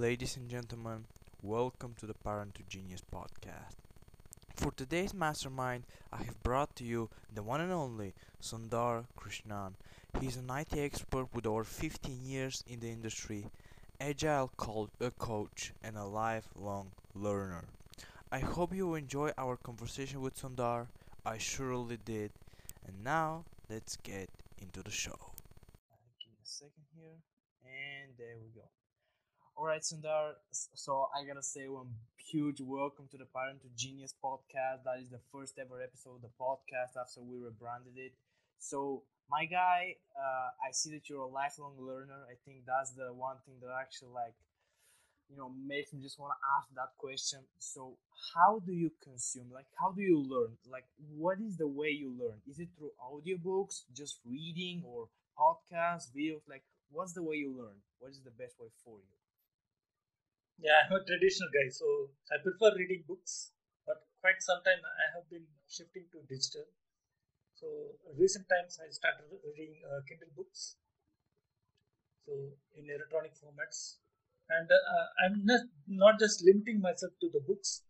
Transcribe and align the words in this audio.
Ladies 0.00 0.38
and 0.38 0.48
gentlemen, 0.48 1.04
welcome 1.42 1.94
to 1.98 2.06
the 2.06 2.14
Parent 2.14 2.54
to 2.54 2.62
Genius 2.62 3.02
podcast. 3.14 3.76
For 4.56 4.72
today's 4.72 5.12
mastermind, 5.12 5.84
I 6.10 6.22
have 6.22 6.42
brought 6.42 6.74
to 6.76 6.84
you 6.84 7.10
the 7.34 7.42
one 7.42 7.60
and 7.60 7.70
only 7.70 8.14
Sundar 8.40 9.04
Krishnan. 9.18 9.74
He 10.18 10.26
is 10.26 10.36
an 10.36 10.48
IT 10.48 10.72
expert 10.72 11.26
with 11.34 11.44
over 11.44 11.64
15 11.64 12.24
years 12.24 12.64
in 12.66 12.80
the 12.80 12.88
industry, 12.88 13.44
agile 14.00 14.50
called 14.56 14.88
a 15.02 15.08
uh, 15.08 15.10
coach, 15.18 15.74
and 15.84 15.98
a 15.98 16.06
lifelong 16.06 16.92
learner. 17.14 17.64
I 18.32 18.38
hope 18.38 18.74
you 18.74 18.94
enjoy 18.94 19.32
our 19.36 19.58
conversation 19.58 20.22
with 20.22 20.40
Sundar. 20.40 20.86
I 21.26 21.36
surely 21.36 21.98
did. 22.02 22.30
And 22.86 23.04
now, 23.04 23.44
let's 23.68 23.96
get 23.96 24.30
into 24.62 24.82
the 24.82 24.90
show. 24.90 25.34
Give 26.18 26.32
me 26.32 26.38
a 26.42 26.48
second 26.48 26.86
here, 26.96 27.18
and 27.66 28.12
there 28.16 28.38
we 28.40 28.48
go. 28.58 28.79
All 29.60 29.66
right, 29.66 29.82
Sundar. 29.82 30.32
So 30.52 31.08
I 31.14 31.24
gotta 31.24 31.42
say 31.42 31.68
one 31.68 31.92
huge 32.16 32.60
welcome 32.62 33.08
to 33.12 33.18
the 33.18 33.26
Parent 33.26 33.60
to 33.62 33.68
Genius 33.76 34.14
podcast. 34.24 34.84
That 34.84 34.98
is 35.02 35.10
the 35.10 35.20
first 35.30 35.58
ever 35.58 35.82
episode 35.82 36.16
of 36.16 36.22
the 36.22 36.32
podcast 36.40 36.96
after 37.00 37.20
we 37.20 37.36
rebranded 37.36 37.96
it. 37.98 38.12
So 38.58 39.02
my 39.28 39.44
guy, 39.44 39.96
uh, 40.16 40.48
I 40.66 40.72
see 40.72 40.90
that 40.94 41.10
you're 41.10 41.20
a 41.20 41.28
lifelong 41.28 41.74
learner. 41.78 42.24
I 42.32 42.36
think 42.46 42.64
that's 42.66 42.92
the 42.92 43.12
one 43.12 43.36
thing 43.44 43.56
that 43.60 43.68
actually 43.78 44.12
like, 44.14 44.32
you 45.30 45.36
know, 45.36 45.50
makes 45.50 45.92
me 45.92 46.02
just 46.02 46.18
want 46.18 46.32
to 46.34 46.40
ask 46.58 46.68
that 46.76 46.96
question. 46.98 47.40
So 47.58 47.98
how 48.34 48.60
do 48.66 48.72
you 48.72 48.92
consume? 49.04 49.50
Like, 49.52 49.68
how 49.80 49.92
do 49.92 50.02
you 50.02 50.18
learn? 50.20 50.58
Like, 50.70 50.86
what 51.16 51.38
is 51.40 51.56
the 51.58 51.68
way 51.68 51.90
you 51.90 52.10
learn? 52.18 52.40
Is 52.48 52.58
it 52.60 52.70
through 52.78 52.92
audiobooks, 53.00 53.82
just 53.94 54.20
reading, 54.26 54.82
or 54.86 55.08
podcasts, 55.38 56.08
videos? 56.16 56.42
Like, 56.48 56.64
what's 56.90 57.14
the 57.14 57.22
way 57.24 57.36
you 57.36 57.52
learn? 57.56 57.78
What 58.00 58.10
is 58.12 58.20
the 58.24 58.32
best 58.32 58.58
way 58.60 58.68
for 58.84 58.98
you? 58.98 59.19
Yeah, 60.60 60.76
I'm 60.86 60.92
a 60.92 61.02
traditional 61.04 61.48
guy, 61.50 61.68
so 61.70 62.10
I 62.30 62.36
prefer 62.42 62.76
reading 62.76 63.02
books. 63.08 63.52
But 63.86 64.04
quite 64.20 64.40
some 64.40 64.60
time 64.62 64.78
I 64.84 65.06
have 65.16 65.28
been 65.30 65.46
shifting 65.66 66.04
to 66.12 66.20
digital. 66.28 66.66
So 67.56 67.68
recent 68.18 68.46
times 68.48 68.78
I 68.80 68.90
started 68.90 69.26
reading 69.44 69.76
uh, 69.84 70.00
Kindle 70.08 70.32
books, 70.36 70.76
so 72.26 72.32
in 72.76 72.84
electronic 72.88 73.32
formats, 73.36 73.96
and 74.48 74.68
uh, 74.70 75.06
I'm 75.22 75.44
not 75.44 75.60
not 75.86 76.18
just 76.18 76.42
limiting 76.44 76.80
myself 76.80 77.12
to 77.20 77.28
the 77.32 77.40
books. 77.40 77.82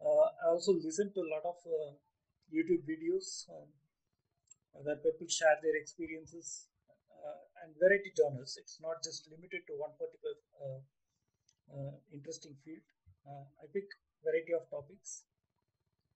Uh, 0.00 0.26
I 0.44 0.48
also 0.50 0.72
listen 0.72 1.12
to 1.14 1.20
a 1.20 1.30
lot 1.34 1.44
of 1.44 1.58
uh, 1.66 1.92
YouTube 2.54 2.84
videos 2.86 3.48
um, 3.50 3.68
where 4.82 4.96
people 4.96 5.26
share 5.28 5.56
their 5.62 5.76
experiences 5.76 6.66
uh, 7.10 7.40
and 7.62 7.74
variety 7.78 8.12
genres. 8.16 8.56
It's 8.60 8.78
not 8.80 9.02
just 9.02 9.28
limited 9.30 9.62
to 9.68 9.74
one 9.78 9.94
particular 9.98 10.34
uh, 10.58 10.78
uh, 10.78 10.80
interesting 12.12 12.54
field. 12.64 12.84
Uh, 13.26 13.44
I 13.62 13.66
pick 13.72 13.86
variety 14.24 14.52
of 14.54 14.68
topics, 14.70 15.24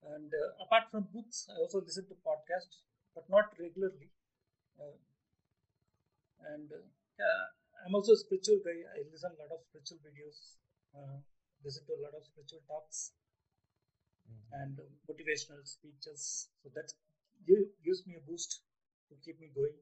and 0.03 0.29
uh, 0.29 0.65
apart 0.65 0.91
from 0.91 1.09
books, 1.13 1.47
I 1.49 1.61
also 1.61 1.81
listen 1.81 2.07
to 2.09 2.17
podcasts, 2.25 2.85
but 3.15 3.29
not 3.29 3.53
regularly. 3.59 4.11
and 6.53 6.69
yeah, 7.19 7.41
I'm 7.87 7.95
also 7.95 8.13
a 8.13 8.21
spiritual 8.21 8.61
guy. 8.65 8.85
I 8.97 9.07
listen 9.09 9.33
a 9.33 9.41
lot 9.41 9.53
of 9.55 9.61
spiritual 9.71 10.01
videos, 10.05 10.59
listen 11.65 11.85
to 11.87 11.95
a 11.97 12.03
lot 12.05 12.15
of 12.17 12.25
spiritual 12.25 12.61
talks, 12.69 13.13
mm-hmm. 14.29 14.61
and 14.61 14.75
motivational 15.09 15.63
speeches. 15.65 16.49
So 16.63 16.71
that 16.75 16.93
gives 17.47 18.07
me 18.07 18.17
a 18.17 18.25
boost 18.29 18.61
to 19.09 19.15
keep 19.25 19.41
me 19.41 19.49
going. 19.55 19.77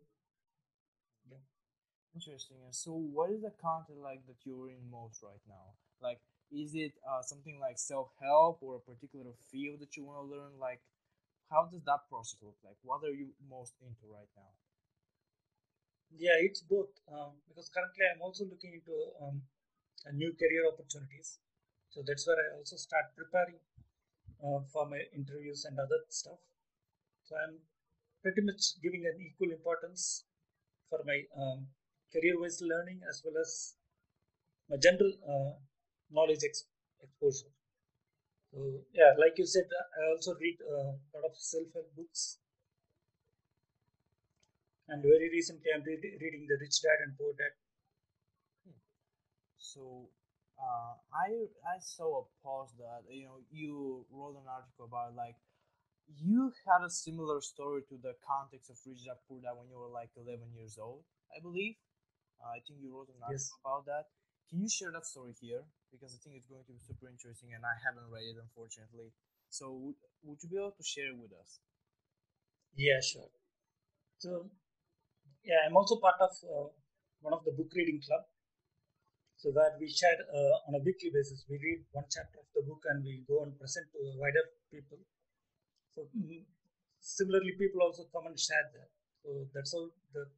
Interesting. 2.15 2.59
And 2.65 2.75
so, 2.75 2.93
what 2.93 3.31
is 3.31 3.41
the 3.43 3.53
content 3.61 4.01
like 4.01 4.27
that 4.27 4.37
you're 4.45 4.69
in 4.69 4.85
most 4.91 5.23
right 5.23 5.41
now? 5.49 5.73
Like, 6.01 6.21
is 6.53 6.75
it 6.75 6.93
uh, 7.09 7.23
something 7.23 7.59
like 7.61 7.79
self 7.79 8.13
help 8.21 8.59
or 8.61 8.77
a 8.77 8.81
particular 8.81 9.33
field 9.51 9.81
that 9.81 9.97
you 9.97 10.05
want 10.05 10.21
to 10.21 10.29
learn? 10.29 10.53
Like, 10.61 10.81
how 11.51 11.69
does 11.73 11.83
that 11.85 12.09
process 12.11 12.37
look 12.43 12.57
like? 12.65 12.77
What 12.83 13.01
are 13.05 13.13
you 13.13 13.33
most 13.49 13.75
into 13.81 14.05
right 14.13 14.29
now? 14.37 14.53
Yeah, 16.17 16.37
it's 16.41 16.61
both. 16.61 16.93
Um, 17.09 17.41
because 17.49 17.71
currently 17.73 18.05
I'm 18.05 18.21
also 18.21 18.45
looking 18.45 18.75
into 18.75 18.93
um, 19.21 19.43
a 20.05 20.13
new 20.13 20.33
career 20.37 20.69
opportunities. 20.69 21.39
So 21.89 22.03
that's 22.07 22.27
where 22.27 22.37
I 22.37 22.57
also 22.59 22.77
start 22.77 23.17
preparing 23.17 23.61
uh, 24.45 24.61
for 24.73 24.89
my 24.89 25.01
interviews 25.17 25.65
and 25.65 25.79
other 25.79 26.05
stuff. 26.09 26.41
So 27.25 27.37
I'm 27.37 27.57
pretty 28.23 28.43
much 28.43 28.81
giving 28.83 29.07
an 29.07 29.17
equal 29.21 29.51
importance 29.53 30.25
for 30.91 31.01
my 31.07 31.25
um, 31.37 31.69
career-wise 32.13 32.61
learning 32.63 33.01
as 33.09 33.23
well 33.25 33.37
as 33.41 33.75
general 34.81 35.13
uh, 35.29 35.53
knowledge 36.11 36.43
ex- 36.45 36.65
exposure. 37.01 37.51
So 38.53 38.85
yeah, 38.93 39.15
like 39.19 39.37
you 39.39 39.47
said, 39.47 39.67
I 39.99 40.11
also 40.13 40.35
read 40.37 40.59
uh, 40.63 40.93
a 40.95 41.19
lot 41.19 41.31
of 41.31 41.37
self-help 41.37 41.95
books, 41.97 42.39
and 44.89 45.03
very 45.03 45.29
recently 45.29 45.71
I'm 45.75 45.83
re- 45.83 46.19
reading 46.21 46.47
The 46.49 46.57
Rich 46.61 46.83
Dad 46.83 46.99
and 47.05 47.19
Poor 47.19 47.33
Dad. 47.33 47.51
So 49.59 50.09
uh, 50.59 50.95
I 51.15 51.49
I 51.65 51.79
saw 51.79 52.23
a 52.23 52.25
post 52.45 52.77
that 52.79 53.03
you 53.09 53.25
know 53.25 53.39
you 53.51 54.05
wrote 54.11 54.37
an 54.37 54.49
article 54.49 54.85
about 54.85 55.15
like 55.15 55.37
you 56.17 56.53
had 56.67 56.85
a 56.85 56.91
similar 56.91 57.41
story 57.41 57.83
to 57.89 57.97
the 58.03 58.15
context 58.27 58.71
of 58.71 58.79
Rich 58.87 59.05
Dad 59.07 59.19
Poor 59.29 59.41
Dad 59.41 59.57
when 59.59 59.71
you 59.71 59.79
were 59.79 59.89
like 60.01 60.11
11 60.17 60.53
years 60.55 60.79
old, 60.79 61.05
I 61.37 61.41
believe. 61.41 61.77
Uh, 62.43 62.59
I 62.59 62.61
think 62.67 62.83
you 62.83 62.91
wrote 62.91 63.07
an 63.15 63.23
article 63.23 63.39
yes. 63.39 63.55
about 63.63 63.87
that. 63.87 64.11
Can 64.51 64.59
you 64.59 64.69
share 64.69 64.91
that 64.91 65.07
story 65.07 65.33
here? 65.39 65.63
Because 65.95 66.11
I 66.11 66.19
think 66.19 66.35
it's 66.35 66.51
going 66.51 66.67
to 66.67 66.75
be 66.75 66.83
super 66.83 67.07
interesting, 67.07 67.55
and 67.55 67.63
I 67.63 67.79
haven't 67.79 68.11
read 68.11 68.27
it 68.27 68.37
unfortunately. 68.43 69.15
So, 69.49 69.71
would, 69.79 69.99
would 70.27 70.43
you 70.43 70.51
be 70.51 70.59
able 70.59 70.75
to 70.75 70.83
share 70.83 71.15
it 71.15 71.19
with 71.19 71.31
us? 71.39 71.63
Yeah, 72.75 72.99
sure. 72.99 73.31
So, 74.19 74.51
yeah, 75.47 75.63
I'm 75.63 75.77
also 75.77 76.03
part 76.03 76.19
of 76.19 76.35
uh, 76.43 76.69
one 77.23 77.33
of 77.33 77.47
the 77.47 77.55
book 77.55 77.71
reading 77.79 78.03
club. 78.03 78.27
So 79.39 79.51
that 79.59 79.75
we 79.79 79.91
share 79.91 80.23
uh, 80.31 80.71
on 80.71 80.79
a 80.79 80.83
weekly 80.83 81.11
basis. 81.11 81.45
We 81.51 81.59
read 81.59 81.83
one 81.91 82.07
chapter 82.07 82.39
of 82.39 82.47
the 82.55 82.63
book 82.63 82.87
and 82.87 83.03
we 83.03 83.27
go 83.27 83.43
and 83.43 83.51
present 83.59 83.91
to 83.91 83.99
wider 84.15 84.43
people. 84.71 85.03
So 85.91 86.07
mm, 86.15 86.47
similarly, 87.01 87.59
people 87.59 87.83
also 87.83 88.07
come 88.15 88.31
and 88.31 88.39
share 88.39 88.71
that. 88.71 88.91
So 89.27 89.51
that's 89.53 89.75
how 89.75 89.91
the 90.15 90.31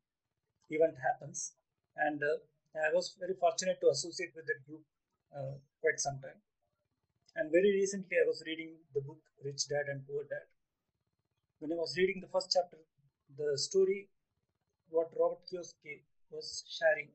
event 0.72 0.96
happens 1.04 1.52
and 1.96 2.22
uh, 2.22 2.38
I 2.74 2.92
was 2.92 3.14
very 3.18 3.34
fortunate 3.34 3.78
to 3.80 3.88
associate 3.90 4.32
with 4.34 4.46
that 4.46 4.66
group 4.66 4.82
uh, 5.30 5.54
quite 5.80 5.98
some 5.98 6.18
time. 6.18 6.40
And 7.36 7.50
very 7.50 7.70
recently, 7.70 8.16
I 8.18 8.26
was 8.26 8.42
reading 8.46 8.74
the 8.94 9.00
book 9.00 9.18
Rich 9.44 9.68
Dad 9.68 9.86
and 9.90 10.06
Poor 10.06 10.22
Dad. 10.24 10.46
When 11.58 11.72
I 11.72 11.76
was 11.76 11.94
reading 11.96 12.20
the 12.20 12.30
first 12.30 12.50
chapter, 12.50 12.78
the 13.36 13.58
story, 13.58 14.08
what 14.90 15.10
Robert 15.18 15.42
Kiyosaki 15.46 16.02
was 16.30 16.64
sharing, 16.66 17.10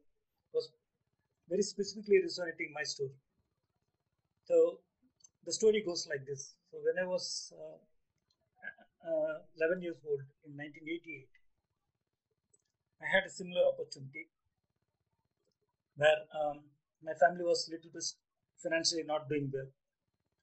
was 0.53 0.71
very 1.47 1.61
specifically 1.61 2.19
resonating 2.21 2.71
my 2.73 2.83
story. 2.83 3.15
So 4.43 4.79
the 5.45 5.53
story 5.53 5.83
goes 5.85 6.07
like 6.09 6.25
this. 6.25 6.55
So 6.71 6.79
when 6.83 7.03
I 7.03 7.07
was 7.07 7.53
uh, 7.55 7.79
uh, 9.07 9.35
11 9.57 9.81
years 9.83 9.99
old 10.07 10.23
in 10.43 10.55
1988, 10.55 11.27
I 13.01 13.07
had 13.07 13.23
a 13.23 13.29
similar 13.31 13.63
opportunity 13.71 14.27
where 16.01 16.19
um, 16.39 16.57
my 17.03 17.13
family 17.23 17.43
was 17.51 17.69
little 17.71 17.91
bit 17.93 18.07
financially 18.63 19.03
not 19.05 19.29
doing 19.29 19.49
well. 19.53 19.69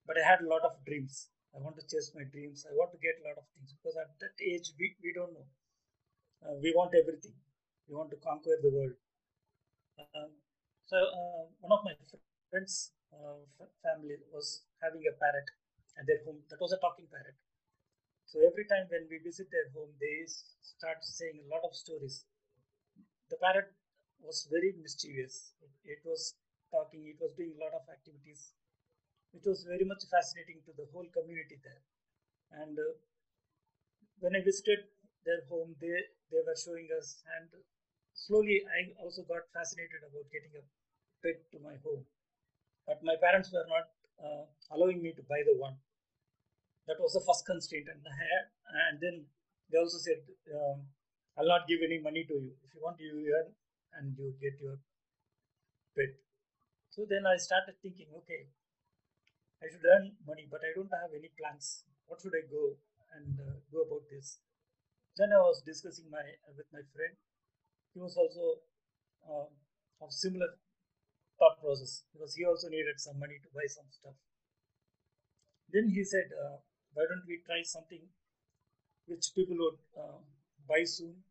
But 0.06 0.16
I 0.20 0.24
had 0.30 0.40
a 0.42 0.48
lot 0.48 0.62
of 0.64 0.84
dreams. 0.86 1.28
I 1.54 1.58
want 1.60 1.76
to 1.80 1.86
chase 1.92 2.12
my 2.14 2.24
dreams. 2.24 2.66
I 2.70 2.74
want 2.74 2.92
to 2.92 2.98
get 3.06 3.20
a 3.22 3.26
lot 3.28 3.38
of 3.38 3.46
things 3.56 3.74
because 3.76 3.96
at 3.96 4.10
that 4.20 4.36
age 4.42 4.72
we, 4.78 4.94
we 5.02 5.12
don't 5.14 5.34
know. 5.34 5.46
Uh, 6.42 6.56
we 6.62 6.72
want 6.74 6.94
everything. 6.94 7.34
We 7.88 7.94
want 7.94 8.10
to 8.10 8.16
conquer 8.16 8.56
the 8.62 8.70
world. 8.70 8.96
Um, 9.98 10.30
so 10.86 10.96
uh, 10.96 11.42
one 11.60 11.72
of 11.72 11.84
my 11.84 11.94
friends' 12.50 12.92
uh, 13.12 13.40
family 13.82 14.16
was 14.32 14.62
having 14.82 15.02
a 15.08 15.12
parrot 15.18 15.48
at 15.98 16.06
their 16.06 16.22
home. 16.24 16.40
That 16.50 16.60
was 16.60 16.72
a 16.72 16.78
talking 16.78 17.06
parrot. 17.10 17.36
So 18.26 18.40
every 18.46 18.66
time 18.66 18.86
when 18.90 19.08
we 19.10 19.18
visit 19.18 19.48
their 19.50 19.70
home, 19.74 19.92
they 20.00 20.26
start 20.62 21.04
saying 21.04 21.40
a 21.44 21.48
lot 21.54 21.64
of 21.64 21.74
stories. 21.76 22.24
The 23.30 23.36
parrot 23.36 23.72
was 24.26 24.48
very 24.50 24.74
mischievous. 24.82 25.52
It, 25.84 26.00
was 26.04 26.34
talking, 26.70 27.06
it 27.06 27.18
was 27.20 27.32
doing 27.36 27.54
a 27.56 27.64
lot 27.64 27.74
of 27.74 27.88
activities. 27.88 28.52
It 29.34 29.44
was 29.46 29.64
very 29.64 29.84
much 29.84 30.04
fascinating 30.10 30.62
to 30.66 30.72
the 30.76 30.86
whole 30.92 31.06
community 31.14 31.58
there. 31.62 31.82
And 32.62 32.78
uh, 32.78 32.94
when 34.20 34.34
I 34.36 34.40
visited 34.42 34.80
their 35.24 35.42
home, 35.48 35.76
they, 35.80 35.94
they 36.30 36.40
were 36.44 36.56
showing 36.56 36.88
us, 36.98 37.22
and 37.38 37.48
slowly 38.14 38.62
I 38.66 38.92
also 39.02 39.22
got 39.22 39.48
fascinated 39.54 40.02
about 40.08 40.30
getting 40.32 40.52
a 40.58 40.64
pet 41.22 41.38
to 41.52 41.58
my 41.60 41.76
home. 41.84 42.04
But 42.86 43.02
my 43.04 43.16
parents 43.20 43.52
were 43.52 43.66
not 43.68 43.90
uh, 44.22 44.46
allowing 44.72 45.02
me 45.02 45.12
to 45.12 45.22
buy 45.22 45.42
the 45.46 45.58
one. 45.58 45.76
That 46.86 47.00
was 47.00 47.12
the 47.12 47.20
first 47.20 47.44
constraint, 47.44 47.88
and 47.88 48.00
and 48.06 49.00
then 49.00 49.26
they 49.70 49.78
also 49.78 49.98
said, 49.98 50.22
um, 50.54 50.86
"I'll 51.36 51.48
not 51.48 51.66
give 51.68 51.80
any 51.82 51.98
money 51.98 52.24
to 52.24 52.34
you. 52.34 52.52
If 52.64 52.74
you 52.74 52.80
want, 52.80 53.00
you 53.00 53.12
and 53.94 54.16
you 54.18 54.34
get 54.40 54.60
your 54.60 54.78
pet. 55.96 56.14
So 56.90 57.04
then 57.08 57.26
I 57.26 57.36
started 57.36 57.76
thinking, 57.82 58.08
okay, 58.18 58.48
I 59.62 59.66
should 59.70 59.84
earn 59.84 60.12
money, 60.26 60.46
but 60.50 60.60
I 60.60 60.72
don't 60.74 60.92
have 60.92 61.12
any 61.16 61.30
plans. 61.38 61.84
What 62.06 62.20
should 62.20 62.36
I 62.36 62.44
go 62.48 62.76
and 63.16 63.40
uh, 63.40 63.80
about 63.82 64.04
this? 64.10 64.38
Then 65.16 65.32
I 65.32 65.40
was 65.40 65.62
discussing 65.64 66.10
my 66.10 66.24
with 66.56 66.68
my 66.72 66.84
friend. 66.94 67.14
He 67.94 68.00
was 68.00 68.16
also 68.16 68.60
uh, 69.24 69.48
of 70.04 70.12
similar 70.12 70.48
thought 71.38 71.60
process 71.60 72.04
because 72.12 72.34
he 72.34 72.44
also 72.44 72.68
needed 72.68 73.00
some 73.00 73.18
money 73.18 73.38
to 73.42 73.48
buy 73.54 73.66
some 73.68 73.88
stuff. 73.90 74.16
Then 75.72 75.88
he 75.88 76.04
said, 76.04 76.28
uh, 76.32 76.56
"Why 76.94 77.04
don't 77.08 77.26
we 77.26 77.40
try 77.44 77.62
something 77.62 78.04
which 79.06 79.32
people 79.34 79.56
would 79.56 79.80
uh, 79.96 80.20
buy 80.68 80.84
soon?" 80.84 81.24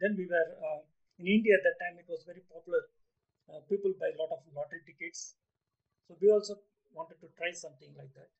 Then 0.00 0.16
we 0.16 0.26
were 0.26 0.48
uh, 0.68 0.82
in 1.22 1.30
India 1.30 1.54
at 1.54 1.62
that 1.62 1.78
time. 1.78 1.94
It 2.02 2.10
was 2.10 2.26
very 2.26 2.42
popular. 2.50 2.82
Uh, 3.46 3.62
people 3.70 3.94
buy 3.94 4.10
a 4.10 4.18
lot 4.18 4.34
of 4.34 4.42
lottery 4.50 4.82
tickets, 4.82 5.38
so 6.06 6.18
we 6.18 6.30
also 6.30 6.58
wanted 6.90 7.22
to 7.22 7.30
try 7.38 7.54
something 7.54 7.94
like 7.94 8.10
that. 8.18 8.30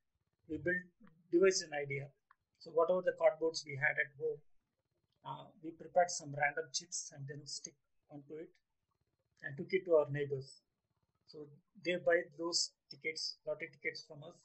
We 0.51 0.59
built, 0.59 0.83
devised 1.31 1.63
an 1.63 1.75
idea. 1.79 2.11
So 2.59 2.71
whatever 2.75 3.03
the 3.03 3.15
cardboards 3.19 3.63
we 3.67 3.79
had 3.79 3.99
at 3.99 4.11
home, 4.19 4.39
uh, 5.27 5.47
we 5.63 5.71
prepared 5.71 6.11
some 6.11 6.35
random 6.35 6.67
chips 6.75 7.11
and 7.15 7.27
then 7.27 7.47
stick 7.47 7.75
onto 8.11 8.35
it 8.39 8.51
and 9.43 9.57
took 9.57 9.71
it 9.71 9.87
to 9.87 10.03
our 10.03 10.11
neighbors. 10.11 10.63
So 11.27 11.47
they 11.83 11.99
buy 11.99 12.27
those 12.39 12.71
tickets, 12.91 13.39
lottery 13.47 13.71
tickets 13.75 14.07
from 14.07 14.23
us, 14.23 14.39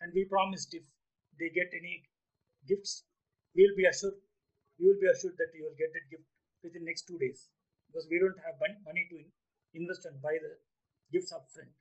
and 0.00 0.12
we 0.12 0.24
promised 0.24 0.72
if 0.74 0.84
they 1.38 1.48
get 1.48 1.72
any 1.72 2.04
gifts, 2.68 3.04
we'll 3.56 3.76
be 3.76 3.84
assured, 3.88 4.20
we 4.78 4.88
will 4.88 5.00
be 5.00 5.08
assured 5.08 5.36
that 5.40 5.52
you 5.56 5.64
will 5.64 5.78
get 5.78 5.92
that 5.96 6.08
gift 6.10 6.28
within 6.62 6.84
next 6.84 7.06
two 7.06 7.18
days 7.18 7.48
because 7.86 8.06
we 8.10 8.18
don't 8.18 8.38
have 8.46 8.60
money 8.84 9.06
to 9.10 9.18
invest 9.74 10.06
and 10.06 10.20
buy 10.22 10.36
the 10.38 10.54
gifts 11.12 11.32
upfront. 11.32 11.74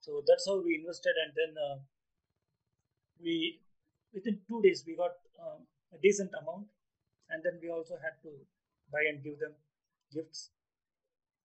So 0.00 0.22
that's 0.26 0.46
how 0.46 0.62
we 0.62 0.78
invested, 0.78 1.14
and 1.18 1.32
then 1.34 1.52
uh, 1.58 1.78
we 3.18 3.58
within 4.14 4.38
two 4.46 4.62
days 4.62 4.84
we 4.86 4.94
got 4.94 5.18
um, 5.42 5.66
a 5.92 5.98
decent 5.98 6.30
amount, 6.42 6.70
and 7.30 7.42
then 7.42 7.58
we 7.60 7.68
also 7.70 7.98
had 7.98 8.14
to 8.22 8.30
buy 8.92 9.02
and 9.10 9.22
give 9.24 9.38
them 9.40 9.54
gifts. 10.14 10.50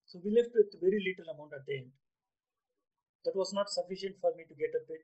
So 0.06 0.20
we 0.24 0.30
left 0.36 0.54
with 0.54 0.78
very 0.80 1.02
little 1.02 1.34
amount 1.34 1.54
at 1.54 1.66
the 1.66 1.78
end. 1.78 1.92
That 3.26 3.36
was 3.36 3.54
not 3.54 3.70
sufficient 3.70 4.18
for 4.22 4.34
me 4.36 4.44
to 4.46 4.56
get 4.56 4.78
a 4.78 4.84
pet, 4.86 5.02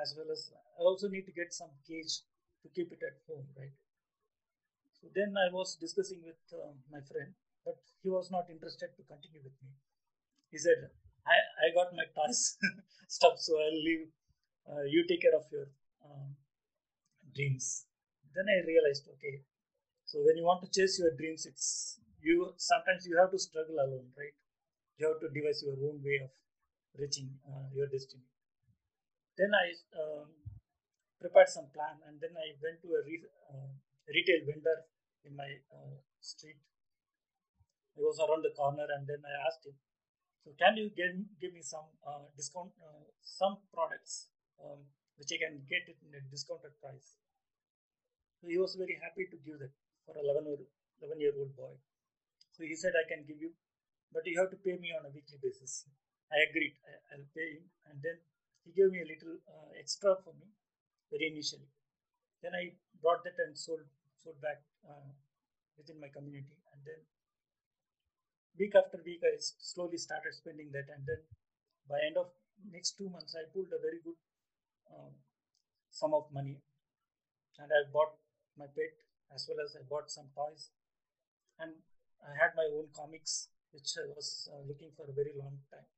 as 0.00 0.14
well 0.16 0.30
as 0.32 0.50
I 0.78 0.82
also 0.82 1.08
need 1.08 1.26
to 1.26 1.32
get 1.32 1.52
some 1.52 1.70
cage 1.86 2.22
to 2.62 2.68
keep 2.74 2.90
it 2.90 3.02
at 3.02 3.18
home, 3.28 3.46
right? 3.58 3.74
So 5.02 5.08
then 5.14 5.34
I 5.36 5.52
was 5.52 5.74
discussing 5.76 6.22
with 6.24 6.38
uh, 6.54 6.70
my 6.90 7.00
friend, 7.02 7.34
but 7.66 7.76
he 8.02 8.08
was 8.08 8.30
not 8.30 8.46
interested 8.48 8.94
to 8.96 9.02
continue 9.02 9.42
with 9.42 9.58
me. 9.58 9.74
He 10.50 10.58
said, 10.58 10.90
I, 11.26 11.36
I 11.66 11.74
got 11.74 11.90
my 11.94 12.06
toys 12.14 12.56
stuff, 13.08 13.38
so 13.38 13.58
I'll 13.58 13.82
leave. 13.82 14.06
Uh, 14.62 14.84
you 14.86 15.04
take 15.08 15.22
care 15.22 15.34
of 15.34 15.46
your 15.50 15.66
um, 16.06 16.36
dreams. 17.34 17.86
Then 18.34 18.46
I 18.46 18.64
realized, 18.66 19.08
okay, 19.18 19.42
so 20.04 20.22
when 20.22 20.36
you 20.36 20.44
want 20.44 20.62
to 20.62 20.70
chase 20.70 20.98
your 21.00 21.10
dreams, 21.16 21.46
it's 21.46 21.98
you 22.22 22.54
sometimes 22.56 23.06
you 23.06 23.18
have 23.18 23.30
to 23.32 23.38
struggle 23.38 23.76
alone, 23.82 24.06
right? 24.16 24.36
You 24.98 25.08
have 25.10 25.20
to 25.20 25.28
devise 25.34 25.62
your 25.66 25.74
own 25.90 25.98
way 26.04 26.20
of 26.22 26.30
reaching 26.98 27.28
uh, 27.48 27.66
your 27.74 27.88
destiny. 27.88 28.22
Then 29.36 29.50
I 29.54 29.66
um, 29.98 30.28
prepared 31.20 31.48
some 31.48 31.66
plan, 31.74 31.98
and 32.06 32.20
then 32.20 32.36
I 32.36 32.54
went 32.62 32.80
to 32.82 32.88
a 32.94 33.02
re- 33.04 33.32
uh, 33.50 33.72
retail 34.08 34.46
vendor 34.46 34.84
in 35.24 35.36
my 35.36 35.50
uh, 35.70 35.96
street. 36.20 36.58
It 37.96 38.02
was 38.02 38.18
around 38.18 38.42
the 38.42 38.54
corner, 38.56 38.88
and 38.88 39.06
then 39.06 39.20
I 39.22 39.34
asked 39.46 39.66
him, 39.66 39.76
so 40.42 40.50
can 40.58 40.74
you 40.74 40.90
give, 40.90 41.14
give 41.38 41.52
me 41.54 41.62
some 41.62 41.86
uh, 42.02 42.26
discount, 42.34 42.74
uh, 42.82 43.06
some 43.22 43.62
products 43.70 44.26
um, 44.58 44.82
which 45.14 45.30
I 45.30 45.38
can 45.38 45.62
get 45.70 45.86
it 45.86 46.02
in 46.02 46.10
a 46.18 46.22
discounted 46.32 46.74
price? 46.82 47.14
So 48.42 48.50
he 48.50 48.58
was 48.58 48.74
very 48.74 48.98
happy 48.98 49.30
to 49.30 49.38
give 49.46 49.62
that 49.62 49.70
for 50.02 50.18
11 50.18 50.42
or 50.50 50.58
11 50.98 51.22
year 51.22 51.30
old 51.38 51.54
boy. 51.54 51.78
So 52.58 52.66
he 52.66 52.74
said, 52.74 52.90
I 52.98 53.06
can 53.06 53.22
give 53.22 53.38
you, 53.38 53.54
but 54.10 54.26
you 54.26 54.34
have 54.42 54.50
to 54.50 54.58
pay 54.58 54.74
me 54.82 54.90
on 54.90 55.06
a 55.06 55.14
weekly 55.14 55.38
basis. 55.38 55.86
I 56.32 56.42
agreed, 56.50 56.74
I, 56.82 57.22
will 57.22 57.30
pay 57.38 57.62
him. 57.62 57.64
And 57.86 58.02
then 58.02 58.18
he 58.66 58.74
gave 58.74 58.90
me 58.90 59.04
a 59.04 59.08
little 59.08 59.38
uh, 59.46 59.70
extra 59.78 60.18
for 60.26 60.34
me 60.42 60.50
very 61.12 61.30
initially. 61.30 61.70
Then 62.42 62.58
I 62.58 62.74
brought 62.98 63.22
that 63.22 63.38
and 63.46 63.54
sold, 63.54 63.86
sold 64.18 64.42
back 64.42 64.58
uh, 64.88 65.10
within 65.76 66.00
my 66.00 66.08
community. 66.08 66.58
And 66.72 66.80
then 66.84 67.00
week 68.58 68.74
after 68.76 69.00
week, 69.04 69.20
I 69.24 69.36
slowly 69.38 69.98
started 69.98 70.34
spending 70.34 70.70
that, 70.72 70.88
and 70.92 71.02
then 71.06 71.22
by 71.88 71.98
end 72.06 72.16
of 72.16 72.30
next 72.70 72.96
two 72.98 73.08
months, 73.08 73.34
I 73.34 73.48
pulled 73.52 73.72
a 73.72 73.80
very 73.80 74.00
good 74.04 74.18
um, 74.92 75.12
sum 75.90 76.14
of 76.14 76.28
money, 76.32 76.60
and 77.58 77.68
I 77.70 77.88
bought 77.92 78.16
my 78.58 78.66
pet 78.66 78.94
as 79.34 79.48
well 79.48 79.64
as 79.64 79.74
I 79.74 79.82
bought 79.88 80.10
some 80.10 80.28
toys, 80.36 80.68
and 81.58 81.72
I 82.20 82.36
had 82.36 82.52
my 82.54 82.68
own 82.76 82.92
comics 82.94 83.48
which 83.72 83.96
I 83.96 84.04
was 84.12 84.48
uh, 84.52 84.60
looking 84.68 84.92
for 84.92 85.08
a 85.08 85.16
very 85.16 85.32
long 85.32 85.56
time, 85.72 85.88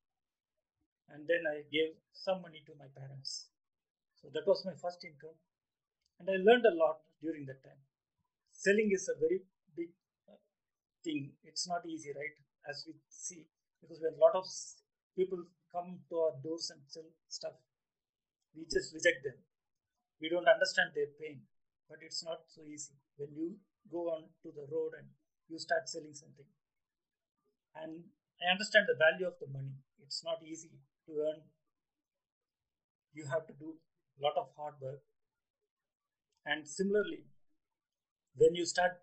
and 1.10 1.26
then 1.26 1.42
I 1.42 1.66
gave 1.69 1.98
some 2.12 2.40
money 2.40 2.62
to 2.66 2.72
my 2.78 2.86
parents. 2.94 3.50
So 4.22 4.31
that 4.32 4.46
was 4.46 4.64
my 4.64 4.78
first 4.78 5.04
income, 5.04 5.36
and 6.20 6.31
I 6.31 6.38
learned 6.38 6.64
a 6.64 6.78
lot 6.78 7.02
during 7.20 7.44
that 7.46 7.60
time. 7.66 7.82
Selling 8.55 8.91
is 8.95 9.11
a 9.11 9.19
very 9.19 9.43
big 9.77 9.91
thing. 11.03 11.35
It's 11.43 11.67
not 11.69 11.85
easy, 11.85 12.15
right? 12.15 12.39
As 12.71 12.87
we 12.87 12.95
see, 13.11 13.45
because 13.83 14.01
when 14.01 14.15
a 14.15 14.23
lot 14.23 14.39
of 14.39 14.47
people 15.19 15.43
come 15.75 16.01
to 16.09 16.15
our 16.17 16.35
doors 16.41 16.71
and 16.71 16.81
sell 16.87 17.05
stuff, 17.29 17.59
we 18.55 18.65
just 18.71 18.95
reject 18.95 19.27
them. 19.27 19.43
We 20.23 20.31
don't 20.31 20.49
understand 20.49 20.95
their 20.95 21.11
pain, 21.21 21.45
but 21.91 21.99
it's 22.01 22.25
not 22.25 22.47
so 22.49 22.62
easy. 22.62 22.95
When 23.19 23.35
you 23.35 23.59
go 23.91 24.09
on 24.15 24.31
to 24.47 24.49
the 24.55 24.65
road 24.71 24.97
and 24.97 25.11
you 25.51 25.59
start 25.59 25.91
selling 25.91 26.15
something, 26.15 26.47
and 27.75 28.06
I 28.41 28.55
understand 28.55 28.87
the 28.87 28.97
value 28.97 29.27
of 29.27 29.35
the 29.43 29.51
money. 29.51 29.75
It's 30.01 30.23
not 30.23 30.39
easy 30.47 30.71
to 31.06 31.12
earn. 31.27 31.43
You 33.12 33.27
have 33.27 33.47
to 33.51 33.55
do 33.59 33.75
a 33.75 34.21
lot 34.23 34.39
of 34.39 34.55
hard 34.56 34.75
work. 34.81 35.03
And 36.47 36.67
similarly, 36.67 37.27
when 38.36 38.54
you 38.54 38.64
start 38.66 38.98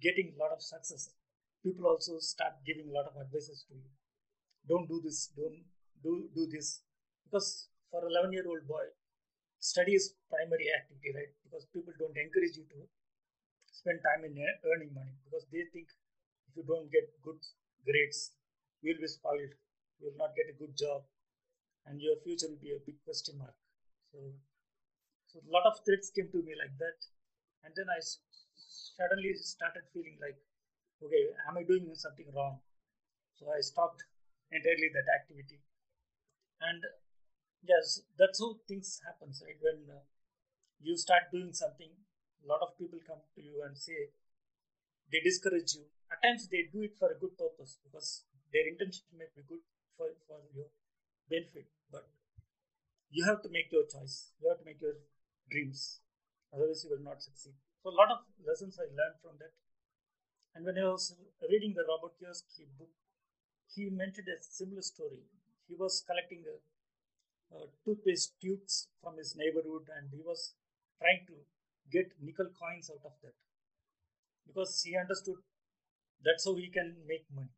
getting 0.00 0.32
a 0.34 0.38
lot 0.42 0.52
of 0.52 0.62
success, 0.62 1.10
people 1.64 1.86
also 1.86 2.18
start 2.18 2.54
giving 2.66 2.88
a 2.90 2.94
lot 2.94 3.06
of 3.06 3.16
advices 3.20 3.64
to 3.68 3.74
you. 3.74 3.90
Don't 4.68 4.88
do 4.88 5.00
this, 5.04 5.30
don't 5.36 5.64
do, 6.02 6.28
do 6.34 6.46
this. 6.46 6.80
Because 7.24 7.68
for 7.90 8.06
11 8.06 8.32
year 8.32 8.46
old 8.46 8.66
boy, 8.68 8.84
study 9.58 9.94
is 9.94 10.14
primary 10.28 10.68
activity, 10.76 11.10
right? 11.16 11.32
Because 11.44 11.66
people 11.72 11.92
don't 11.98 12.16
encourage 12.16 12.56
you 12.56 12.66
to 12.68 12.78
spend 13.72 14.00
time 14.04 14.24
in 14.24 14.36
earning 14.70 14.92
money 14.94 15.12
because 15.24 15.44
they 15.50 15.64
think 15.72 15.88
if 16.48 16.52
you 16.56 16.64
don't 16.64 16.88
get 16.92 17.08
good 17.24 17.40
grades, 17.84 18.32
you'll 18.80 19.00
be 19.00 19.08
spoiled, 19.08 19.52
you 19.98 20.08
will 20.08 20.20
not 20.20 20.36
get 20.36 20.52
a 20.52 20.56
good 20.56 20.76
job, 20.76 21.02
and 21.86 22.00
your 22.00 22.16
future 22.24 22.48
will 22.48 22.60
be 22.60 22.72
a 22.72 22.84
big 22.84 22.96
question 23.04 23.36
mark. 23.36 23.56
So, 24.12 24.18
so 25.26 25.40
a 25.40 25.50
lot 25.50 25.66
of 25.66 25.80
threats 25.84 26.08
came 26.12 26.28
to 26.32 26.40
me 26.44 26.54
like 26.56 26.72
that, 26.78 26.98
and 27.64 27.74
then 27.76 27.88
I 27.90 28.00
suddenly 28.00 29.32
started 29.34 29.84
feeling 29.92 30.18
like, 30.20 30.36
okay, 31.02 31.24
am 31.48 31.58
I 31.58 31.64
doing 31.64 31.90
something 31.94 32.26
wrong? 32.34 32.60
So 33.38 33.50
I 33.50 33.60
stopped 33.60 34.04
entirely 34.52 34.90
that 34.94 35.08
activity. 35.10 35.60
And 36.60 36.82
yes, 37.62 38.00
that's 38.18 38.40
how 38.40 38.56
things 38.68 39.00
happen, 39.04 39.32
right? 39.44 39.58
When 39.60 39.90
uh, 39.90 40.02
you 40.80 40.96
start 40.96 41.30
doing 41.32 41.52
something, 41.52 41.90
a 42.44 42.46
lot 42.48 42.62
of 42.62 42.76
people 42.78 43.00
come 43.06 43.20
to 43.36 43.42
you 43.42 43.62
and 43.66 43.76
say 43.78 44.10
they 45.10 45.20
discourage 45.20 45.74
you. 45.74 45.84
At 46.12 46.20
times 46.22 46.48
they 46.48 46.62
do 46.70 46.82
it 46.82 46.92
for 46.98 47.10
a 47.10 47.16
good 47.18 47.36
purpose 47.38 47.78
because 47.82 48.24
their 48.52 48.66
intention 48.68 49.04
may 49.16 49.26
be 49.34 49.42
good 49.48 49.60
for, 49.96 50.08
for 50.28 50.40
your 50.54 50.68
benefit, 51.30 51.66
but 51.90 52.04
you 53.10 53.24
have 53.24 53.40
to 53.42 53.48
make 53.48 53.70
your 53.72 53.84
choice. 53.84 54.32
You 54.40 54.48
have 54.48 54.58
to 54.58 54.64
make 54.64 54.80
your 54.80 54.94
dreams. 55.50 56.00
Otherwise, 56.54 56.84
you 56.84 56.90
will 56.90 57.04
not 57.04 57.22
succeed. 57.22 57.54
So 57.82 57.90
a 57.90 57.96
lot 58.00 58.10
of 58.10 58.18
lessons 58.46 58.78
I 58.78 58.86
learned 58.94 59.18
from 59.22 59.36
that. 59.40 59.52
And 60.54 60.64
when 60.64 60.78
I 60.78 60.84
was 60.88 61.14
reading 61.50 61.74
the 61.74 61.84
Robert 61.84 62.12
Kiyosaki 62.18 62.66
book, 62.78 62.90
he 63.74 63.90
mentioned 63.90 64.28
a 64.28 64.42
similar 64.42 64.82
story. 64.82 65.20
He 65.68 65.74
was 65.74 66.02
collecting 66.06 66.44
a, 66.46 66.56
a 67.56 67.66
toothpaste 67.84 68.32
tubes 68.40 68.88
from 69.02 69.16
his 69.18 69.34
neighborhood 69.36 69.88
and 69.96 70.10
he 70.12 70.22
was 70.22 70.54
trying 71.00 71.24
to 71.26 71.34
get 71.90 72.12
nickel 72.20 72.48
coins 72.58 72.90
out 72.90 73.04
of 73.04 73.12
that 73.22 73.34
because 74.46 74.80
he 74.82 74.96
understood 74.96 75.36
that's 76.24 76.44
how 76.44 76.54
he 76.54 76.68
can 76.68 76.94
make 77.06 77.24
money. 77.34 77.52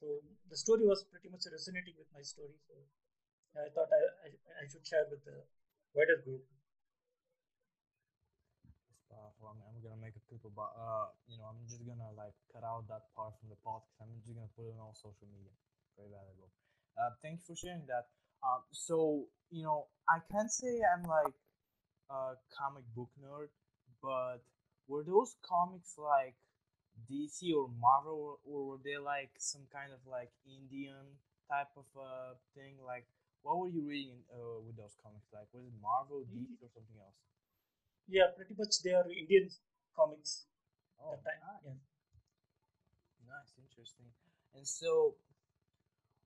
So 0.00 0.20
the 0.48 0.56
story 0.56 0.84
was 0.86 1.04
pretty 1.04 1.28
much 1.28 1.44
resonating 1.52 1.94
with 1.98 2.08
my 2.14 2.22
story. 2.22 2.56
So 2.66 2.74
I 3.60 3.68
thought 3.70 3.90
I, 3.92 4.02
I, 4.26 4.28
I 4.62 4.68
should 4.68 4.86
share 4.86 5.06
with 5.10 5.24
the 5.24 5.44
wider 5.94 6.16
group 6.24 6.42
I'm, 9.80 9.88
gonna 9.88 10.04
make 10.04 10.12
a 10.12 10.24
clip 10.28 10.44
about, 10.44 10.76
uh, 10.76 11.08
you 11.24 11.40
know, 11.40 11.48
I'm 11.48 11.56
just 11.64 11.80
gonna 11.88 12.12
like 12.12 12.36
cut 12.52 12.60
out 12.60 12.84
that 12.92 13.08
part 13.16 13.32
from 13.40 13.48
the 13.48 13.56
podcast. 13.64 13.96
I'm 14.04 14.12
just 14.20 14.28
gonna 14.28 14.52
put 14.52 14.68
it 14.68 14.76
on 14.76 14.92
all 14.92 14.96
social 14.96 15.24
media. 15.32 15.56
very 15.96 16.12
valuable. 16.12 16.52
Uh, 17.00 17.16
thank 17.24 17.40
you 17.40 17.44
for 17.48 17.56
sharing 17.56 17.88
that. 17.88 18.12
Um, 18.44 18.60
so 18.72 19.24
you 19.48 19.64
know, 19.64 19.88
I 20.04 20.20
can't 20.28 20.52
say 20.52 20.84
I'm 20.84 21.08
like 21.08 21.32
a 22.12 22.36
comic 22.52 22.84
book 22.92 23.08
nerd, 23.16 23.48
but 24.04 24.44
were 24.84 25.00
those 25.00 25.32
comics 25.40 25.96
like 25.96 26.36
DC 27.08 27.48
or 27.56 27.72
Marvel, 27.80 28.20
or, 28.20 28.36
or 28.44 28.58
were 28.76 28.82
they 28.84 29.00
like 29.00 29.32
some 29.40 29.64
kind 29.72 29.96
of 29.96 30.04
like 30.04 30.28
Indian 30.44 31.16
type 31.48 31.72
of 31.80 31.88
uh, 31.96 32.36
thing? 32.52 32.76
Like, 32.84 33.08
what 33.40 33.56
were 33.56 33.72
you 33.72 33.80
reading 33.88 34.20
uh, 34.28 34.60
with 34.60 34.76
those 34.76 34.92
comics? 35.00 35.32
Like, 35.32 35.48
was 35.56 35.64
it 35.64 35.72
Marvel, 35.80 36.20
DC, 36.28 36.60
or 36.60 36.68
something 36.68 37.00
else? 37.00 37.16
Yeah, 38.10 38.34
pretty 38.34 38.58
much 38.58 38.82
they 38.82 38.92
are 38.92 39.06
Indian 39.06 39.48
comics 40.00 40.46
Oh, 41.02 41.16
nice, 41.24 41.24
Yeah. 41.64 41.74
nice, 43.26 43.52
interesting. 43.56 44.12
And 44.54 44.66
so, 44.66 45.16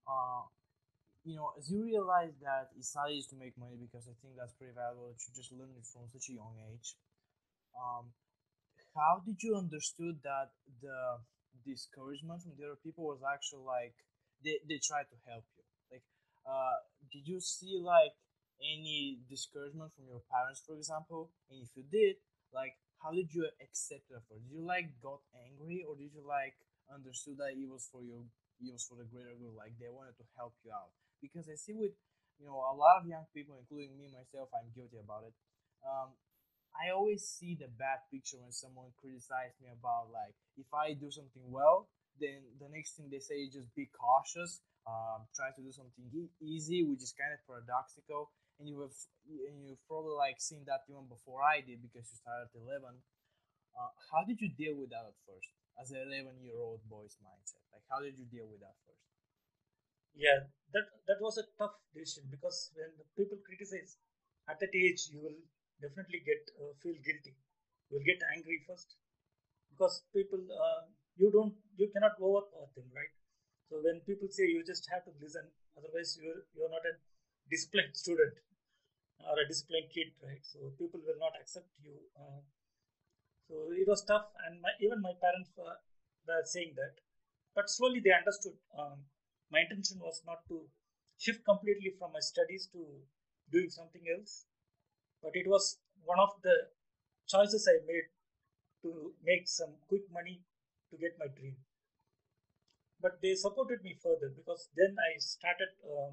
uh, 0.09 0.45
you 1.25 1.37
know, 1.37 1.53
as 1.59 1.71
you 1.71 1.85
realize 1.85 2.35
that 2.43 2.71
it's 2.79 2.95
not 2.97 3.11
easy 3.11 3.29
to 3.33 3.39
make 3.41 3.57
money 3.59 3.77
because 3.81 4.09
I 4.09 4.15
think 4.23 4.37
that's 4.37 4.55
pretty 4.57 4.75
valuable 4.75 5.09
that 5.13 5.21
you 5.25 5.33
just 5.37 5.53
learned 5.53 5.77
it 5.79 5.87
from 5.89 6.09
such 6.13 6.29
a 6.31 6.35
young 6.37 6.57
age. 6.73 6.97
Um, 7.77 8.13
how 8.97 9.23
did 9.27 9.43
you 9.43 9.57
understood 9.57 10.21
that 10.25 10.55
the 10.83 11.23
discouragement 11.67 12.43
from 12.43 12.55
the 12.59 12.67
other 12.73 12.81
people 12.83 13.05
was 13.07 13.23
actually 13.25 13.65
like 13.67 13.95
they, 14.45 14.61
they 14.69 14.81
tried 14.83 15.09
to 15.13 15.19
help 15.29 15.45
you? 15.57 15.65
Like, 15.93 16.07
uh, 16.47 16.85
did 17.13 17.27
you 17.29 17.41
see 17.41 17.81
like 17.83 18.15
any 18.63 19.21
discouragement 19.31 19.93
from 19.95 20.07
your 20.09 20.23
parents, 20.31 20.63
for 20.67 20.77
example? 20.77 21.33
And 21.51 21.63
if 21.63 21.71
you 21.77 21.85
did, 21.91 22.17
like, 22.55 22.77
how 23.05 23.13
did 23.13 23.29
you 23.35 23.45
accept 23.61 24.09
it? 24.11 24.23
For 24.29 24.41
did 24.41 24.51
you 24.51 24.65
like 24.65 24.89
got 25.05 25.21
angry 25.37 25.85
or 25.85 25.95
did 25.97 26.11
you 26.17 26.25
like 26.25 26.57
understood 26.89 27.37
that 27.39 27.53
it 27.55 27.69
was 27.69 27.85
for 27.93 28.03
your 28.03 28.25
it 28.65 28.73
was 28.73 28.85
for 28.89 28.97
the 28.97 29.05
greater 29.05 29.37
good? 29.37 29.53
Like 29.55 29.77
they 29.77 29.93
wanted 29.93 30.17
to 30.19 30.27
help 30.37 30.57
you 30.65 30.73
out 30.73 30.91
because 31.21 31.47
I 31.53 31.57
see 31.61 31.77
with 31.77 31.93
you 32.41 32.47
know 32.49 32.57
a 32.65 32.75
lot 32.75 32.99
of 33.01 33.07
young 33.07 33.29
people, 33.37 33.55
including 33.61 33.95
me 34.01 34.09
myself, 34.11 34.49
I'm 34.57 34.73
guilty 34.75 34.99
about 34.99 35.29
it. 35.29 35.35
Um, 35.85 36.17
I 36.75 36.91
always 36.91 37.23
see 37.25 37.55
the 37.55 37.69
bad 37.79 38.03
picture 38.11 38.39
when 38.43 38.53
someone 38.53 38.91
criticizes 38.99 39.55
me 39.63 39.71
about 39.71 40.11
like 40.11 40.35
if 40.59 40.67
I 40.75 40.93
do 40.95 41.11
something 41.11 41.47
well, 41.51 41.89
then 42.21 42.43
the 42.61 42.69
next 42.69 42.97
thing 42.97 43.09
they 43.11 43.23
say 43.23 43.47
is 43.47 43.55
just 43.55 43.71
be 43.75 43.87
cautious, 43.95 44.61
um, 44.87 45.27
try 45.35 45.51
to 45.55 45.63
do 45.63 45.71
something 45.73 46.05
e- 46.13 46.35
easy, 46.43 46.83
which 46.83 47.03
is 47.03 47.15
kind 47.15 47.33
of 47.33 47.41
paradoxical. 47.47 48.31
And 48.59 48.69
you 48.69 48.81
have 48.81 48.95
and 49.27 49.67
you've 49.67 49.83
probably 49.91 50.15
like 50.15 50.39
seen 50.39 50.63
that 50.67 50.87
even 50.87 51.07
before 51.11 51.43
I 51.43 51.61
did 51.61 51.83
because 51.83 52.07
you 52.11 52.17
started 52.19 52.51
at 52.51 52.55
eleven. 52.55 53.03
Uh, 53.75 53.91
how 54.11 54.23
did 54.23 54.39
you 54.39 54.51
deal 54.55 54.79
with 54.79 54.91
that 54.95 55.03
at 55.11 55.19
first, 55.27 55.51
as 55.83 55.91
an 55.91 55.99
eleven-year-old 56.07 56.87
boy's 56.87 57.19
mindset? 57.19 57.63
Like, 57.75 57.83
how 57.91 57.99
did 57.99 58.15
you 58.15 58.27
deal 58.31 58.47
with 58.47 58.63
that 58.63 58.79
first? 58.87 59.03
Yeah, 60.15 60.47
that 60.73 60.87
that 61.11 61.19
was 61.21 61.39
a 61.43 61.47
tough 61.59 61.75
decision 61.91 62.31
because 62.31 62.71
when 62.79 62.95
people 63.19 63.39
criticize 63.43 63.99
at 64.49 64.61
that 64.63 64.71
age, 64.75 65.11
you 65.11 65.19
will 65.19 65.41
definitely 65.83 66.23
get 66.23 66.43
uh, 66.55 66.71
feel 66.79 66.95
guilty. 67.03 67.35
You 67.91 67.99
will 67.99 68.07
get 68.07 68.23
angry 68.31 68.63
first 68.67 68.95
because 69.71 70.05
people 70.15 70.39
uh, 70.39 70.87
you 71.19 71.31
don't 71.35 71.55
you 71.77 71.91
cannot 71.91 72.15
overpower 72.23 72.71
them, 72.79 72.87
right? 72.95 73.11
So 73.71 73.83
when 73.83 74.01
people 74.07 74.29
say 74.31 74.47
you 74.47 74.63
just 74.63 74.87
have 74.95 75.03
to 75.11 75.13
listen, 75.19 75.51
otherwise 75.75 76.15
you're 76.21 76.47
you're 76.55 76.71
not 76.71 76.87
a 76.87 76.95
disciplined 77.51 77.97
student 77.97 78.35
or 79.21 79.39
a 79.41 79.49
disciplined 79.49 79.89
kid, 79.93 80.13
right? 80.23 80.43
So 80.43 80.73
people 80.79 81.01
will 81.05 81.19
not 81.19 81.33
accept 81.41 81.69
you. 81.83 81.97
Uh, 82.17 82.43
so 83.49 83.73
it 83.73 83.87
was 83.87 84.03
tough, 84.05 84.27
and 84.47 84.61
my, 84.61 84.71
even 84.81 85.03
my 85.03 85.13
parents 85.21 85.51
were, 85.57 85.77
were 86.27 86.43
saying 86.45 86.73
that, 86.77 86.97
but 87.55 87.69
slowly 87.69 88.01
they 88.01 88.13
understood. 88.13 88.57
Um, 88.77 89.05
my 89.51 89.61
intention 89.61 89.99
was 90.01 90.23
not 90.27 90.41
to 90.49 90.67
shift 91.19 91.45
completely 91.45 91.93
from 91.99 92.13
my 92.13 92.21
studies 92.21 92.69
to 92.73 92.81
doing 93.53 93.69
something 93.69 94.03
else, 94.17 94.47
but 95.23 95.33
it 95.35 95.47
was 95.47 95.79
one 96.05 96.19
of 96.19 96.31
the 96.43 96.69
choices 97.29 97.69
I 97.69 97.85
made 97.87 98.09
to 98.83 99.13
make 99.23 99.47
some 99.49 99.75
quick 99.89 100.03
money 100.13 100.41
to 100.91 100.97
get 100.97 101.19
my 101.19 101.27
dream. 101.29 101.57
But 103.01 103.21
they 103.23 103.35
supported 103.35 103.83
me 103.83 103.97
further 104.03 104.33
because 104.35 104.69
then 104.75 104.97
I 104.99 105.19
started 105.19 105.69
uh, 105.85 106.13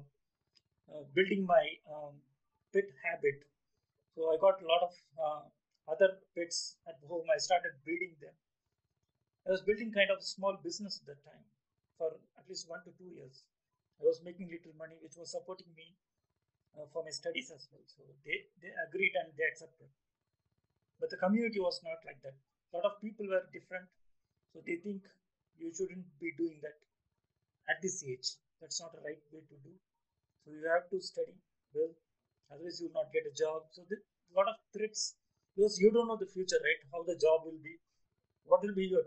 building 1.14 1.46
my 1.46 1.64
um, 1.88 2.20
pet 2.72 2.88
habit. 3.04 3.44
So 4.14 4.28
I 4.32 4.36
got 4.40 4.60
a 4.60 4.68
lot 4.68 4.82
of 4.82 4.94
uh, 5.16 5.44
other 5.88 6.20
pets 6.36 6.76
at 6.86 7.00
home. 7.08 7.26
I 7.32 7.38
started 7.38 7.72
breeding 7.84 8.16
them. 8.20 8.34
I 9.46 9.50
was 9.50 9.62
building 9.62 9.90
kind 9.90 10.10
of 10.10 10.18
a 10.18 10.26
small 10.26 10.58
business 10.62 11.00
at 11.02 11.06
that 11.10 11.22
time 11.24 11.44
for 11.98 12.14
at 12.38 12.46
least 12.48 12.68
one 12.68 12.82
to 12.84 12.92
two 12.94 13.10
years. 13.10 13.42
I 14.00 14.04
was 14.06 14.22
making 14.22 14.50
little 14.50 14.74
money, 14.78 14.98
which 15.02 15.16
was 15.18 15.30
supporting 15.30 15.70
me 15.74 15.94
uh, 16.78 16.86
for 16.92 17.02
my 17.02 17.10
studies 17.10 17.50
as 17.50 17.66
well. 17.70 17.82
So 17.86 18.02
they, 18.24 18.46
they 18.62 18.70
agreed 18.86 19.14
and 19.18 19.34
they 19.34 19.46
accepted. 19.46 19.90
But 21.00 21.10
the 21.10 21.18
community 21.18 21.58
was 21.58 21.80
not 21.82 21.98
like 22.06 22.22
that. 22.22 22.38
A 22.72 22.76
lot 22.78 22.86
of 22.86 23.00
people 23.00 23.26
were 23.26 23.42
different. 23.52 23.86
So 24.52 24.62
they 24.66 24.76
think 24.76 25.02
you 25.58 25.72
shouldn't 25.74 26.06
be 26.20 26.32
doing 26.36 26.60
that 26.62 26.78
at 27.68 27.82
this 27.82 28.04
age. 28.04 28.38
That's 28.60 28.80
not 28.80 28.92
the 28.92 29.02
right 29.02 29.20
way 29.32 29.42
to 29.42 29.56
do. 29.62 29.74
So 30.44 30.50
you 30.52 30.66
have 30.68 30.88
to 30.90 31.00
study 31.00 31.34
well, 31.74 31.92
otherwise 32.52 32.80
you 32.80 32.88
will 32.88 33.02
not 33.02 33.12
get 33.12 33.26
a 33.26 33.34
job. 33.34 33.66
So 33.72 33.82
a 33.88 34.34
lot 34.36 34.48
of 34.48 34.56
threats 34.74 35.14
because 35.56 35.78
you 35.80 35.90
don't 35.92 36.08
know 36.08 36.16
the 36.16 36.26
future, 36.30 36.60
right? 36.62 36.80
How 36.92 37.02
the 37.04 37.16
job 37.16 37.44
will 37.44 37.60
be, 37.62 37.76
what 38.44 38.62
will 38.62 38.74
be 38.74 38.86
your 38.88 39.04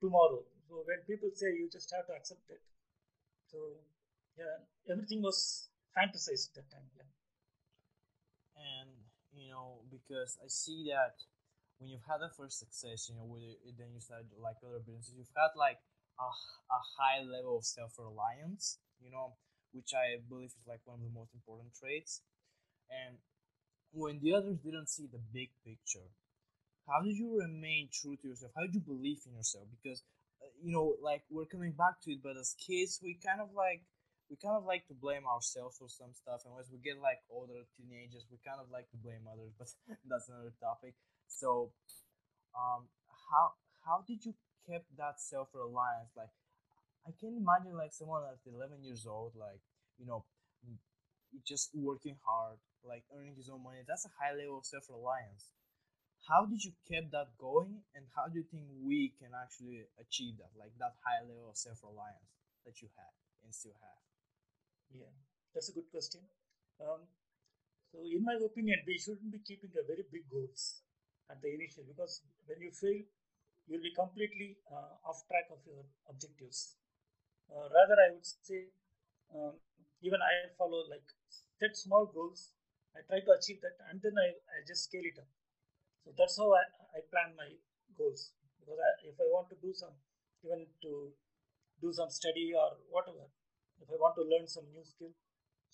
tomorrow. 0.00 0.42
So 0.68 0.84
when 0.86 1.00
people 1.06 1.30
say 1.34 1.52
you 1.54 1.68
just 1.72 1.92
have 1.94 2.06
to 2.08 2.14
accept 2.14 2.48
it. 2.50 2.62
So 3.50 3.58
yeah, 4.38 4.64
everything 4.90 5.22
was 5.22 5.68
fantasized 5.96 6.54
that 6.54 6.70
time. 6.70 6.88
Yeah. 6.96 7.08
and 8.56 8.90
you 9.34 9.50
know 9.50 9.82
because 9.90 10.38
i 10.42 10.48
see 10.48 10.90
that 10.90 11.14
when 11.78 11.90
you've 11.90 12.06
had 12.06 12.22
the 12.22 12.30
first 12.30 12.58
success 12.58 13.10
you 13.10 13.14
know 13.16 13.26
with 13.26 13.42
it, 13.42 13.58
then 13.78 13.90
you 13.94 14.00
start 14.00 14.24
like 14.38 14.56
other 14.62 14.78
businesses 14.82 15.14
you've 15.16 15.36
had 15.36 15.50
like 15.58 15.78
a, 16.18 16.28
a 16.78 16.80
high 16.98 17.20
level 17.22 17.58
of 17.58 17.64
self-reliance 17.64 18.78
you 19.02 19.10
know 19.10 19.34
which 19.74 19.92
i 19.94 20.16
believe 20.30 20.54
is 20.54 20.66
like 20.66 20.80
one 20.86 20.98
of 21.00 21.04
the 21.04 21.12
most 21.14 21.34
important 21.34 21.74
traits. 21.74 22.22
And 22.90 23.18
when 23.92 24.20
the 24.20 24.34
others 24.34 24.58
didn't 24.64 24.88
see 24.90 25.06
the 25.06 25.20
big 25.32 25.50
picture 25.64 26.08
how 26.88 27.02
did 27.02 27.16
you 27.16 27.38
remain 27.40 27.88
true 27.92 28.16
to 28.16 28.28
yourself? 28.28 28.52
How 28.56 28.62
did 28.68 28.74
you 28.74 28.84
believe 28.84 29.20
in 29.26 29.34
yourself? 29.34 29.64
Because 29.72 30.02
uh, 30.42 30.50
you 30.62 30.72
know 30.72 30.96
like 31.02 31.22
we're 31.30 31.48
coming 31.48 31.72
back 31.72 32.00
to 32.04 32.12
it 32.12 32.20
but 32.22 32.36
as 32.36 32.54
kids 32.60 33.00
we 33.02 33.18
kind 33.24 33.40
of 33.40 33.50
like 33.56 33.82
we 34.30 34.36
kind 34.36 34.56
of 34.56 34.64
like 34.64 34.86
to 34.88 34.94
blame 34.94 35.24
ourselves 35.28 35.76
for 35.78 35.88
some 35.88 36.12
stuff. 36.12 36.42
And 36.44 36.54
as 36.60 36.68
we 36.72 36.78
get 36.80 37.00
like 37.00 37.20
older 37.30 37.64
teenagers 37.76 38.26
we 38.30 38.38
kind 38.44 38.60
of 38.60 38.68
like 38.72 38.90
to 38.92 38.98
blame 39.00 39.24
others 39.30 39.52
but 39.58 39.68
that's 40.08 40.28
another 40.28 40.52
topic. 40.60 40.94
So 41.28 41.72
um 42.54 42.88
how 43.30 43.52
how 43.84 44.04
did 44.06 44.24
you 44.24 44.34
keep 44.66 44.84
that 44.96 45.20
self-reliance? 45.20 46.12
Like 46.16 46.32
i 47.06 47.10
can't 47.20 47.36
imagine 47.36 47.76
like 47.76 47.92
someone 47.92 48.22
at 48.24 48.38
11 48.46 48.82
years 48.84 49.06
old 49.06 49.32
like 49.36 49.60
you 49.98 50.06
know 50.06 50.24
just 51.46 51.70
working 51.74 52.16
hard 52.24 52.58
like 52.84 53.04
earning 53.14 53.34
his 53.36 53.48
own 53.48 53.62
money 53.62 53.82
that's 53.86 54.06
a 54.06 54.14
high 54.20 54.32
level 54.32 54.58
of 54.58 54.64
self-reliance 54.64 55.50
how 56.28 56.46
did 56.46 56.62
you 56.64 56.72
keep 56.88 57.10
that 57.10 57.28
going 57.38 57.82
and 57.94 58.06
how 58.16 58.26
do 58.28 58.38
you 58.40 58.46
think 58.50 58.64
we 58.82 59.12
can 59.20 59.32
actually 59.36 59.84
achieve 60.00 60.36
that 60.38 60.52
like 60.58 60.72
that 60.78 60.94
high 61.04 61.20
level 61.26 61.48
of 61.50 61.56
self-reliance 61.56 62.30
that 62.66 62.80
you 62.82 62.88
had 62.96 63.14
and 63.44 63.52
still 63.54 63.76
have 63.80 64.00
Yeah, 64.94 65.12
that's 65.54 65.68
a 65.70 65.76
good 65.76 65.90
question. 65.90 66.22
Um, 66.80 67.06
so, 67.92 68.02
in 68.04 68.22
my 68.24 68.36
opinion, 68.38 68.80
we 68.86 68.98
shouldn't 68.98 69.32
be 69.32 69.40
keeping 69.46 69.72
a 69.78 69.84
very 69.86 70.04
big 70.12 70.26
goals 70.30 70.82
at 71.30 71.40
the 71.42 71.50
initial 71.54 71.84
because 71.88 72.22
when 72.46 72.60
you 72.60 72.72
fail, 72.72 73.02
you'll 73.66 73.82
be 73.82 73.94
completely 73.94 74.58
uh, 74.70 74.94
off 75.08 75.24
track 75.28 75.48
of 75.50 75.60
your 75.66 75.84
objectives. 76.10 76.76
Uh, 77.50 77.68
rather, 77.72 77.96
I 78.00 78.08
would 78.12 78.26
say, 78.26 78.68
um, 79.34 79.54
even 80.02 80.20
I 80.20 80.48
follow 80.58 80.84
like 80.90 81.06
set 81.60 81.76
small 81.76 82.06
goals. 82.06 82.52
I 82.96 83.00
try 83.08 83.20
to 83.20 83.32
achieve 83.36 83.60
that, 83.62 83.76
and 83.90 84.00
then 84.02 84.14
I, 84.18 84.28
I 84.54 84.56
just 84.66 84.84
scale 84.84 85.04
it 85.04 85.18
up. 85.18 85.28
So 86.04 86.12
that's 86.16 86.38
how 86.38 86.52
I, 86.54 86.64
I 86.96 87.00
plan 87.10 87.34
my 87.36 87.50
goals. 87.98 88.32
Because 88.60 88.78
I, 88.80 88.90
if 89.08 89.16
I 89.20 89.28
want 89.32 89.48
to 89.50 89.58
do 89.62 89.72
some, 89.74 89.94
even 90.44 90.66
to 90.82 91.12
do 91.82 91.92
some 91.92 92.10
study 92.10 92.52
or 92.56 92.78
whatever, 92.90 93.26
if 93.82 93.88
I 93.90 93.98
want 94.00 94.16
to 94.16 94.24
learn 94.24 94.46
some 94.48 94.66
new 94.72 94.84
skill, 94.84 95.12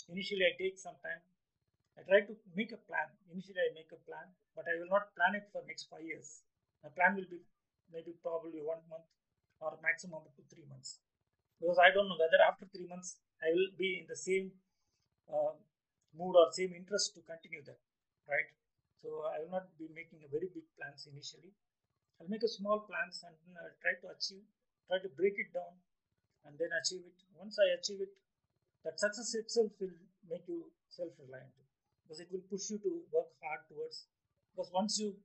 initially 0.08 0.46
I 0.46 0.54
take 0.58 0.78
some 0.78 0.96
time. 1.04 1.22
I 1.98 2.02
try 2.06 2.20
to 2.26 2.34
make 2.56 2.72
a 2.72 2.80
plan. 2.88 3.08
Initially 3.32 3.60
I 3.60 3.74
make 3.74 3.90
a 3.92 4.00
plan, 4.08 4.28
but 4.56 4.66
I 4.66 4.78
will 4.80 4.90
not 4.90 5.14
plan 5.16 5.36
it 5.36 5.48
for 5.52 5.62
next 5.66 5.88
five 5.90 6.04
years. 6.04 6.42
My 6.82 6.90
plan 6.90 7.16
will 7.16 7.28
be 7.30 7.40
maybe 7.92 8.14
probably 8.22 8.62
one 8.62 8.82
month 8.90 9.06
or 9.60 9.78
maximum 9.82 10.24
up 10.26 10.34
to 10.36 10.42
three 10.50 10.64
months. 10.70 10.98
Because 11.60 11.76
I 11.76 11.92
don't 11.92 12.08
know 12.08 12.16
whether 12.16 12.40
after 12.40 12.64
three 12.64 12.88
months 12.88 13.20
I 13.44 13.52
will 13.52 13.68
be 13.76 14.00
in 14.00 14.06
the 14.08 14.16
same 14.16 14.52
uh, 15.28 15.52
mood 16.16 16.34
or 16.34 16.48
same 16.50 16.72
interest 16.72 17.14
to 17.14 17.20
continue 17.20 17.60
that, 17.68 17.78
right? 18.24 18.48
So 19.04 19.28
I 19.28 19.44
will 19.44 19.52
not 19.52 19.68
be 19.76 19.88
making 19.92 20.24
a 20.24 20.30
very 20.32 20.48
big 20.48 20.64
plans 20.76 21.04
initially. 21.04 21.52
I'll 22.20 22.28
make 22.28 22.44
a 22.44 22.52
small 22.52 22.80
plans 22.84 23.24
and 23.24 23.36
uh, 23.56 23.72
try 23.80 23.96
to 24.00 24.12
achieve, 24.12 24.44
try 24.88 25.00
to 25.00 25.08
break 25.12 25.36
it 25.36 25.52
down 25.52 25.72
and 26.44 26.56
then 26.56 26.72
achieve 26.76 27.04
it. 27.04 27.16
Once 27.36 27.56
I 27.60 27.76
achieve 27.76 28.00
it, 28.04 28.12
that 28.84 29.00
success 29.00 29.36
itself 29.36 29.72
will 29.80 29.96
make 30.28 30.44
you 30.48 30.68
self-reliant 30.88 31.52
because 32.04 32.20
it 32.20 32.28
will 32.32 32.44
push 32.48 32.68
you 32.72 32.78
to 32.80 33.04
work 33.12 33.28
hard 33.44 33.60
towards. 33.68 34.08
Because 34.52 34.72
once 34.72 34.98
you 34.98 35.16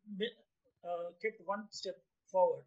uh, 0.83 1.11
get 1.21 1.39
one 1.43 1.67
step 1.71 1.95
forward 2.31 2.63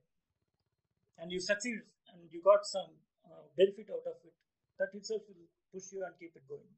and 1.16 1.30
you 1.32 1.40
succeed 1.40 1.80
and 2.12 2.28
you 2.32 2.40
got 2.42 2.64
some 2.64 2.92
uh, 3.30 3.44
benefit 3.56 3.88
out 3.90 4.06
of 4.06 4.16
it, 4.24 4.34
that 4.78 4.90
itself 4.94 5.22
will 5.28 5.46
push 5.72 5.92
you 5.92 6.04
and 6.04 6.14
keep 6.18 6.34
it 6.36 6.46
going. 6.48 6.68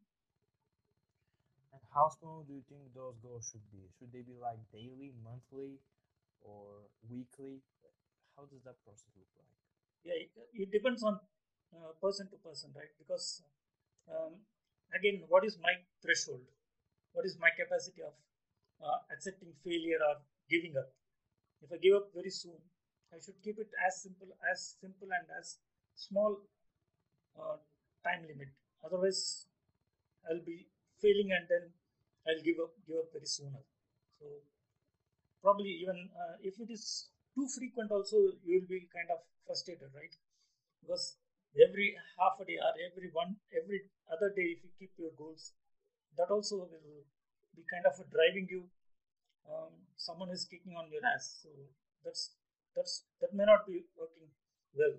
And 1.72 1.82
how 1.94 2.08
small 2.10 2.42
do 2.46 2.52
you 2.54 2.62
think 2.68 2.92
those 2.94 3.16
goals 3.22 3.48
should 3.50 3.64
be? 3.70 3.86
Should 3.98 4.12
they 4.12 4.22
be 4.22 4.36
like 4.40 4.58
daily, 4.72 5.12
monthly, 5.22 5.78
or 6.42 6.86
weekly? 7.08 7.62
How 8.36 8.44
does 8.50 8.62
that 8.64 8.78
process 8.84 9.10
look 9.16 9.30
like? 9.38 9.54
Yeah, 10.04 10.18
it, 10.18 10.30
it 10.54 10.70
depends 10.72 11.02
on 11.02 11.20
uh, 11.74 11.92
person 12.02 12.28
to 12.30 12.36
person, 12.42 12.70
right? 12.74 12.90
Because 12.98 13.42
um, 14.10 14.34
again, 14.94 15.22
what 15.28 15.44
is 15.44 15.58
my 15.62 15.74
threshold? 16.02 16.42
What 17.12 17.26
is 17.26 17.36
my 17.38 17.50
capacity 17.54 18.02
of 18.02 18.14
uh, 18.82 18.98
accepting 19.12 19.52
failure 19.64 19.98
or 20.00 20.22
giving 20.48 20.76
up? 20.76 20.90
If 21.62 21.70
I 21.72 21.76
give 21.76 21.94
up 21.96 22.08
very 22.14 22.30
soon, 22.30 22.58
I 23.12 23.18
should 23.22 23.38
keep 23.42 23.58
it 23.58 23.70
as 23.86 24.02
simple 24.02 24.28
as 24.50 24.76
simple 24.80 25.08
and 25.12 25.26
as 25.38 25.58
small 25.94 26.38
uh, 27.38 27.56
time 28.04 28.22
limit. 28.28 28.48
Otherwise, 28.84 29.46
I'll 30.28 30.44
be 30.44 30.66
failing 31.00 31.32
and 31.32 31.46
then 31.48 31.72
I'll 32.28 32.44
give 32.44 32.60
up 32.60 32.72
give 32.86 32.98
up 32.98 33.12
very 33.12 33.26
sooner. 33.26 33.62
So 34.18 34.26
probably 35.42 35.72
even 35.82 36.08
uh, 36.12 36.36
if 36.42 36.60
it 36.60 36.70
is 36.70 37.08
too 37.34 37.46
frequent, 37.48 37.90
also 37.90 38.16
you 38.44 38.60
will 38.60 38.68
be 38.68 38.88
kind 38.92 39.08
of 39.10 39.20
frustrated, 39.46 39.88
right? 39.94 40.14
Because 40.80 41.16
every 41.56 41.96
half 42.18 42.38
a 42.40 42.44
day 42.44 42.58
or 42.60 42.72
every 42.88 43.10
one 43.12 43.36
every 43.50 43.88
other 44.12 44.30
day, 44.34 44.56
if 44.56 44.64
you 44.64 44.70
keep 44.78 44.92
your 44.98 45.12
goals, 45.16 45.52
that 46.16 46.30
also 46.30 46.68
will 46.68 47.04
be 47.56 47.64
kind 47.72 47.86
of 47.86 47.96
driving 48.10 48.46
you. 48.50 48.68
Um, 49.48 49.72
someone 49.96 50.30
is 50.30 50.44
kicking 50.44 50.76
on 50.76 50.92
your 50.92 51.02
ass, 51.02 51.40
so 51.42 51.48
that's 52.04 52.36
that's 52.76 53.04
that 53.20 53.34
may 53.34 53.44
not 53.44 53.66
be 53.66 53.84
working 53.96 54.28
well. 54.76 54.94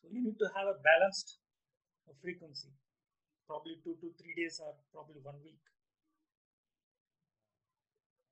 So 0.00 0.08
you 0.10 0.22
need 0.22 0.38
to 0.38 0.48
have 0.54 0.66
a 0.66 0.78
balanced 0.82 1.38
frequency 2.22 2.72
probably 3.48 3.80
two 3.80 3.96
to 4.04 4.12
three 4.20 4.36
days 4.36 4.60
or 4.60 4.76
probably 4.92 5.24
one 5.24 5.40
week. 5.40 5.64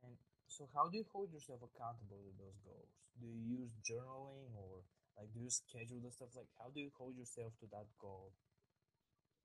And 0.05 0.13
so, 0.45 0.69
how 0.77 0.93
do 0.93 1.01
you 1.01 1.09
hold 1.09 1.33
yourself 1.33 1.65
accountable 1.65 2.21
to 2.21 2.33
those 2.37 2.61
goals? 2.61 2.93
Do 3.17 3.25
you 3.25 3.65
use 3.65 3.73
journaling 3.81 4.53
or 4.53 4.85
like 5.17 5.33
do 5.33 5.41
you 5.41 5.49
schedule 5.49 6.05
the 6.05 6.13
stuff? 6.13 6.37
Like, 6.37 6.53
how 6.61 6.69
do 6.69 6.85
you 6.85 6.93
hold 7.01 7.17
yourself 7.17 7.57
to 7.65 7.67
that 7.73 7.89
goal? 7.97 8.37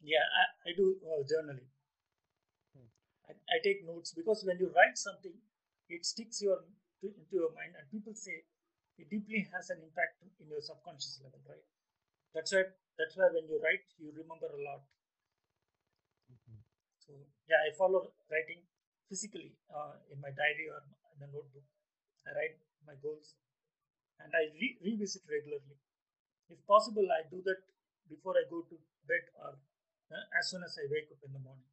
Yeah, 0.04 0.28
I, 0.28 0.44
I 0.68 0.70
do 0.76 1.00
uh, 1.08 1.24
journaling. 1.24 1.72
Hmm. 2.76 2.92
I, 3.32 3.32
I 3.32 3.58
take 3.64 3.88
notes 3.88 4.12
because 4.12 4.44
when 4.44 4.60
you 4.60 4.68
write 4.76 5.00
something, 5.00 5.40
it 5.88 6.04
sticks 6.04 6.44
your 6.44 6.68
to, 7.00 7.08
into 7.08 7.48
your 7.48 7.56
mind, 7.56 7.80
and 7.80 7.88
people 7.88 8.12
say 8.12 8.44
it 9.00 9.08
deeply 9.10 9.48
has 9.56 9.72
an 9.72 9.80
impact 9.80 10.20
in 10.44 10.52
your 10.52 10.60
subconscious 10.60 11.24
level, 11.24 11.40
right? 11.48 11.64
That's 12.34 12.52
why 12.52 12.64
that's 12.98 13.16
why 13.16 13.30
when 13.32 13.48
you 13.48 13.58
write, 13.64 13.86
you 13.98 14.12
remember 14.12 14.48
a 14.48 14.62
lot. 14.64 14.82
So 17.04 17.12
yeah, 17.50 17.60
I 17.68 17.76
follow 17.76 18.12
writing 18.32 18.64
physically 19.10 19.52
uh, 19.68 20.00
in 20.12 20.22
my 20.22 20.32
diary 20.32 20.70
or 20.72 20.80
in 21.18 21.20
a 21.28 21.30
notebook. 21.32 21.68
I 22.28 22.32
write 22.38 22.58
my 22.88 22.96
goals 23.04 23.36
and 24.20 24.32
I 24.34 24.52
re- 24.56 24.80
revisit 24.84 25.24
regularly. 25.30 25.78
If 26.50 26.60
possible, 26.68 27.08
I 27.12 27.28
do 27.30 27.42
that 27.46 27.62
before 28.10 28.36
I 28.38 28.46
go 28.50 28.62
to 28.64 28.76
bed 29.08 29.26
or 29.40 29.58
uh, 30.12 30.26
as 30.40 30.50
soon 30.52 30.64
as 30.64 30.78
I 30.80 30.88
wake 30.92 31.10
up 31.12 31.24
in 31.26 31.34
the 31.34 31.40
morning. 31.40 31.70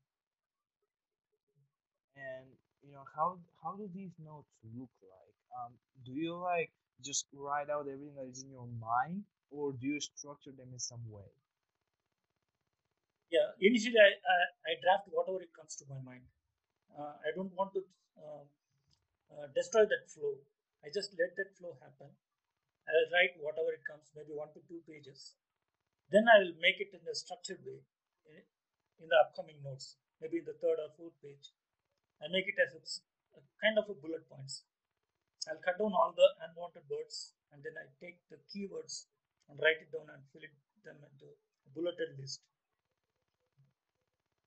And 2.16 2.46
you 2.82 2.92
know 2.92 3.04
how 3.16 3.38
how 3.62 3.72
do 3.76 3.88
these 3.94 4.12
notes 4.18 4.52
look 4.76 4.90
like? 5.02 5.36
Um, 5.56 5.72
do 6.04 6.12
you 6.12 6.34
like 6.36 6.70
just 7.02 7.26
write 7.32 7.70
out 7.70 7.86
everything 7.88 8.14
that 8.16 8.28
is 8.28 8.42
in 8.44 8.50
your 8.50 8.66
mind, 8.80 9.24
or 9.50 9.72
do 9.72 9.86
you 9.86 10.00
structure 10.00 10.52
them 10.52 10.68
in 10.72 10.78
some 10.78 11.02
way? 11.08 11.28
yeah 13.30 13.52
initially 13.60 14.00
I, 14.00 14.10
I, 14.16 14.38
I, 14.64 14.72
draft 14.80 15.08
whatever 15.12 15.40
it 15.44 15.52
comes 15.52 15.76
to 15.80 15.84
my 15.88 16.00
mind. 16.00 16.24
Uh, 16.88 17.14
i 17.20 17.28
don't 17.36 17.52
want 17.52 17.76
to 17.76 17.84
uh, 18.16 18.44
uh, 19.28 19.46
destroy 19.54 19.84
that 19.84 20.08
flow. 20.08 20.40
I 20.80 20.88
just 20.88 21.12
let 21.20 21.36
that 21.36 21.52
flow 21.58 21.76
happen. 21.84 22.08
I'll 22.88 23.10
write 23.12 23.36
whatever 23.44 23.76
it 23.76 23.84
comes 23.84 24.08
maybe 24.16 24.32
one 24.32 24.48
to 24.56 24.64
two 24.64 24.80
pages. 24.88 25.36
Then 26.08 26.24
i 26.24 26.40
will 26.40 26.56
make 26.56 26.80
it 26.80 26.96
in 26.96 27.04
a 27.04 27.14
structured 27.14 27.60
way 27.68 27.84
in, 28.32 28.40
in 29.04 29.06
the 29.12 29.18
upcoming 29.20 29.60
notes 29.60 30.00
maybe 30.20 30.40
in 30.42 30.48
the 30.48 30.56
third 30.58 30.80
or 30.80 30.90
fourth 30.96 31.14
page. 31.22 31.52
I 32.18 32.26
make 32.32 32.48
it 32.48 32.58
as 32.58 32.74
a, 32.74 32.82
a 33.38 33.40
kind 33.62 33.76
of 33.78 33.86
a 33.86 33.94
bullet 33.94 34.26
points. 34.26 34.64
I'll 35.46 35.62
cut 35.62 35.78
down 35.78 35.92
all 35.94 36.16
the 36.16 36.28
unwanted 36.42 36.88
words 36.88 37.36
and 37.52 37.64
then 37.64 37.72
i 37.80 37.88
take 37.96 38.20
the 38.28 38.36
keywords 38.50 39.08
and 39.48 39.58
write 39.60 39.80
it 39.82 39.90
down 39.92 40.08
and 40.14 40.22
fill 40.32 40.42
it 40.44 40.54
them 40.84 40.96
into 41.10 41.26
a 41.66 41.70
bulleted 41.74 42.16
list 42.20 42.40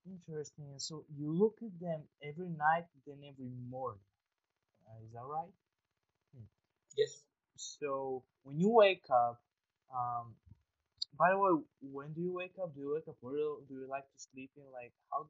Interesting. 0.06 0.78
So 0.78 1.04
you 1.16 1.32
look 1.32 1.58
at 1.62 1.78
them 1.80 2.02
every 2.22 2.48
night, 2.48 2.86
then 3.06 3.18
every 3.26 3.50
morning. 3.70 4.02
Uh, 4.86 4.98
is 5.04 5.12
that 5.12 5.24
right? 5.26 5.54
Hmm. 6.34 6.46
Yes. 6.96 7.24
So 7.56 8.24
when 8.44 8.58
you 8.60 8.70
wake 8.70 9.06
up, 9.10 9.42
um, 9.94 10.36
by 11.18 11.30
the 11.30 11.38
way, 11.38 11.62
when 11.82 12.12
do 12.14 12.20
you 12.22 12.32
wake 12.34 12.56
up? 12.62 12.74
Do 12.74 12.80
you 12.80 12.94
wake 12.94 13.08
up 13.08 13.18
early? 13.24 13.64
Do 13.68 13.74
you 13.74 13.88
like 13.88 14.04
to 14.04 14.18
sleep 14.20 14.50
in? 14.56 14.64
Like 14.72 14.92
how 15.12 15.28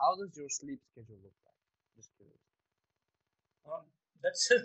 how 0.00 0.16
does 0.16 0.36
your 0.36 0.50
sleep 0.50 0.80
schedule 0.92 1.18
look 1.22 1.36
like? 1.46 1.60
Just 1.96 2.10
curious. 2.16 2.42
Um, 3.66 3.84
that's 4.22 4.50
a 4.50 4.58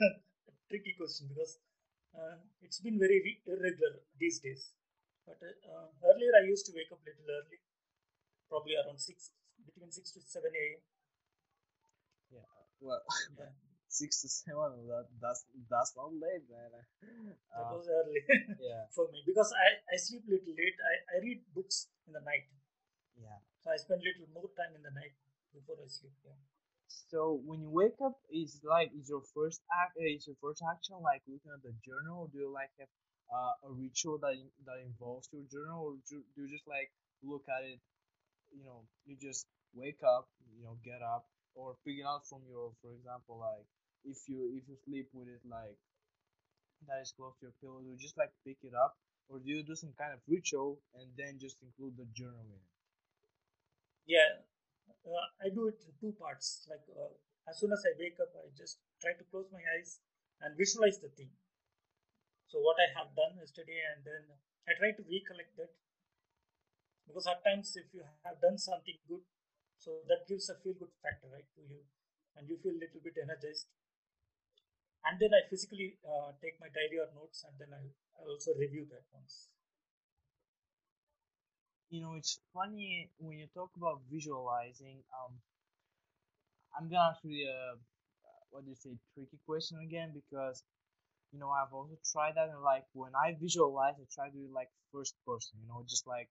tricky 0.70 0.94
question 0.98 1.28
because 1.30 1.58
it's 2.62 2.80
been 2.80 3.00
very 3.00 3.42
irregular 3.46 4.02
these 4.20 4.40
days. 4.40 4.74
But 5.26 5.40
uh, 5.42 5.88
earlier 6.04 6.34
I 6.36 6.46
used 6.46 6.66
to 6.68 6.74
wake 6.76 6.92
up 6.92 7.00
little 7.06 7.28
early, 7.28 7.60
probably 8.50 8.76
around 8.76 9.00
six 9.00 9.32
between 9.66 9.92
6 9.92 10.12
to 10.14 10.20
7 10.22 10.52
a.m. 10.52 10.82
Yeah, 12.32 12.48
well, 12.82 13.02
yeah. 13.38 13.54
6 13.88 14.22
to 14.22 14.28
7, 14.28 14.90
that, 14.90 15.06
that's, 15.22 15.46
that's 15.70 15.94
not 15.94 16.10
late, 16.18 16.46
man. 16.50 16.74
that 16.74 16.88
uh, 17.54 17.78
was 17.78 17.86
early 17.86 18.26
yeah. 18.58 18.90
for 18.90 19.06
me 19.14 19.22
because 19.22 19.54
I, 19.54 19.78
I 19.94 19.96
sleep 20.02 20.26
little 20.26 20.54
late. 20.58 20.78
I, 20.82 20.94
I 21.14 21.16
read 21.22 21.46
books 21.54 21.94
in 22.10 22.14
the 22.14 22.24
night. 22.26 22.50
Yeah. 23.14 23.38
So 23.62 23.70
I 23.70 23.78
spend 23.78 24.02
little 24.02 24.26
more 24.34 24.50
time 24.58 24.74
in 24.74 24.82
the 24.82 24.92
night 24.92 25.14
before 25.54 25.78
I 25.78 25.86
sleep. 25.88 26.18
Yeah. 26.26 26.42
So 27.10 27.42
when 27.46 27.62
you 27.62 27.70
wake 27.70 28.00
up, 28.04 28.14
is 28.32 28.62
like 28.64 28.92
is 28.98 29.10
your 29.10 29.24
first 29.34 29.62
act 29.72 29.98
uh, 29.98 30.06
is 30.06 30.28
your 30.28 30.38
first 30.42 30.62
action 30.62 30.96
like 31.02 31.22
looking 31.28 31.52
at 31.54 31.64
the 31.64 31.74
journal? 31.86 32.26
Or 32.26 32.28
do 32.30 32.40
you 32.40 32.52
like 32.54 32.72
have 32.80 32.92
uh, 33.34 33.68
a 33.68 33.70
ritual 33.72 34.18
that 34.20 34.36
that 34.66 34.80
involves 34.86 35.30
your 35.32 35.44
journal, 35.50 35.80
or 35.82 35.94
do, 36.10 36.22
you 36.36 36.48
just 36.50 36.68
like 36.68 36.92
look 37.24 37.46
at 37.48 37.64
it 37.64 37.80
you 38.52 38.64
know 38.64 38.84
you 39.06 39.16
just 39.18 39.48
wake 39.74 40.02
up 40.04 40.28
you 40.54 40.64
know 40.64 40.78
get 40.86 41.02
up 41.02 41.26
or 41.56 41.76
pick 41.86 41.98
it 41.98 42.06
out 42.06 42.28
from 42.28 42.42
your 42.50 42.72
for 42.82 42.94
example 42.94 43.40
like 43.40 43.66
if 44.06 44.18
you 44.28 44.52
if 44.54 44.68
you 44.68 44.76
sleep 44.86 45.08
with 45.14 45.28
it 45.28 45.42
like 45.50 45.78
that 46.88 47.02
is 47.02 47.14
close 47.16 47.34
to 47.40 47.48
your 47.48 47.56
pillow 47.62 47.80
do 47.82 47.90
you 47.90 47.98
just 47.98 48.18
like 48.18 48.32
pick 48.46 48.58
it 48.64 48.74
up? 48.76 48.96
Or 49.30 49.40
do 49.40 49.50
you 49.50 49.64
do 49.64 49.74
some 49.76 49.94
kind 49.98 50.14
of 50.14 50.20
ritual 50.28 50.80
and 50.96 51.08
then 51.18 51.40
just 51.40 51.58
include 51.64 51.96
the 51.98 52.06
journal 52.14 52.44
in 52.44 52.60
it? 52.60 52.68
Yeah 54.06 54.44
uh, 55.08 55.28
i 55.44 55.48
do 55.52 55.68
it 55.68 55.80
in 55.84 55.94
two 56.00 56.14
parts. 56.20 56.68
Like 56.70 56.84
uh, 56.92 57.14
as 57.50 57.60
soon 57.60 57.72
as 57.72 57.84
i 57.84 57.94
wake 58.00 58.20
up 58.24 58.32
i 58.40 58.48
just 58.56 58.80
try 59.02 59.14
to 59.14 59.26
close 59.32 59.48
my 59.52 59.64
eyes 59.76 60.00
and 60.42 60.58
visualize 60.58 61.00
the 61.00 61.12
thing. 61.14 61.32
So 62.48 62.60
what 62.60 62.78
i 62.80 62.88
have 62.98 63.16
done 63.16 63.40
yesterday 63.40 63.82
and 63.94 64.04
then 64.04 64.24
i 64.68 64.76
try 64.76 64.92
to 64.96 65.04
recollect 65.04 65.56
that. 65.58 65.74
Because 67.08 67.28
at 67.28 67.44
times 67.44 67.76
if 67.76 67.92
you 67.92 68.04
have 68.24 68.40
done 68.40 68.58
something 68.58 69.00
good 69.08 69.24
so 69.78 70.00
that 70.08 70.28
gives 70.28 70.48
a 70.48 70.56
feel 70.64 70.76
good 70.80 70.96
factor 71.04 71.28
right 71.28 71.48
to 71.60 71.62
you. 71.68 71.84
And 72.36 72.50
you 72.50 72.58
feel 72.58 72.74
a 72.74 72.82
little 72.82 73.04
bit 73.04 73.14
energized. 73.20 73.68
And 75.06 75.20
then 75.20 75.36
i 75.36 75.44
physically 75.52 76.00
uh, 76.02 76.32
take 76.40 76.58
my 76.64 76.72
diary 76.72 77.04
or 77.04 77.12
notes 77.14 77.44
and 77.44 77.54
then 77.60 77.76
I, 77.76 77.84
I 78.18 78.24
also 78.26 78.56
review 78.56 78.88
that 78.90 79.04
once 79.12 79.53
you 81.94 82.02
know 82.02 82.16
it's 82.16 82.40
funny 82.54 83.10
when 83.20 83.38
you 83.40 83.48
talk 83.56 83.72
about 83.78 84.02
visualizing 84.12 85.00
um 85.20 85.34
i'm 86.78 86.88
gonna 86.90 87.10
ask 87.12 87.22
you 87.24 87.48
a 87.50 87.76
what 88.52 88.64
do 88.66 88.70
you 88.72 88.80
say 88.84 88.94
tricky 89.14 89.40
question 89.48 89.78
again 89.88 90.12
because 90.20 90.64
you 91.34 91.40
know 91.40 91.52
i've 91.60 91.74
also 91.74 91.98
tried 92.12 92.36
that 92.36 92.50
and 92.54 92.64
like 92.64 92.86
when 92.94 93.14
i 93.26 93.28
visualize 93.42 93.96
i 94.00 94.06
try 94.16 94.28
to 94.30 94.38
do 94.38 94.50
like 94.60 94.70
first 94.94 95.16
person 95.28 95.56
you 95.62 95.68
know 95.70 95.84
just 95.88 96.08
like 96.08 96.30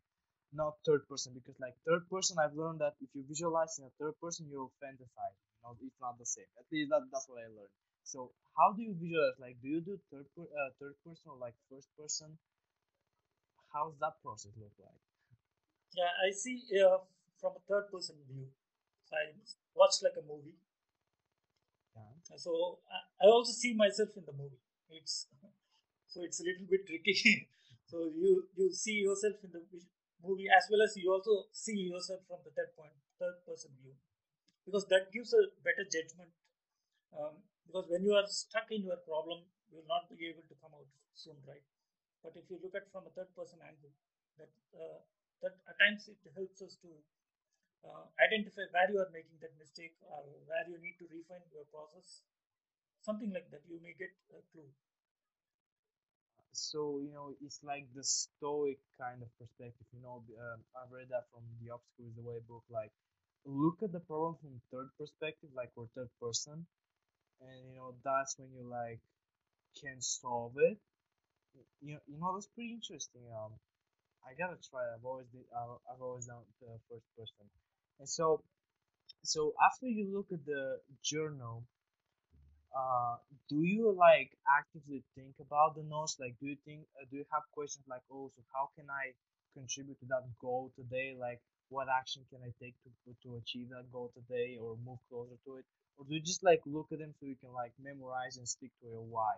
not 0.55 0.75
third 0.87 1.03
person 1.11 1.33
because 1.35 1.57
like 1.61 1.75
third 1.87 2.05
person 2.11 2.39
I've 2.39 2.55
learned 2.57 2.81
that 2.81 2.95
if 3.03 3.11
you 3.15 3.25
visualize 3.29 3.79
in 3.79 3.85
a 3.87 3.95
third 4.01 4.15
person 4.23 4.49
you'll 4.51 4.73
fantasize. 4.81 5.37
You 5.59 5.61
know, 5.65 5.77
it's 5.83 6.01
not 6.01 6.19
the 6.19 6.27
same. 6.27 6.47
At 6.59 6.67
least 6.73 6.91
that, 6.91 7.03
that's 7.13 7.29
what 7.29 7.43
I 7.43 7.51
learned. 7.53 7.75
So 8.05 8.33
how 8.57 8.73
do 8.73 8.83
you 8.83 8.95
visualize? 8.97 9.37
Like, 9.39 9.57
do 9.63 9.69
you 9.69 9.83
do 9.83 10.01
third 10.11 10.27
per, 10.39 10.45
uh, 10.45 10.71
third 10.81 10.97
person 11.05 11.27
or 11.27 11.39
like 11.43 11.55
first 11.69 11.91
person? 11.99 12.39
How's 13.73 13.99
that 13.99 14.23
process 14.23 14.53
look 14.57 14.71
like? 14.79 15.01
Yeah, 15.95 16.11
I 16.27 16.31
see 16.33 16.63
uh, 16.83 16.99
from 17.41 17.53
a 17.57 17.61
third 17.69 17.91
person 17.93 18.17
view. 18.29 18.49
So 19.05 19.17
I 19.17 19.33
watch 19.75 20.03
like 20.03 20.17
a 20.19 20.23
movie. 20.27 20.57
Yeah. 21.95 22.37
So 22.37 22.79
I, 22.89 23.27
I 23.27 23.31
also 23.31 23.53
see 23.53 23.75
myself 23.75 24.11
in 24.17 24.25
the 24.25 24.33
movie. 24.33 24.61
It's 24.91 25.27
so 26.13 26.23
it's 26.23 26.41
a 26.41 26.45
little 26.45 26.67
bit 26.69 26.87
tricky. 26.87 27.49
so 27.91 28.09
you 28.09 28.49
you 28.57 28.73
see 28.73 29.05
yourself 29.05 29.37
in 29.45 29.53
the 29.53 29.63
movie 30.25 30.49
as 30.49 30.65
well 30.71 30.83
as 30.83 30.97
you 30.97 31.13
also 31.13 31.49
see 31.53 31.91
yourself 31.93 32.21
from 32.29 32.41
the 32.45 32.53
third 32.57 32.73
point, 32.77 32.95
third 33.19 33.37
person 33.45 33.71
view, 33.83 33.95
because 34.65 34.87
that 34.89 35.13
gives 35.13 35.33
a 35.35 35.43
better 35.65 35.85
judgment. 35.85 36.33
Um, 37.13 37.45
because 37.67 37.87
when 37.89 38.05
you 38.05 38.15
are 38.15 38.27
stuck 38.27 38.69
in 38.73 38.83
your 38.85 38.99
problem, 39.05 39.45
you 39.71 39.79
will 39.81 39.89
not 39.89 40.09
be 40.11 40.27
able 40.29 40.45
to 40.49 40.57
come 40.61 40.73
out 40.75 40.89
soon, 41.15 41.37
right? 41.47 41.65
But 42.23 42.35
if 42.37 42.49
you 42.51 42.59
look 42.63 42.75
at 42.75 42.91
from 42.93 43.07
a 43.07 43.13
third 43.15 43.31
person 43.37 43.61
angle, 43.63 43.93
that 44.39 44.53
uh, 44.75 45.01
that 45.43 45.55
at 45.69 45.77
times 45.79 46.09
it 46.09 46.19
helps 46.35 46.63
us 46.63 46.77
to 46.83 46.91
uh, 47.85 48.05
identify 48.25 48.65
where 48.73 48.91
you 48.91 48.99
are 49.01 49.13
making 49.13 49.39
that 49.41 49.55
mistake 49.59 49.95
or 50.09 50.23
where 50.49 50.67
you 50.69 50.79
need 50.81 50.97
to 50.99 51.07
refine 51.13 51.45
your 51.53 51.67
process 51.71 52.23
something 53.03 53.33
like 53.33 53.49
that 53.51 53.63
you 53.69 53.81
may 53.83 53.95
get 53.99 54.13
a 54.35 54.43
clue 54.53 54.71
So, 56.53 57.01
you 57.01 57.13
know, 57.13 57.35
it's 57.45 57.61
like 57.63 57.87
the 57.95 58.05
stoic 58.05 58.79
kind 59.01 59.23
of 59.23 59.29
perspective. 59.39 59.87
You 59.93 60.03
know, 60.03 60.23
um, 60.41 60.61
I've 60.77 60.93
read 60.93 61.09
that 61.11 61.27
from 61.33 61.43
the 61.61 61.73
Obstacle 61.73 62.07
is 62.09 62.15
the 62.17 62.23
Way 62.23 62.39
book. 62.49 62.65
Like, 62.71 62.93
look 63.45 63.83
at 63.83 63.93
the 63.93 64.01
problem 64.01 64.37
from 64.41 64.61
third 64.71 64.89
perspective, 64.99 65.51
like 65.55 65.71
or 65.77 65.89
third 65.95 66.11
person, 66.21 66.67
and 67.43 67.59
you 67.71 67.77
know 67.77 67.95
that's 68.05 68.39
when 68.39 68.51
you 68.55 68.65
like 68.69 69.01
can 69.81 70.01
solve 70.03 70.55
it. 70.59 70.79
You 71.81 71.95
know, 71.95 72.01
you 72.07 72.19
know 72.19 72.35
that's 72.35 72.47
pretty 72.49 72.73
interesting. 72.73 73.23
Um, 73.33 73.53
I 74.27 74.35
gotta 74.35 74.57
try. 74.71 74.83
I've 74.95 75.05
always 75.05 75.29
did. 75.33 75.45
I've 75.55 75.79
I've 75.91 76.03
always 76.03 76.27
done 76.27 76.43
the 76.61 76.79
first 76.89 77.07
person, 77.17 77.47
and 78.01 78.09
so 78.09 78.43
so 79.25 79.55
after 79.63 79.87
you 79.89 80.07
look 80.15 80.29
at 80.33 80.45
the 80.47 80.81
journal 81.03 81.65
uh 82.77 83.17
do 83.49 83.63
you 83.63 83.93
like 83.93 84.31
actively 84.49 85.03
think 85.15 85.35
about 85.41 85.75
the 85.77 85.83
notes 85.85 86.17
like 86.21 86.35
do 86.41 86.47
you 86.49 86.57
think 86.65 86.81
uh, 87.01 87.05
do 87.11 87.17
you 87.19 87.27
have 87.33 87.43
questions 87.53 87.85
like 87.89 88.01
oh 88.11 88.31
so 88.35 88.41
how 88.55 88.69
can 88.77 88.89
i 88.89 89.13
contribute 89.55 89.99
to 90.01 90.07
that 90.09 90.25
goal 90.41 90.73
today 90.77 91.15
like 91.19 91.41
what 91.69 91.89
action 91.89 92.23
can 92.31 92.41
i 92.45 92.51
take 92.63 92.75
to 92.85 92.91
to 93.23 93.37
achieve 93.37 93.69
that 93.69 93.85
goal 93.93 94.11
today 94.17 94.57
or 94.61 94.77
move 94.87 94.99
closer 95.11 95.37
to 95.45 95.57
it 95.61 95.65
or 95.99 96.05
do 96.09 96.15
you 96.15 96.23
just 96.23 96.43
like 96.43 96.61
look 96.67 96.89
at 96.93 96.99
them 96.99 97.13
so 97.21 97.27
you 97.27 97.37
can 97.41 97.53
like 97.53 97.73
memorize 97.83 98.37
and 98.39 98.49
stick 98.49 98.71
to 98.81 98.89
your 98.89 99.05
why 99.05 99.35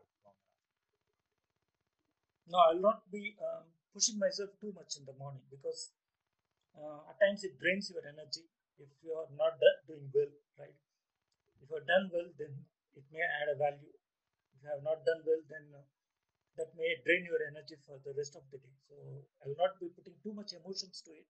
no 2.53 2.59
i'll 2.67 2.85
not 2.89 3.01
be 3.11 3.23
um, 3.47 3.65
pushing 3.95 4.19
myself 4.19 4.51
too 4.63 4.73
much 4.79 4.97
in 4.99 5.05
the 5.09 5.17
morning 5.23 5.45
because 5.55 5.91
uh, 6.79 7.01
at 7.11 7.17
times 7.23 7.45
it 7.49 7.55
drains 7.63 7.91
your 7.93 8.05
energy 8.13 8.45
if 8.85 8.91
you 9.05 9.13
are 9.21 9.31
not 9.43 9.55
doing 9.89 10.07
well 10.15 10.33
right? 10.59 10.79
If 11.63 11.71
you 11.71 11.77
are 11.79 11.87
done 11.87 12.11
well 12.13 12.29
then 12.39 12.53
it 12.95 13.05
may 13.13 13.23
add 13.23 13.49
a 13.55 13.57
value. 13.57 13.95
If 14.55 14.59
you 14.63 14.69
have 14.71 14.83
not 14.83 15.07
done 15.07 15.23
well 15.27 15.43
then 15.49 15.65
uh, 15.75 15.87
that 16.59 16.71
may 16.77 16.99
drain 17.07 17.25
your 17.27 17.41
energy 17.51 17.77
for 17.87 17.99
the 18.05 18.15
rest 18.19 18.37
of 18.37 18.45
the 18.51 18.59
day. 18.59 18.75
So 18.89 18.95
i 19.43 19.49
will 19.49 19.59
not 19.59 19.79
be 19.81 19.89
putting 19.95 20.19
too 20.23 20.35
much 20.35 20.53
emotions 20.53 21.03
to 21.07 21.13
it. 21.15 21.29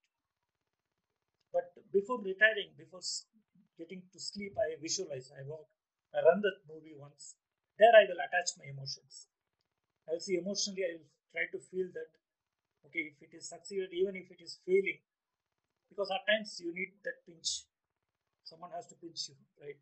But 1.52 1.70
before 1.92 2.20
retiring 2.20 2.72
before 2.76 3.04
getting 3.78 4.02
to 4.12 4.18
sleep 4.20 4.54
i 4.58 4.74
visualize 4.80 5.30
i 5.38 5.42
walk 5.46 5.68
i 6.16 6.20
run 6.24 6.40
that 6.42 6.64
movie 6.68 6.96
once. 6.96 7.36
There 7.78 7.94
i 7.94 8.04
will 8.08 8.20
attach 8.26 8.56
my 8.58 8.66
emotions 8.72 9.28
I'll 10.08 10.20
see 10.20 10.36
emotionally, 10.36 10.84
I 10.84 10.92
will 11.00 11.10
try 11.32 11.44
to 11.52 11.58
feel 11.58 11.88
that, 11.96 12.10
okay, 12.86 13.12
if 13.12 13.18
it 13.24 13.32
is 13.32 13.48
succeeded, 13.48 13.90
even 13.92 14.16
if 14.16 14.30
it 14.30 14.40
is 14.40 14.60
failing, 14.66 15.00
because 15.88 16.10
at 16.12 16.26
times 16.28 16.60
you 16.60 16.74
need 16.74 16.92
that 17.04 17.24
pinch. 17.24 17.64
Someone 18.44 18.70
has 18.76 18.86
to 18.92 18.96
pinch 19.00 19.32
you, 19.32 19.36
right? 19.56 19.80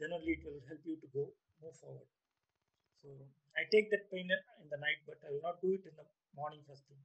Then 0.00 0.10
only 0.10 0.34
it 0.34 0.42
will 0.42 0.58
help 0.66 0.82
you 0.82 0.98
to 0.98 1.08
go, 1.14 1.30
move 1.62 1.76
forward. 1.78 2.08
So 2.98 3.08
I 3.54 3.68
take 3.70 3.90
that 3.94 4.10
pain 4.10 4.26
in 4.26 4.66
the 4.70 4.80
night, 4.82 5.06
but 5.06 5.22
I 5.22 5.30
will 5.30 5.44
not 5.44 5.62
do 5.62 5.70
it 5.70 5.86
in 5.86 5.94
the 5.94 6.06
morning 6.34 6.66
first 6.66 6.82
thing. 6.90 6.98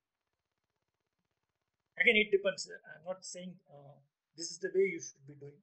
Again, 1.97 2.17
it 2.17 2.29
depends. 2.33 2.69
I'm 2.69 3.05
not 3.05 3.25
saying 3.25 3.53
uh, 3.69 3.97
this 4.37 4.49
is 4.49 4.57
the 4.57 4.69
way 4.73 4.89
you 4.93 5.01
should 5.01 5.25
be 5.25 5.37
doing, 5.37 5.57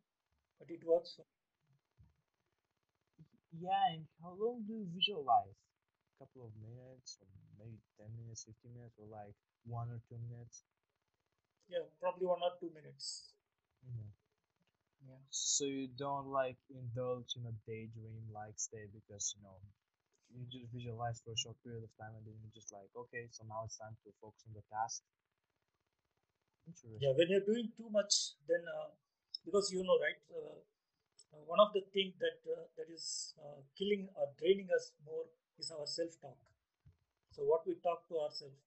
but 0.59 0.71
it 0.71 0.83
works. 0.87 1.15
For, 1.19 1.27
yeah 3.61 3.95
and 3.95 4.07
how 4.23 4.35
long 4.35 4.67
do 4.67 4.75
you 4.75 4.87
visualize 4.91 5.59
couple 6.19 6.43
of 6.47 6.53
minutes 6.63 7.19
or 7.21 7.29
maybe 7.59 7.79
10 7.99 8.11
minutes 8.19 8.45
15 8.45 8.75
minutes 8.75 8.97
or 8.99 9.07
like 9.09 9.35
one 9.67 9.89
or 9.91 10.01
two 10.09 10.19
minutes 10.29 10.65
yeah, 11.69 11.85
probably 12.01 12.27
one 12.27 12.41
or 12.43 12.53
two 12.61 12.71
minutes. 12.75 13.33
Mhm. 13.85 14.09
Yeah. 15.07 15.23
So 15.31 15.65
you 15.65 15.89
don't 15.89 16.27
like 16.29 16.59
indulge 16.71 17.37
in 17.37 17.47
a 17.47 17.55
daydream 17.67 18.25
like 18.33 18.59
state 18.59 18.91
because 18.93 19.35
you 19.37 19.43
know 19.45 19.59
you 20.35 20.47
just 20.51 20.73
visualize 20.73 21.21
for 21.25 21.33
a 21.33 21.39
short 21.39 21.57
period 21.65 21.85
of 21.85 21.93
time 21.99 22.15
and 22.17 22.27
then 22.27 22.35
you're 22.43 22.55
just 22.55 22.73
like 22.73 22.91
okay 22.97 23.29
so 23.31 23.45
now 23.49 23.63
it's 23.67 23.79
time 23.79 23.97
to 24.05 24.11
focus 24.21 24.43
on 24.49 24.55
the 24.55 24.65
task. 24.73 25.03
Yeah, 27.01 27.13
when 27.17 27.29
you're 27.29 27.45
doing 27.45 27.73
too 27.77 27.89
much, 27.91 28.35
then 28.49 28.63
uh, 28.69 28.89
because 29.45 29.71
you 29.73 29.83
know, 29.89 29.99
right? 30.07 30.21
Uh, 30.41 30.61
Uh, 31.35 31.43
one 31.53 31.61
of 31.63 31.71
the 31.77 31.83
things 31.95 32.15
that 32.25 32.39
uh, 32.55 32.65
that 32.79 32.89
is 32.97 33.07
uh, 33.45 33.59
killing 33.79 34.03
or 34.19 34.27
draining 34.41 34.69
us 34.77 34.85
more 35.09 35.27
is 35.59 35.71
our 35.71 35.87
self-talk. 35.87 36.39
So 37.31 37.43
what 37.43 37.67
we 37.67 37.75
talk 37.83 38.07
to 38.09 38.19
ourselves. 38.23 38.59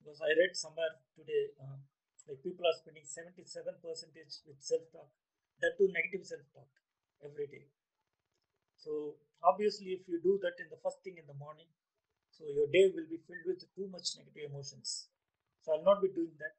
Because 0.00 0.20
I 0.24 0.32
read 0.32 0.56
somewhere 0.56 0.96
today, 1.12 1.52
uh, 1.60 1.76
like 2.24 2.40
people 2.40 2.64
are 2.64 2.76
spending 2.80 3.04
77 3.04 3.44
percentage 3.84 4.40
with 4.48 4.56
self-talk, 4.58 5.12
that 5.60 5.76
too 5.76 5.92
negative 5.92 6.24
self-talk 6.24 6.72
every 7.20 7.46
day. 7.46 7.68
So 8.80 9.20
obviously, 9.44 9.92
if 9.92 10.08
you 10.08 10.24
do 10.24 10.40
that 10.40 10.56
in 10.56 10.72
the 10.72 10.80
first 10.80 11.04
thing 11.04 11.20
in 11.20 11.28
the 11.28 11.36
morning, 11.36 11.68
so 12.32 12.48
your 12.48 12.64
day 12.72 12.88
will 12.88 13.04
be 13.04 13.20
filled 13.20 13.44
with 13.44 13.60
too 13.76 13.92
much 13.92 14.16
negative 14.16 14.48
emotions. 14.48 15.12
So 15.60 15.76
I'll 15.76 15.84
not 15.84 16.00
be 16.00 16.08
doing 16.08 16.32
that 16.40 16.56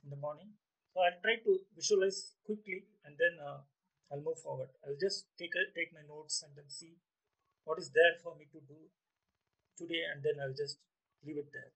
in 0.00 0.08
the 0.08 0.16
morning. 0.16 0.56
So 0.96 1.04
I'll 1.04 1.20
try 1.20 1.36
to 1.44 1.52
visualize 1.76 2.32
quickly 2.48 2.88
and 3.04 3.12
then 3.20 3.36
uh, 3.44 3.60
I'll 4.08 4.24
move 4.24 4.40
forward. 4.40 4.72
I'll 4.80 4.96
just 4.96 5.28
take 5.36 5.52
a, 5.52 5.68
take 5.76 5.92
my 5.92 6.00
notes 6.08 6.40
and 6.40 6.56
then 6.56 6.70
see 6.72 6.96
what 7.64 7.78
is 7.78 7.90
there 7.90 8.16
for 8.22 8.36
me 8.36 8.46
to 8.52 8.60
do 8.60 8.90
today 9.76 10.02
and 10.12 10.22
then 10.22 10.40
I'll 10.40 10.56
just 10.56 10.78
leave 11.24 11.38
it 11.38 11.50
there. 11.52 11.72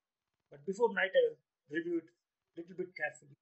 But 0.51 0.65
before 0.65 0.93
night, 0.93 1.13
I'll 1.13 1.37
review 1.71 1.99
it 1.99 2.09
a 2.57 2.61
little 2.61 2.77
bit 2.77 2.97
carefully. 2.97 3.37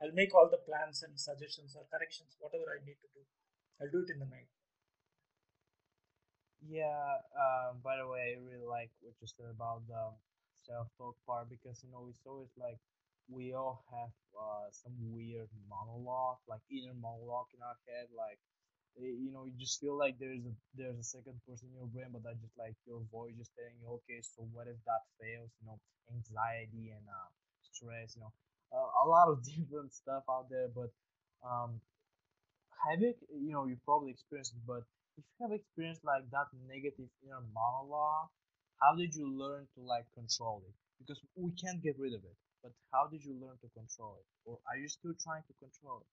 I'll 0.00 0.12
make 0.12 0.34
all 0.34 0.48
the 0.50 0.58
plans 0.58 1.02
and 1.02 1.18
suggestions 1.18 1.74
or 1.74 1.86
corrections, 1.90 2.36
whatever 2.38 2.64
I 2.70 2.84
need 2.84 3.00
to 3.02 3.10
do. 3.14 3.22
I'll 3.80 3.90
do 3.90 4.04
it 4.06 4.12
in 4.12 4.20
the 4.20 4.26
night. 4.26 4.50
Yeah. 6.66 7.20
Um. 7.36 7.80
By 7.84 7.96
the 8.00 8.08
way, 8.08 8.34
I 8.34 8.40
really 8.40 8.64
like 8.64 8.90
what 9.04 9.14
you 9.20 9.28
said 9.28 9.52
about 9.52 9.86
the 9.86 10.16
self-talk 10.64 11.16
part 11.28 11.50
because 11.50 11.84
you 11.84 11.92
know 11.92 12.08
it's 12.08 12.24
always 12.24 12.48
like 12.56 12.80
we 13.28 13.52
all 13.52 13.84
have 13.92 14.12
uh 14.32 14.68
some 14.72 14.96
weird 15.12 15.48
monologue 15.68 16.40
like 16.48 16.64
inner 16.72 16.96
monologue 16.96 17.52
in 17.52 17.60
our 17.60 17.76
head 17.84 18.08
like 18.16 18.40
you 19.00 19.30
know 19.32 19.44
you 19.44 19.54
just 19.58 19.80
feel 19.80 19.96
like 19.98 20.14
there's 20.18 20.44
a 20.46 20.54
there's 20.76 20.98
a 20.98 21.02
second 21.04 21.34
person 21.46 21.68
in 21.70 21.76
your 21.78 21.90
brain 21.90 22.10
but 22.12 22.22
that 22.22 22.38
just 22.40 22.54
like 22.58 22.74
your 22.86 23.02
voice 23.10 23.34
just 23.36 23.50
telling 23.58 23.74
you 23.82 23.88
okay 23.98 24.20
so 24.22 24.46
what 24.52 24.66
if 24.70 24.78
that 24.86 25.02
fails? 25.20 25.50
You 25.60 25.66
know 25.68 25.78
anxiety 26.12 26.94
and 26.94 27.04
uh 27.08 27.28
stress 27.62 28.14
you 28.14 28.22
know 28.22 28.32
uh, 28.72 28.88
a 29.02 29.04
lot 29.08 29.28
of 29.28 29.42
different 29.50 29.92
stuff 29.92 30.22
out 30.30 30.46
there 30.50 30.68
but 30.70 30.90
um 31.42 31.80
have 32.84 33.00
you 33.00 33.14
you 33.46 33.52
know 33.52 33.64
you 33.66 33.76
probably 33.84 34.10
experienced 34.10 34.52
it 34.54 34.62
but 34.66 34.82
if 35.18 35.24
you 35.26 35.34
have 35.42 35.52
experienced 35.52 36.04
like 36.04 36.24
that 36.30 36.48
negative 36.68 37.08
inner 37.24 37.42
monologue 37.54 38.28
how 38.82 38.94
did 38.94 39.14
you 39.14 39.26
learn 39.42 39.66
to 39.74 39.80
like 39.80 40.04
control 40.14 40.62
it? 40.68 40.74
Because 40.98 41.20
we 41.36 41.50
can't 41.62 41.82
get 41.82 41.96
rid 41.98 42.12
of 42.14 42.22
it 42.24 42.36
but 42.62 42.72
how 42.92 43.06
did 43.08 43.24
you 43.24 43.34
learn 43.40 43.56
to 43.62 43.68
control 43.78 44.16
it? 44.20 44.26
Or 44.44 44.58
are 44.68 44.76
you 44.76 44.88
still 44.88 45.14
trying 45.24 45.42
to 45.48 45.54
control 45.62 46.00
it 46.04 46.12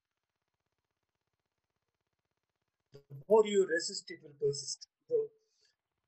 The 2.94 3.02
more 3.28 3.46
you 3.48 3.66
resist, 3.68 4.10
it 4.12 4.20
will 4.24 4.36
persist. 4.40 4.88
So 5.10 5.16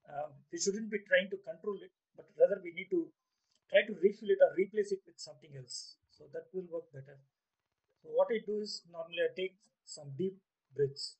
um, 0.10 0.32
we 0.52 0.60
shouldn't 0.60 0.92
be 0.92 1.00
trying 1.08 1.30
to 1.32 1.38
control 1.38 1.78
it, 1.82 1.92
but 2.16 2.28
rather 2.40 2.62
we 2.64 2.74
need 2.74 2.90
to 2.92 3.12
try 3.70 3.84
to 3.88 3.94
refill 4.04 4.30
it 4.32 4.40
or 4.42 4.54
replace 4.58 4.92
it 4.92 5.02
with 5.06 5.20
something 5.20 5.52
else. 5.58 5.96
So 6.12 6.26
that 6.34 6.48
will 6.54 6.68
work 6.72 6.92
better. 6.94 7.18
So 8.04 8.10
what 8.12 8.30
I 8.32 8.40
do 8.46 8.60
is 8.62 8.84
normally 8.92 9.22
I 9.24 9.34
take 9.36 9.58
some 9.86 10.12
deep 10.18 10.38
breaths. 10.76 11.18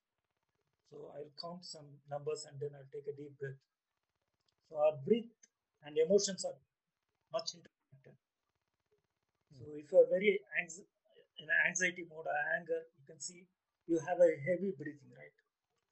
So 0.92 1.12
I'll 1.16 1.34
count 1.42 1.66
some 1.66 1.88
numbers 2.10 2.46
and 2.50 2.60
then 2.60 2.72
I'll 2.76 2.92
take 2.94 3.08
a 3.08 3.18
deep 3.18 3.38
breath. 3.40 3.60
So 4.68 4.76
our 4.76 4.98
breath 4.98 5.30
and 5.84 5.98
emotions 5.98 6.44
are 6.44 6.58
much 7.32 7.56
interconnected. 7.56 8.18
So 9.58 9.64
if 9.78 9.90
you 9.90 10.00
are 10.00 10.10
very 10.10 10.42
anx- 10.60 10.82
in 11.38 11.48
anxiety 11.66 12.04
mode 12.10 12.28
or 12.28 12.38
anger, 12.58 12.82
you 13.00 13.06
can 13.06 13.22
see 13.22 13.48
you 13.88 13.98
have 14.00 14.20
a 14.20 14.36
heavy 14.46 14.72
breathing, 14.72 15.12
right? 15.16 15.32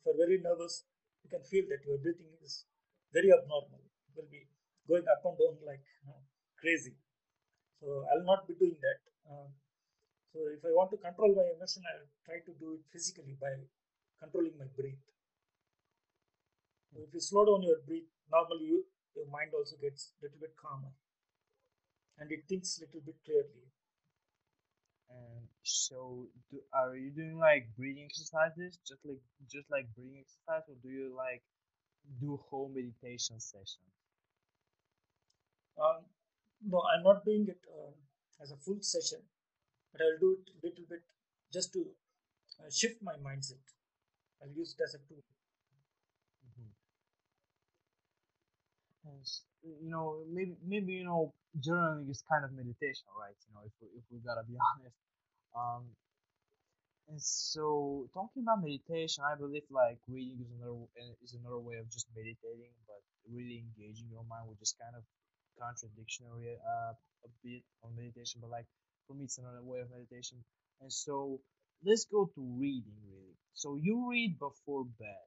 If 0.01 0.09
you're 0.09 0.17
very 0.17 0.41
nervous, 0.41 0.85
you 1.23 1.29
can 1.29 1.43
feel 1.45 1.65
that 1.69 1.85
your 1.85 1.97
breathing 2.01 2.33
is 2.41 2.65
very 3.13 3.29
abnormal. 3.31 3.85
It 4.09 4.13
will 4.17 4.29
be 4.31 4.49
going 4.89 5.05
up 5.05 5.21
and 5.25 5.37
down 5.37 5.61
like 5.65 5.85
uh, 6.09 6.21
crazy. 6.59 6.97
So 7.79 8.05
I'll 8.09 8.25
not 8.25 8.47
be 8.47 8.55
doing 8.55 8.77
that. 8.81 9.01
Um, 9.29 9.53
So 10.33 10.47
if 10.47 10.63
I 10.63 10.71
want 10.71 10.91
to 10.91 10.97
control 10.97 11.31
my 11.35 11.43
emotion, 11.55 11.83
I 11.83 11.93
will 11.99 12.11
try 12.25 12.39
to 12.47 12.53
do 12.59 12.67
it 12.77 12.83
physically 12.93 13.35
by 13.39 13.51
controlling 14.21 14.55
my 14.57 14.67
breath. 14.77 15.03
So 16.91 17.03
if 17.03 17.13
you 17.13 17.19
slow 17.19 17.43
down 17.45 17.63
your 17.63 17.79
breath, 17.87 18.07
normally 18.31 18.65
you, 18.71 18.79
your 19.15 19.27
mind 19.27 19.51
also 19.53 19.75
gets 19.81 20.13
a 20.15 20.25
little 20.25 20.39
bit 20.39 20.55
calmer 20.55 20.93
and 22.19 22.31
it 22.31 22.47
thinks 22.47 22.77
a 22.77 22.85
little 22.85 23.01
bit 23.01 23.19
clearly. 23.25 23.67
And 25.11 25.47
so, 25.63 26.27
do, 26.49 26.59
are 26.73 26.95
you 26.95 27.11
doing 27.11 27.37
like 27.37 27.67
breathing 27.77 28.05
exercises, 28.05 28.79
just 28.87 29.05
like 29.05 29.21
just 29.47 29.69
like 29.69 29.93
breathing 29.95 30.19
exercise, 30.25 30.63
or 30.69 30.75
do 30.81 30.89
you 30.89 31.13
like 31.15 31.43
do 32.21 32.37
whole 32.37 32.69
meditation 32.69 33.39
sessions? 33.39 33.93
Um, 35.77 36.05
no, 36.65 36.81
I'm 36.83 37.03
not 37.03 37.25
doing 37.25 37.47
it 37.47 37.59
um, 37.77 37.93
as 38.41 38.51
a 38.51 38.57
full 38.57 38.81
session, 38.81 39.19
but 39.91 40.01
I'll 40.01 40.19
do 40.19 40.37
it 40.39 40.51
a 40.51 40.67
little 40.67 40.85
bit 40.89 41.03
just 41.53 41.73
to 41.73 41.87
uh, 42.59 42.69
shift 42.71 43.01
my 43.03 43.15
mindset. 43.15 43.63
I'll 44.41 44.51
use 44.51 44.75
it 44.77 44.83
as 44.83 44.95
a 44.95 44.99
tool. 44.99 45.23
hmm 49.05 49.21
s- 49.21 49.43
you 49.63 49.89
know, 49.91 50.23
maybe 50.31 50.55
maybe 50.65 50.93
you 50.93 51.05
know, 51.05 51.33
journaling 51.59 52.09
is 52.09 52.23
kind 52.29 52.45
of 52.45 52.51
meditation, 52.53 53.07
right? 53.17 53.35
You 53.47 53.51
know, 53.55 53.63
if 53.65 53.73
we, 53.81 53.87
if 53.97 54.03
we 54.11 54.19
gotta 54.19 54.43
be 54.47 54.55
honest. 54.73 54.95
Um, 55.55 55.83
And 57.07 57.21
so, 57.21 58.09
talking 58.13 58.41
about 58.41 58.63
meditation, 58.63 59.23
I 59.23 59.35
believe 59.35 59.67
like 59.69 59.99
reading 60.07 60.41
is 60.41 60.49
another 60.57 60.81
uh, 60.97 61.13
is 61.23 61.33
another 61.35 61.59
way 61.59 61.75
of 61.77 61.87
just 61.91 62.07
meditating, 62.15 62.73
but 62.87 63.01
really 63.29 63.59
engaging 63.61 64.09
your 64.09 64.23
mind, 64.25 64.49
which 64.49 64.61
is 64.63 64.73
kind 64.81 64.95
of 64.95 65.03
contradictory 65.59 66.57
uh, 66.57 66.93
a 67.25 67.29
bit 67.43 67.61
on 67.83 67.95
meditation. 67.95 68.41
But 68.41 68.49
like 68.49 68.65
for 69.05 69.13
me, 69.13 69.25
it's 69.25 69.37
another 69.37 69.61
way 69.63 69.81
of 69.81 69.91
meditation. 69.91 70.43
And 70.81 70.91
so, 70.91 71.39
let's 71.83 72.05
go 72.05 72.25
to 72.33 72.41
reading 72.57 72.97
really. 73.05 73.35
So 73.53 73.75
you 73.75 74.09
read 74.09 74.39
before 74.39 74.85
bed. 74.85 75.25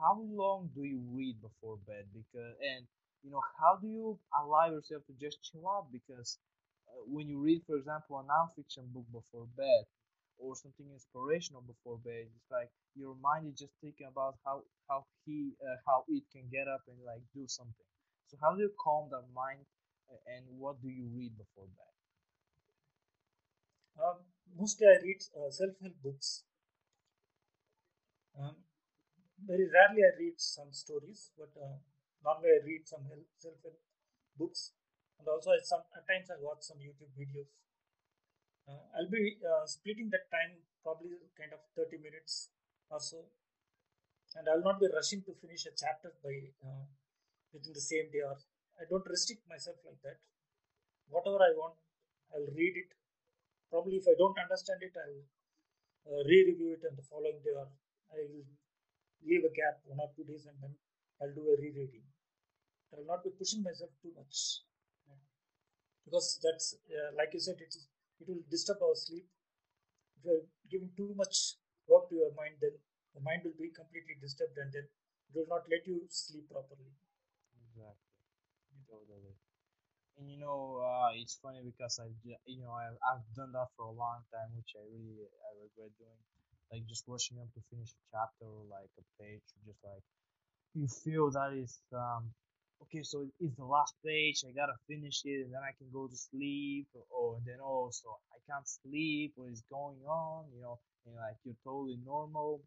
How 0.00 0.20
long 0.20 0.70
do 0.74 0.82
you 0.82 0.98
read 1.12 1.40
before 1.40 1.76
bed? 1.86 2.08
Because 2.12 2.56
and 2.60 2.86
you 3.22 3.30
know 3.30 3.42
how 3.60 3.76
do 3.80 3.88
you 3.88 4.18
allow 4.34 4.66
yourself 4.70 5.02
to 5.06 5.14
just 5.20 5.42
chill 5.42 5.66
out? 5.68 5.86
Because 5.92 6.38
uh, 6.88 7.02
when 7.06 7.28
you 7.28 7.38
read, 7.40 7.62
for 7.66 7.76
example, 7.76 8.18
a 8.18 8.24
nonfiction 8.24 8.86
book 8.92 9.06
before 9.12 9.46
bed 9.56 9.84
or 10.38 10.56
something 10.56 10.86
inspirational 10.92 11.62
before 11.62 11.98
bed, 12.04 12.26
it's 12.34 12.50
like 12.50 12.70
your 12.94 13.14
mind 13.22 13.46
is 13.48 13.58
just 13.58 13.72
thinking 13.80 14.06
about 14.10 14.36
how 14.44 14.62
how 14.88 15.04
he 15.24 15.52
uh, 15.62 15.76
how 15.86 16.04
it 16.08 16.24
can 16.32 16.44
get 16.50 16.68
up 16.68 16.82
and 16.88 16.98
like 17.06 17.22
do 17.34 17.46
something. 17.46 17.88
So 18.28 18.36
how 18.40 18.54
do 18.54 18.62
you 18.62 18.72
calm 18.80 19.08
that 19.10 19.24
mind 19.34 19.64
and 20.26 20.44
what 20.58 20.80
do 20.82 20.88
you 20.88 21.08
read 21.14 21.36
before 21.38 21.66
bed? 21.66 21.92
Um, 23.98 24.18
mostly 24.54 24.86
I 24.86 25.00
read 25.02 25.22
uh, 25.34 25.50
self-help 25.50 25.94
books. 26.02 26.44
Um, 28.38 28.56
very 29.46 29.68
rarely 29.70 30.02
I 30.04 30.16
read 30.18 30.40
some 30.40 30.72
stories, 30.72 31.30
but 31.38 31.50
uh, 31.60 31.78
normally 32.24 32.54
I 32.56 32.60
read 32.64 32.86
some 32.86 33.04
self-help 33.38 33.78
books, 34.38 34.72
and 35.18 35.28
also 35.28 35.52
some 35.62 35.82
at 35.94 36.06
times 36.06 36.30
I 36.30 36.38
watch 36.40 36.62
some 36.62 36.78
YouTube 36.78 37.12
videos. 37.14 37.50
Uh, 38.66 38.82
I'll 38.94 39.10
be 39.10 39.38
uh, 39.42 39.66
splitting 39.66 40.10
that 40.14 40.30
time 40.30 40.62
probably 40.82 41.18
kind 41.38 41.50
of 41.54 41.62
30 41.74 41.98
minutes 41.98 42.50
or 42.90 42.98
so, 42.98 43.26
and 44.38 44.46
I'll 44.48 44.62
not 44.62 44.78
be 44.78 44.86
rushing 44.90 45.22
to 45.26 45.34
finish 45.34 45.66
a 45.66 45.74
chapter 45.74 46.14
by 46.22 46.50
uh, 46.62 46.86
within 47.52 47.74
the 47.74 47.82
same 47.82 48.10
day. 48.14 48.22
Or 48.22 48.38
I 48.78 48.86
don't 48.88 49.06
restrict 49.06 49.42
myself 49.50 49.76
like 49.84 50.00
that. 50.06 50.18
Whatever 51.10 51.42
I 51.42 51.52
want, 51.58 51.76
I'll 52.32 52.50
read 52.54 52.74
it. 52.78 52.90
Probably 53.70 53.98
if 53.98 54.06
I 54.06 54.14
don't 54.16 54.38
understand 54.38 54.80
it, 54.82 54.94
I'll 54.94 55.22
uh, 56.06 56.22
re-review 56.24 56.78
it 56.78 56.82
and 56.86 56.96
the 56.96 57.06
following 57.06 57.42
day, 57.44 57.54
or 57.54 57.68
I 58.12 58.26
will 58.30 58.46
leave 59.22 59.44
a 59.44 59.52
gap 59.54 59.82
one 59.86 60.00
or 60.02 60.10
two 60.14 60.24
days 60.24 60.46
and 60.46 60.56
then 60.60 60.74
I'll 61.20 61.34
do 61.34 61.46
a 61.46 61.56
rereading. 61.56 62.02
I'll 62.92 63.04
not 63.06 63.24
be 63.24 63.30
pushing 63.30 63.62
myself 63.62 63.90
too 64.02 64.12
much 64.16 64.62
because 66.04 66.38
that's 66.42 66.74
uh, 66.90 67.10
like 67.16 67.30
you 67.32 67.40
said, 67.40 67.56
it 67.60 67.74
will 68.26 68.42
disturb 68.50 68.78
our 68.82 68.94
sleep. 68.94 69.26
If 70.18 70.24
you're 70.24 70.46
giving 70.70 70.90
too 70.96 71.14
much 71.16 71.56
work 71.88 72.08
to 72.10 72.16
your 72.16 72.32
mind, 72.34 72.56
then 72.60 72.74
the 73.14 73.20
mind 73.22 73.42
will 73.44 73.58
be 73.58 73.70
completely 73.74 74.16
disturbed 74.20 74.56
and 74.58 74.72
then 74.72 74.86
it 74.86 75.32
will 75.34 75.48
not 75.48 75.64
let 75.70 75.86
you 75.86 76.02
sleep 76.08 76.50
properly. 76.50 76.90
Exactly, 77.56 78.12
totally. 78.90 79.34
And 80.18 80.30
you 80.30 80.38
know, 80.38 80.82
uh, 80.82 81.10
it's 81.16 81.38
funny 81.42 81.62
because 81.64 81.98
I, 82.00 82.08
you 82.46 82.60
know, 82.62 82.72
I've, 82.72 82.98
I've 83.02 83.26
done 83.34 83.52
that 83.52 83.68
for 83.76 83.86
a 83.86 83.96
long 83.96 84.22
time, 84.32 84.52
which 84.56 84.72
I 84.76 84.84
really 84.88 85.24
I 85.24 85.50
regret 85.62 85.92
doing. 85.98 86.20
Like 86.72 86.86
just 86.88 87.04
rushing 87.08 87.38
up 87.40 87.52
to 87.54 87.60
finish 87.70 87.92
a 87.92 88.04
chapter 88.12 88.46
or 88.48 88.64
like 88.70 88.90
a 88.98 89.04
page, 89.20 89.44
just 89.66 89.80
like 89.84 90.04
you 90.74 90.88
feel 90.88 91.30
that 91.32 91.52
is 91.54 91.80
um 91.92 92.32
okay, 92.82 93.02
so 93.02 93.26
it's 93.40 93.56
the 93.56 93.64
last 93.64 93.94
page. 94.04 94.44
I 94.46 94.52
gotta 94.52 94.76
finish 94.88 95.22
it, 95.24 95.44
and 95.44 95.52
then 95.54 95.62
I 95.62 95.72
can 95.78 95.88
go 95.92 96.06
to 96.08 96.16
sleep. 96.16 96.86
Or, 96.94 97.04
or 97.10 97.38
then 97.46 97.60
also 97.60 98.18
I 98.32 98.38
can't 98.50 98.68
sleep. 98.68 99.32
What 99.36 99.50
is 99.52 99.62
going 99.70 100.02
on? 100.06 100.46
You 100.54 100.62
know, 100.62 100.78
and 101.06 101.16
like 101.16 101.36
you're 101.44 101.56
totally 101.64 101.98
normal 102.04 102.62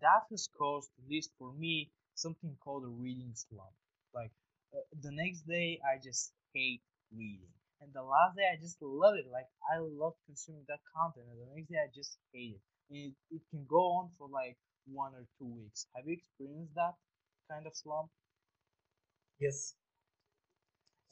that 0.00 0.22
has 0.30 0.48
caused, 0.58 0.90
at 0.98 1.08
least 1.08 1.30
for 1.38 1.52
me, 1.52 1.90
something 2.14 2.56
called 2.62 2.84
a 2.84 2.88
reading 2.88 3.32
slump. 3.34 3.74
Like 4.14 4.32
uh, 4.74 4.80
the 5.02 5.12
next 5.12 5.42
day, 5.46 5.80
I 5.84 5.98
just 6.02 6.32
hate 6.54 6.82
reading, 7.14 7.52
and 7.80 7.92
the 7.94 8.02
last 8.02 8.36
day, 8.36 8.48
I 8.52 8.56
just 8.60 8.76
love 8.82 9.14
it. 9.16 9.26
Like 9.30 9.46
I 9.72 9.78
love 9.78 10.14
consuming 10.26 10.64
that 10.68 10.80
content, 10.94 11.26
and 11.30 11.40
the 11.40 11.54
next 11.54 11.70
day, 11.70 11.78
I 11.78 11.90
just 11.94 12.18
hate 12.32 12.56
it. 12.58 12.62
And 12.90 12.98
it, 13.08 13.14
it 13.36 13.42
can 13.50 13.64
go 13.68 14.02
on 14.02 14.10
for 14.18 14.28
like 14.28 14.56
one 14.86 15.14
or 15.14 15.24
two 15.38 15.46
weeks. 15.46 15.86
Have 15.94 16.06
you 16.06 16.16
experienced 16.18 16.74
that 16.74 16.94
kind 17.50 17.66
of 17.66 17.74
slump? 17.74 18.10
Yes, 19.38 19.74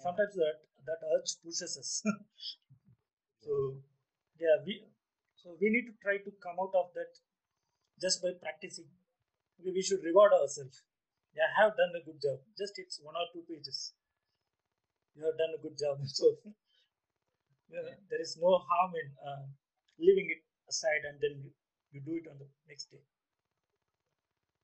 sometimes 0.03 0.35
that 0.35 0.59
that 0.87 0.99
urge 1.15 1.31
pushes 1.45 1.77
us. 1.79 2.03
so 3.45 3.53
yeah, 4.39 4.57
we 4.65 4.75
so 5.37 5.57
we 5.61 5.69
need 5.71 5.87
to 5.91 5.95
try 6.03 6.17
to 6.19 6.31
come 6.45 6.57
out 6.63 6.75
of 6.75 6.87
that 6.95 7.13
just 8.01 8.23
by 8.23 8.33
practicing. 8.43 8.89
We, 9.65 9.73
we 9.73 9.83
should 9.83 10.05
reward 10.05 10.33
ourselves. 10.35 10.83
Yeah, 11.35 11.49
I 11.59 11.65
have 11.65 11.77
done 11.77 11.93
a 12.01 12.05
good 12.05 12.21
job. 12.23 12.41
Just 12.59 12.75
it's 12.79 13.01
one 13.03 13.17
or 13.17 13.27
two 13.35 13.45
pages. 13.49 13.95
You 15.15 15.25
have 15.27 15.39
done 15.39 15.55
a 15.55 15.63
good 15.63 15.79
job. 15.79 16.01
So 16.09 16.37
yeah, 17.71 17.95
there 18.11 18.21
is 18.21 18.37
no 18.41 18.59
harm 18.69 18.93
in 19.03 19.09
uh, 19.27 19.47
leaving 19.99 20.29
it 20.31 20.43
aside 20.69 21.03
and 21.09 21.19
then 21.21 21.41
you, 21.43 21.51
you 21.93 22.01
do 22.01 22.15
it 22.21 22.29
on 22.31 22.39
the 22.39 22.49
next 22.69 22.91
day. 22.91 23.01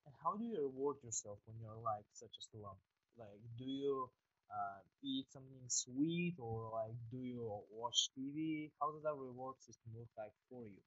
and 0.06 0.14
how 0.24 0.34
do 0.36 0.44
you 0.44 0.56
reward 0.62 0.96
yourself 1.04 1.38
when 1.46 1.58
you're 1.60 1.76
like 1.84 2.06
such 2.12 2.34
a 2.40 2.42
slump? 2.50 2.78
Like, 3.18 3.40
do 3.58 3.64
you 3.64 4.10
uh, 4.50 4.80
eat 5.02 5.26
something 5.32 5.64
sweet 5.68 6.36
or 6.38 6.70
like 6.72 6.96
do 7.10 7.18
you 7.18 7.62
watch 7.72 8.10
TV? 8.16 8.70
How 8.80 8.92
does 8.92 9.02
that 9.02 9.16
reward 9.16 9.56
system 9.60 9.92
look 9.96 10.08
like 10.16 10.32
for 10.48 10.62
you? 10.64 10.80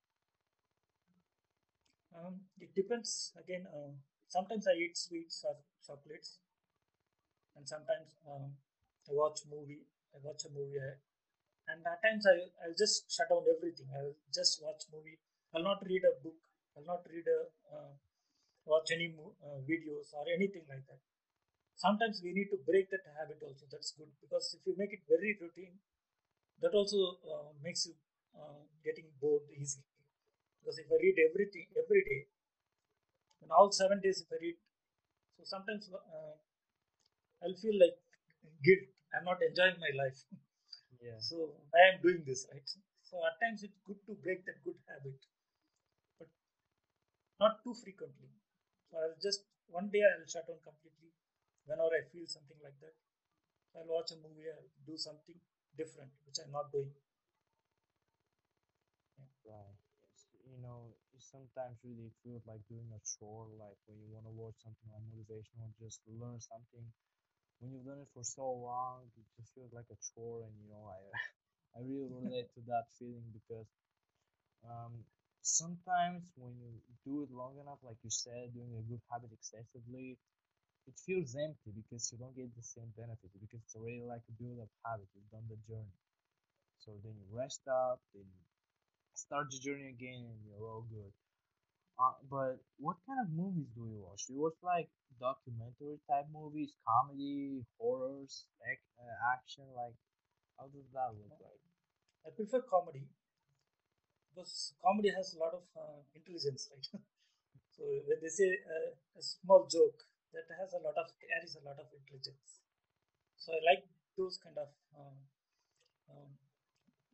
Um, 2.15 2.41
it 2.59 2.73
depends. 2.75 3.33
Again, 3.37 3.65
uh, 3.67 3.93
sometimes 4.27 4.67
I 4.67 4.73
eat 4.77 4.97
sweets 4.97 5.43
or 5.45 5.55
chocolates, 5.85 6.39
and 7.55 7.67
sometimes 7.67 8.17
um, 8.25 8.53
I 9.07 9.11
watch 9.13 9.41
movie. 9.49 9.85
I 10.13 10.17
watch 10.21 10.45
a 10.45 10.49
movie, 10.49 10.77
and 11.67 11.85
at 11.85 12.01
times 12.01 12.25
I 12.25 12.49
I'll 12.65 12.77
just 12.77 13.09
shut 13.09 13.29
down 13.29 13.45
everything. 13.45 13.87
I'll 13.93 14.17
just 14.33 14.61
watch 14.63 14.85
movie. 14.93 15.19
I'll 15.53 15.63
not 15.63 15.81
read 15.85 16.03
a 16.05 16.13
book. 16.23 16.37
I'll 16.77 16.85
not 16.85 17.05
read 17.09 17.25
a 17.25 17.39
uh, 17.73 17.93
watch 18.65 18.89
any 18.93 19.13
uh, 19.17 19.61
videos 19.65 20.13
or 20.13 20.25
anything 20.33 20.65
like 20.69 20.85
that. 20.87 21.01
Sometimes 21.83 22.21
we 22.23 22.31
need 22.37 22.49
to 22.53 22.59
break 22.69 22.89
that 22.91 23.05
habit 23.17 23.39
also. 23.41 23.65
That's 23.71 23.91
good 23.97 24.11
because 24.21 24.53
if 24.57 24.61
you 24.67 24.75
make 24.77 24.93
it 24.93 25.01
very 25.09 25.37
routine, 25.41 25.79
that 26.61 26.73
also 26.73 27.17
uh, 27.33 27.49
makes 27.63 27.85
you 27.87 27.95
uh, 28.37 28.61
getting 28.85 29.07
bored 29.21 29.43
easily. 29.57 29.85
Because 30.61 30.79
if 30.79 30.87
I 30.91 30.97
read 31.01 31.17
everything 31.29 31.67
every 31.77 32.03
day, 32.09 32.21
and 33.41 33.51
all 33.51 33.71
seven 33.71 33.99
days 33.99 34.21
if 34.21 34.27
I 34.31 34.37
read, 34.41 34.55
so 35.37 35.43
sometimes 35.45 35.89
uh, 35.93 36.35
I'll 37.43 37.55
feel 37.55 37.77
like 37.79 37.97
guilt. 38.63 38.87
I'm 39.13 39.25
not 39.25 39.41
enjoying 39.41 39.79
my 39.79 39.91
life. 39.97 40.19
Yeah, 41.01 41.19
So 41.19 41.55
I 41.73 41.93
am 41.95 42.01
doing 42.01 42.23
this, 42.25 42.45
right? 42.51 42.67
So 43.03 43.17
at 43.25 43.39
times 43.41 43.63
it's 43.63 43.79
good 43.87 43.99
to 44.07 44.13
break 44.15 44.45
that 44.45 44.63
good 44.63 44.77
habit, 44.87 45.19
but 46.19 46.27
not 47.39 47.63
too 47.63 47.73
frequently. 47.73 48.29
So 48.91 48.97
I'll 48.97 49.15
just 49.21 49.41
one 49.67 49.89
day 49.89 50.01
I'll 50.05 50.25
shut 50.27 50.47
down 50.47 50.59
completely 50.63 51.09
whenever 51.69 51.93
I 51.93 52.03
feel 52.11 52.25
something 52.27 52.57
like 52.65 52.75
that. 52.81 52.95
I'll 53.75 53.87
watch 53.87 54.11
a 54.11 54.17
movie, 54.17 54.49
I'll 54.49 54.71
do 54.87 54.97
something 54.97 55.37
different, 55.77 56.11
which 56.25 56.39
I'm 56.43 56.51
not 56.51 56.71
doing. 56.73 56.91
Yeah. 59.45 59.53
right. 59.53 59.77
Yes. 60.09 60.19
You 60.47 60.57
know, 60.63 60.95
sometimes 61.19 61.77
really 61.83 62.09
feels 62.23 62.41
like 62.47 62.63
doing 62.67 62.89
a 62.95 63.01
chore, 63.05 63.47
like 63.59 63.77
when 63.85 63.99
you 64.01 64.09
want 64.09 64.25
to 64.25 64.33
watch 64.33 64.57
something 64.63 64.89
like 64.89 65.03
motivational, 65.11 65.69
just 65.77 66.01
learn 66.09 66.39
something. 66.41 66.85
When 67.59 67.71
you've 67.73 67.87
done 67.87 68.01
it 68.03 68.11
for 68.13 68.23
so 68.25 68.45
long, 68.45 69.07
it 69.17 69.25
just 69.37 69.53
feels 69.55 69.73
like 69.73 69.89
a 69.91 69.99
chore, 70.13 70.43
and 70.47 70.53
you 70.61 70.69
know, 70.71 70.89
I 70.91 70.99
I 71.77 71.79
really 71.85 72.09
relate 72.11 72.49
to 72.55 72.61
that 72.71 72.89
feeling 72.99 73.27
because 73.33 73.67
um, 74.65 75.03
sometimes 75.41 76.23
when 76.35 76.53
you 76.59 76.71
do 77.05 77.23
it 77.23 77.31
long 77.31 77.57
enough, 77.59 77.79
like 77.83 77.97
you 78.03 78.09
said, 78.11 78.53
doing 78.53 78.75
a 78.79 78.83
good 78.87 79.01
habit 79.11 79.31
excessively, 79.33 80.17
it 80.89 80.97
feels 81.05 81.35
empty 81.37 81.71
because 81.77 82.09
you 82.11 82.17
don't 82.19 82.35
get 82.35 82.49
the 82.57 82.63
same 82.65 82.89
benefit 82.97 83.31
because 83.39 83.61
it's 83.63 83.75
already 83.77 84.03
like 84.03 84.25
a 84.29 84.35
build 84.41 84.59
up 84.65 84.71
habit. 84.85 85.07
You've 85.15 85.31
done 85.31 85.47
the 85.49 85.59
journey. 85.69 85.97
So 86.79 86.91
then 87.03 87.15
you 87.19 87.27
rest 87.31 87.61
up, 87.69 88.01
then 88.13 88.25
you 88.25 88.43
start 89.15 89.47
the 89.51 89.59
journey 89.59 89.89
again, 89.93 90.25
and 90.27 90.39
you're 90.47 90.65
all 90.67 90.85
good. 90.89 91.13
Uh, 91.99 92.15
but 92.31 92.55
what 92.79 92.97
kind 93.07 93.19
of 93.21 93.29
movies 93.33 93.69
do 93.75 93.85
you 93.85 93.99
watch? 94.01 94.25
Do 94.27 94.33
you 94.33 94.41
watch 94.41 94.59
like 94.63 94.89
documentary 95.19 95.99
type 96.09 96.27
movies, 96.33 96.73
comedy, 96.87 97.65
horrors, 97.79 98.45
ac- 98.65 98.89
uh, 98.99 99.17
action? 99.35 99.65
Like, 99.75 99.95
how 100.59 100.67
does 100.71 100.87
that 100.93 101.11
look 101.17 101.35
like? 101.41 101.63
I 102.27 102.29
prefer 102.35 102.61
comedy 102.61 103.05
because 104.33 104.73
comedy 104.83 105.09
has 105.15 105.33
a 105.35 105.39
lot 105.39 105.53
of 105.53 105.63
uh, 105.77 105.99
intelligence, 106.15 106.69
right? 106.71 106.87
so 107.77 107.83
when 108.07 108.17
they 108.21 108.29
say 108.29 108.49
uh, 108.67 108.91
a 109.19 109.21
small 109.21 109.67
joke, 109.71 110.03
that 110.33 110.47
has 110.59 110.73
a 110.73 110.81
lot 110.83 110.97
of 110.97 111.09
carries 111.21 111.55
a 111.57 111.63
lot 111.65 111.79
of 111.79 111.87
intelligence. 111.93 112.61
So 113.37 113.53
I 113.53 113.61
like 113.65 113.83
those 114.17 114.37
kind 114.43 114.57
of 114.57 114.69
um, 114.97 115.17
um, 116.11 116.31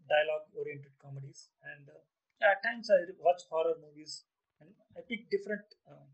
dialogue-oriented 0.10 0.93
comedies, 1.01 1.49
and 1.63 1.89
uh, 1.89 2.01
at 2.45 2.63
times 2.63 2.89
I 2.91 3.06
watch 3.19 3.43
horror 3.49 3.75
movies, 3.82 4.25
and 4.62 4.69
I 4.97 5.01
pick 5.08 5.30
different. 5.30 5.65
Um, 5.89 6.08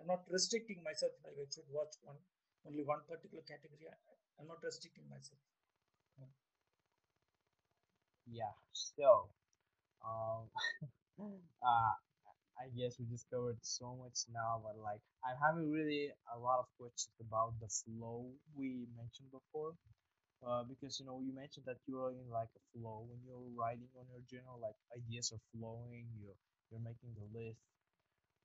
I'm 0.00 0.06
not 0.06 0.24
restricting 0.30 0.82
myself 0.84 1.12
like 1.24 1.36
I 1.38 1.46
should 1.50 1.68
watch 1.70 1.94
one 2.02 2.18
only 2.66 2.84
one 2.84 3.02
particular 3.08 3.42
category. 3.44 3.88
I, 3.90 3.96
I'm 4.40 4.48
not 4.48 4.62
restricting 4.62 5.08
myself. 5.10 5.40
Uh, 6.20 6.30
Yeah. 8.26 8.52
So, 8.72 9.28
um, 10.04 10.50
uh, 11.62 11.94
I 12.60 12.68
guess 12.76 12.98
we 12.98 13.06
discovered 13.06 13.58
so 13.62 13.96
much 13.96 14.26
now, 14.32 14.60
but 14.64 14.76
like 14.82 15.00
I'm 15.24 15.38
having 15.40 15.70
really 15.70 16.10
a 16.34 16.38
lot 16.38 16.58
of 16.60 16.66
questions 16.78 17.14
about 17.20 17.54
the 17.60 17.68
flow 17.68 18.30
we 18.56 18.86
mentioned 18.96 19.30
before. 19.32 19.74
Uh, 20.46 20.62
because 20.64 21.00
you 21.00 21.06
know 21.06 21.20
you 21.24 21.32
mentioned 21.34 21.66
that 21.66 21.78
you're 21.86 22.12
in 22.12 22.28
like 22.30 22.50
a 22.54 22.62
flow 22.72 23.06
when 23.08 23.18
you're 23.26 23.48
writing 23.58 23.88
on 23.98 24.06
your 24.10 24.22
journal, 24.30 24.58
like 24.62 24.76
ideas 24.96 25.32
are 25.32 25.42
flowing, 25.54 26.06
you're 26.20 26.36
you're 26.70 26.80
making 26.84 27.10
the 27.18 27.26
list. 27.38 27.58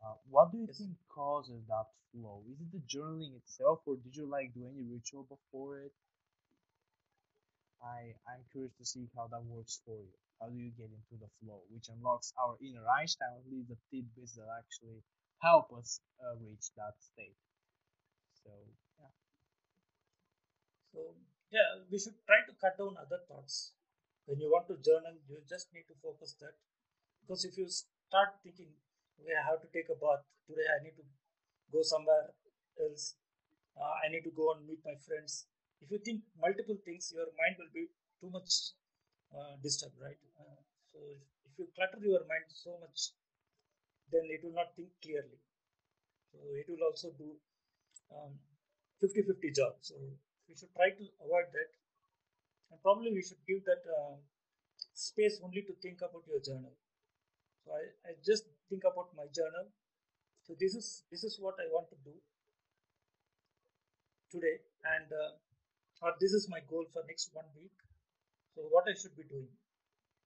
Uh, 0.06 0.16
what 0.30 0.52
do 0.52 0.58
you 0.60 0.68
yes. 0.68 0.78
think 0.78 0.92
causes 1.10 1.62
that 1.68 1.88
flow? 2.12 2.44
Is 2.52 2.60
it 2.62 2.72
the 2.72 2.84
journaling 2.86 3.36
itself, 3.36 3.82
or 3.88 3.96
did 3.98 4.16
you 4.16 4.26
like 4.28 4.54
do 4.54 4.68
any 4.68 4.84
ritual 4.84 5.24
before 5.24 5.80
it? 5.82 5.94
I 8.04 8.12
I'm 8.28 8.44
curious 8.52 8.76
to 8.80 8.86
see 8.86 9.08
how 9.16 9.32
that 9.32 9.44
works 9.48 9.80
for 9.88 9.96
you. 9.96 10.12
How 10.40 10.52
do 10.52 10.60
you 10.60 10.76
get 10.76 10.92
into 10.92 11.16
the 11.16 11.32
flow, 11.40 11.64
which 11.72 11.88
unlocks 11.88 12.36
our 12.36 12.60
inner 12.60 12.84
Einstein, 13.00 13.32
or 13.32 13.44
leaves 13.48 13.72
the 13.72 13.80
tidbits 13.88 14.36
that 14.36 14.52
actually 14.60 15.00
help 15.40 15.72
us 15.72 16.04
uh, 16.20 16.36
reach 16.44 16.68
that 16.76 17.00
state? 17.00 17.40
So 18.44 18.52
yeah. 19.00 19.14
So 20.92 21.00
yeah, 21.48 21.80
we 21.88 21.96
should 21.96 22.20
try 22.28 22.44
to 22.44 22.54
cut 22.60 22.76
down 22.76 23.00
other 23.00 23.24
thoughts. 23.24 23.72
When 24.28 24.40
you 24.40 24.52
want 24.52 24.68
to 24.68 24.76
journal, 24.84 25.16
you 25.28 25.40
just 25.48 25.72
need 25.72 25.88
to 25.88 25.96
focus 26.04 26.36
that 26.44 26.60
because 27.24 27.48
if 27.48 27.56
you 27.56 27.68
start 27.68 28.36
thinking, 28.44 28.72
okay, 29.20 29.36
I 29.36 29.48
have 29.48 29.64
to 29.64 29.70
take 29.72 29.88
a 29.88 29.96
bath 29.96 30.28
today, 30.48 30.68
I 30.68 30.84
need 30.84 30.96
to 31.00 31.06
go 31.72 31.80
somewhere 31.84 32.36
else, 32.80 33.16
uh, 33.80 33.96
I 34.04 34.12
need 34.12 34.24
to 34.28 34.34
go 34.36 34.52
and 34.54 34.68
meet 34.68 34.84
my 34.84 34.96
friends. 35.00 35.48
If 35.84 35.92
you 35.92 36.00
think 36.00 36.24
multiple 36.40 36.80
things, 36.86 37.12
your 37.12 37.28
mind 37.36 37.60
will 37.60 37.74
be 37.76 37.92
too 38.24 38.32
much 38.32 38.72
uh, 39.36 39.60
disturbed, 39.62 40.00
right? 40.00 40.20
Uh, 40.40 40.60
so 40.92 40.98
if, 41.04 41.20
if 41.44 41.54
you 41.60 41.68
clutter 41.76 42.00
your 42.00 42.24
mind 42.24 42.48
so 42.48 42.80
much, 42.80 43.12
then 44.12 44.24
it 44.32 44.40
will 44.44 44.56
not 44.56 44.72
think 44.76 44.88
clearly. 45.04 45.40
So 46.32 46.40
it 46.56 46.72
will 46.72 46.88
also 46.88 47.12
do 47.20 47.36
um, 48.16 48.40
50-50 49.04 49.52
job. 49.52 49.74
So 49.82 50.00
we 50.48 50.56
should 50.56 50.72
try 50.72 50.96
to 50.96 51.04
avoid 51.20 51.52
that. 51.52 51.72
And 52.72 52.80
probably 52.82 53.12
we 53.12 53.22
should 53.22 53.44
give 53.44 53.66
that 53.66 53.84
uh, 53.84 54.16
space 54.94 55.40
only 55.44 55.62
to 55.68 55.74
think 55.84 56.00
about 56.00 56.24
your 56.32 56.40
journal. 56.40 56.72
So 57.66 57.76
I, 57.76 57.84
I 58.08 58.12
just 58.24 58.48
think 58.70 58.84
about 58.88 59.12
my 59.16 59.28
journal. 59.36 59.68
So 60.48 60.56
this 60.60 60.76
is 60.76 61.04
this 61.10 61.24
is 61.24 61.40
what 61.40 61.56
I 61.56 61.72
want 61.72 61.88
to 61.90 61.96
do 62.04 62.12
today, 64.30 64.60
and 64.84 65.08
uh, 65.08 65.40
or 66.04 66.12
this 66.20 66.36
is 66.36 66.52
my 66.52 66.60
goal 66.68 66.84
for 66.92 67.02
next 67.08 67.32
one 67.32 67.48
week. 67.56 67.72
So 68.54 68.68
what 68.68 68.84
I 68.92 68.94
should 68.94 69.16
be 69.16 69.24
doing. 69.24 69.48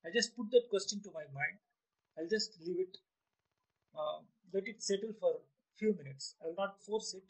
I 0.01 0.09
just 0.09 0.33
put 0.33 0.49
that 0.51 0.65
question 0.73 1.05
to 1.05 1.13
my 1.13 1.29
mind. 1.29 1.61
I'll 2.17 2.29
just 2.29 2.57
leave 2.65 2.81
it, 2.81 2.97
uh, 3.93 4.25
let 4.53 4.65
it 4.65 4.81
settle 4.81 5.13
for 5.21 5.37
a 5.37 5.43
few 5.77 5.93
minutes. 5.93 6.33
I 6.41 6.49
will 6.49 6.57
not 6.57 6.81
force 6.81 7.13
it. 7.13 7.23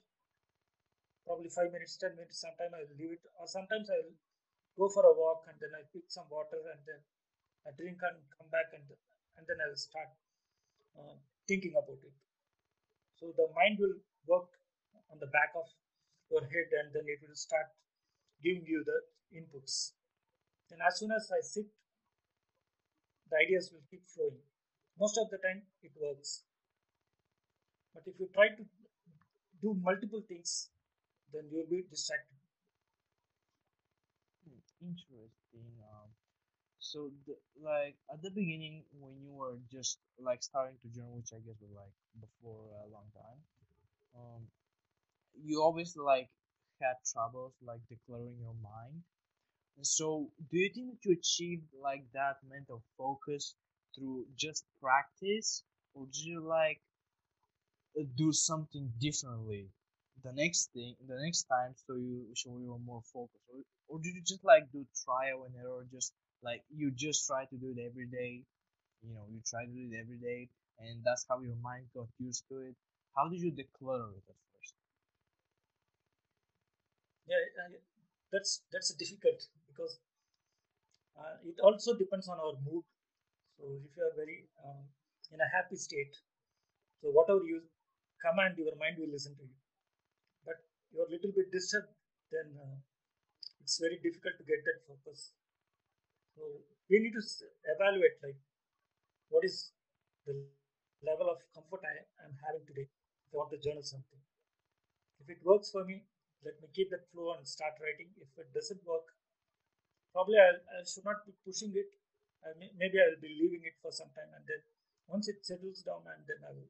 Probably 1.27 1.51
five 1.51 1.75
minutes, 1.75 1.99
ten 1.99 2.15
minutes. 2.15 2.39
sometime 2.39 2.71
I 2.71 2.87
will 2.87 2.95
leave 2.95 3.11
it, 3.19 3.23
or 3.35 3.51
sometimes 3.51 3.91
I 3.91 3.99
will 3.99 4.15
go 4.79 4.87
for 4.87 5.03
a 5.03 5.11
walk 5.11 5.43
and 5.51 5.59
then 5.59 5.75
I 5.75 5.83
pick 5.91 6.07
some 6.07 6.31
water 6.31 6.63
and 6.71 6.79
then 6.87 7.03
I 7.67 7.75
drink 7.75 7.99
and 7.99 8.15
come 8.39 8.47
back 8.47 8.71
and 8.71 8.87
and 9.35 9.43
then 9.43 9.59
I 9.59 9.67
will 9.67 9.81
start 9.81 10.07
uh, 10.95 11.19
thinking 11.51 11.75
about 11.75 11.99
it. 11.99 12.15
So 13.19 13.35
the 13.35 13.51
mind 13.51 13.75
will 13.83 13.99
work 14.23 14.55
on 15.11 15.19
the 15.19 15.27
back 15.27 15.51
of 15.51 15.67
your 16.31 16.47
head 16.47 16.71
and 16.79 16.95
then 16.95 17.11
it 17.11 17.19
will 17.19 17.35
start 17.35 17.67
giving 18.43 18.65
you 18.65 18.83
the 18.85 18.99
inputs. 19.37 19.93
Then 20.69 20.79
as 20.87 20.99
soon 20.99 21.11
as 21.11 21.31
I 21.31 21.41
sit, 21.41 21.67
the 23.29 23.37
ideas 23.37 23.69
will 23.71 23.83
keep 23.89 24.03
flowing. 24.09 24.39
Most 24.99 25.17
of 25.17 25.29
the 25.29 25.37
time 25.37 25.61
it 25.83 25.91
works. 26.01 26.43
But 27.93 28.03
if 28.07 28.19
you 28.19 28.29
try 28.33 28.49
to 28.49 28.63
do 29.61 29.73
multiple 29.81 30.21
things, 30.27 30.69
then 31.33 31.49
you'll 31.51 31.69
be 31.69 31.83
distracted. 31.89 32.37
Hmm, 34.45 34.59
interesting. 34.81 35.69
Um, 35.81 36.09
so 36.79 37.11
the, 37.25 37.35
like 37.61 37.97
at 38.13 38.21
the 38.21 38.31
beginning 38.31 38.83
when 38.99 39.19
you 39.21 39.33
were 39.33 39.57
just 39.71 39.99
like 40.19 40.43
starting 40.43 40.77
to 40.81 40.87
journal, 40.89 41.17
which 41.17 41.33
I 41.33 41.39
guess 41.45 41.59
was 41.61 41.73
like 41.75 41.93
before 42.19 42.71
a 42.85 42.87
long 42.89 43.09
time, 43.13 43.39
um, 44.15 44.41
you 45.35 45.63
obviously 45.63 46.03
like 46.03 46.29
had 46.81 46.95
troubles 47.11 47.53
like 47.61 47.81
declaring 47.89 48.37
your 48.39 48.55
mind. 48.55 49.03
And 49.77 49.87
so 49.87 50.31
do 50.51 50.57
you 50.57 50.69
think 50.73 50.91
that 50.91 51.05
you 51.05 51.13
achieved 51.13 51.73
like 51.81 52.05
that 52.13 52.37
mental 52.49 52.83
focus 52.97 53.55
through 53.95 54.27
just 54.35 54.65
practice, 54.81 55.63
or 55.93 56.05
did 56.07 56.25
you 56.25 56.41
like 56.41 56.81
uh, 57.99 58.03
do 58.15 58.31
something 58.31 58.91
differently 58.99 59.67
the 60.23 60.33
next 60.33 60.71
thing 60.73 60.95
the 61.07 61.19
next 61.25 61.43
time 61.43 61.73
so 61.85 61.95
you 61.95 62.25
so 62.35 62.57
you 62.59 62.71
were 62.71 62.79
more 62.91 63.03
focused? 63.13 63.45
Or, 63.53 63.59
or 63.87 63.99
did 63.99 64.15
you 64.15 64.21
just 64.21 64.43
like 64.43 64.71
do 64.71 64.85
trial 65.05 65.43
and 65.45 65.55
error 65.55 65.85
just 65.91 66.13
like 66.43 66.63
you 66.75 66.91
just 66.91 67.27
try 67.27 67.45
to 67.45 67.57
do 67.57 67.73
it 67.75 67.81
every 67.89 68.07
day? 68.07 68.43
You 69.03 69.13
know 69.13 69.25
you 69.31 69.41
try 69.45 69.65
to 69.65 69.71
do 69.71 69.83
it 69.91 69.95
every 69.99 70.17
day 70.17 70.49
and 70.79 71.03
that's 71.03 71.25
how 71.29 71.39
your 71.41 71.57
mind 71.61 71.85
got 71.95 72.07
used 72.19 72.43
to 72.49 72.59
it. 72.69 72.75
How 73.15 73.29
did 73.29 73.41
you 73.41 73.51
declutter 73.51 74.11
it 74.17 74.25
at 74.29 74.46
Yeah, 77.27 77.43
that's 78.31 78.63
that's 78.71 78.93
difficult 78.95 79.43
because 79.67 79.99
uh, 81.19 81.35
it 81.43 81.59
also 81.63 81.95
depends 81.97 82.27
on 82.27 82.39
our 82.39 82.55
mood. 82.63 82.83
So 83.57 83.63
if 83.83 83.91
you 83.97 84.03
are 84.03 84.15
very 84.15 84.47
um, 84.63 84.85
in 85.33 85.39
a 85.41 85.49
happy 85.51 85.75
state, 85.75 86.15
so 87.01 87.09
whatever 87.11 87.43
you 87.43 87.61
command, 88.23 88.57
your 88.57 88.75
mind 88.79 88.97
will 88.99 89.11
listen 89.11 89.35
to 89.35 89.43
you. 89.43 89.57
But 90.45 90.61
you're 90.93 91.07
a 91.07 91.11
little 91.11 91.33
bit 91.35 91.51
disturbed, 91.51 91.91
then 92.31 92.55
uh, 92.55 92.77
it's 93.61 93.79
very 93.79 93.99
difficult 93.99 94.37
to 94.39 94.45
get 94.45 94.63
that 94.63 94.79
focus. 94.87 95.31
So 96.35 96.43
we 96.89 96.99
need 96.99 97.13
to 97.17 97.23
evaluate 97.75 98.21
like 98.23 98.39
what 99.29 99.43
is 99.43 99.71
the 100.25 100.35
level 101.03 101.27
of 101.29 101.43
comfort 101.53 101.83
I 101.83 101.95
am 102.23 102.33
having 102.45 102.63
today 102.67 102.87
if 102.87 103.29
I 103.33 103.37
want 103.37 103.51
to 103.51 103.59
journal 103.59 103.83
something. 103.83 104.21
If 105.19 105.29
it 105.29 105.43
works 105.43 105.71
for 105.71 105.83
me, 105.83 106.05
let 106.43 106.59
me 106.61 106.67
keep 106.73 106.89
that 106.91 107.09
flow 107.11 107.33
and 107.33 107.47
start 107.47 107.73
writing. 107.81 108.09
If 108.21 108.29
it 108.37 108.53
doesn't 108.53 108.85
work, 108.85 109.07
probably 110.13 110.37
I, 110.37 110.57
I 110.59 110.83
should 110.85 111.05
not 111.05 111.25
be 111.25 111.33
pushing 111.45 111.73
it. 111.75 111.89
I 112.43 112.57
may, 112.59 112.69
maybe 112.77 112.99
I 112.99 113.09
will 113.09 113.21
be 113.21 113.33
leaving 113.41 113.63
it 113.65 113.75
for 113.81 113.91
some 113.91 114.09
time 114.15 114.31
and 114.35 114.45
then 114.47 114.61
once 115.07 115.27
it 115.27 115.45
settles 115.45 115.81
down 115.81 116.03
and 116.05 116.23
then 116.27 116.37
I 116.47 116.51
will 116.53 116.69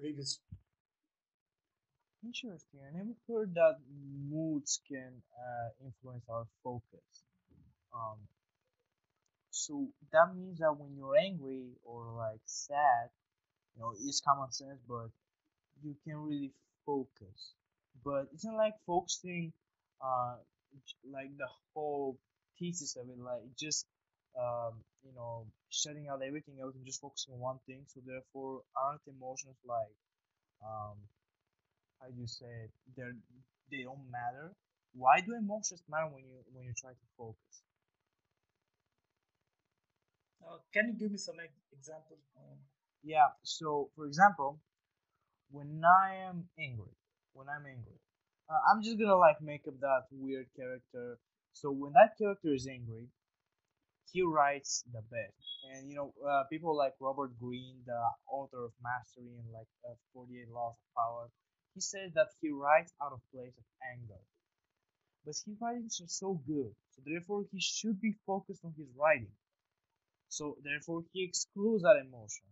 revisit. 0.00 0.40
interesting 2.24 2.80
i 2.88 2.90
never 2.96 3.12
heard 3.28 3.52
that 3.54 3.76
moods 4.30 4.80
can 4.88 5.12
uh, 5.46 5.68
influence 5.84 6.24
our 6.30 6.46
focus 6.62 7.10
um 7.94 8.16
so 9.50 9.88
that 10.10 10.34
means 10.34 10.58
that 10.58 10.72
when 10.72 10.96
you're 10.96 11.16
angry 11.16 11.68
or 11.84 12.00
like 12.16 12.40
sad 12.46 13.10
you 13.74 13.82
know 13.82 13.92
it's 14.06 14.20
common 14.20 14.50
sense 14.50 14.80
but 14.88 15.10
you 15.82 15.94
can 16.04 16.16
really 16.16 16.52
focus. 16.86 17.54
But 18.02 18.28
it's 18.32 18.44
not 18.44 18.56
like 18.56 18.74
focusing, 18.86 19.52
uh, 20.00 20.36
like 21.10 21.36
the 21.36 21.48
whole 21.74 22.18
thesis 22.58 22.96
of 22.96 23.08
it, 23.08 23.18
like 23.18 23.42
just 23.58 23.86
um, 24.38 24.82
you 25.04 25.12
know 25.14 25.46
shutting 25.70 26.08
out 26.08 26.22
everything 26.22 26.58
else 26.60 26.74
and 26.74 26.84
just 26.86 27.00
focusing 27.00 27.34
on 27.34 27.40
one 27.40 27.58
thing. 27.66 27.84
So 27.86 28.00
therefore, 28.06 28.62
aren't 28.76 29.02
emotions 29.06 29.56
like 29.66 29.94
um, 30.64 30.96
how 32.00 32.06
you 32.08 32.26
say 32.26 32.46
it? 32.66 32.70
They're 32.96 33.16
they 33.70 33.82
don't 33.82 34.08
matter. 34.10 34.52
Why 34.94 35.20
do 35.20 35.34
emotions 35.34 35.82
matter 35.88 36.06
when 36.08 36.24
you 36.24 36.38
when 36.52 36.64
you 36.66 36.74
try 36.74 36.92
to 36.92 37.06
focus? 37.18 37.62
Uh, 40.46 40.58
can 40.72 40.86
you 40.88 40.94
give 40.94 41.10
me 41.10 41.18
some 41.18 41.36
examples? 41.72 42.20
Yeah. 43.02 43.28
So 43.42 43.90
for 43.96 44.06
example, 44.06 44.60
when 45.50 45.82
I 45.84 46.16
am 46.28 46.48
angry, 46.58 46.94
when 47.34 47.48
I'm 47.48 47.66
angry, 47.66 47.98
uh, 48.48 48.62
I'm 48.70 48.82
just 48.82 48.98
gonna 48.98 49.16
like 49.16 49.42
make 49.42 49.66
up 49.68 49.78
that 49.80 50.06
weird 50.10 50.46
character. 50.56 51.18
So 51.52 51.70
when 51.70 51.92
that 51.92 52.16
character 52.18 52.54
is 52.54 52.66
angry, 52.66 53.08
he 54.12 54.22
writes 54.22 54.84
the 54.92 55.02
best. 55.10 55.44
And 55.74 55.90
you 55.90 55.96
know, 55.96 56.14
uh, 56.26 56.44
people 56.50 56.76
like 56.76 56.94
Robert 57.00 57.38
Greene, 57.38 57.82
the 57.86 58.00
author 58.30 58.64
of 58.64 58.72
Mastery 58.82 59.34
and 59.38 59.52
like 59.52 59.68
uh, 59.88 59.94
48 60.14 60.48
Laws 60.54 60.74
of 60.78 60.88
Power, 60.96 61.30
he 61.74 61.80
says 61.80 62.12
that 62.14 62.28
he 62.40 62.50
writes 62.50 62.92
out 63.02 63.12
of 63.12 63.20
place 63.32 63.54
of 63.58 63.64
anger. 63.92 64.22
But 65.24 65.34
his 65.34 65.56
writings 65.60 66.00
are 66.02 66.08
so 66.08 66.40
good, 66.46 66.70
so 66.92 67.02
therefore 67.04 67.44
he 67.50 67.58
should 67.60 68.00
be 68.00 68.14
focused 68.26 68.64
on 68.64 68.74
his 68.76 68.88
writing. 68.94 69.32
So 70.28 70.56
therefore 70.62 71.02
he 71.12 71.24
excludes 71.24 71.82
that 71.82 71.96
emotion. 71.96 72.46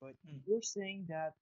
But 0.00 0.14
mm. 0.26 0.40
you're 0.46 0.62
saying 0.62 1.06
that 1.08 1.34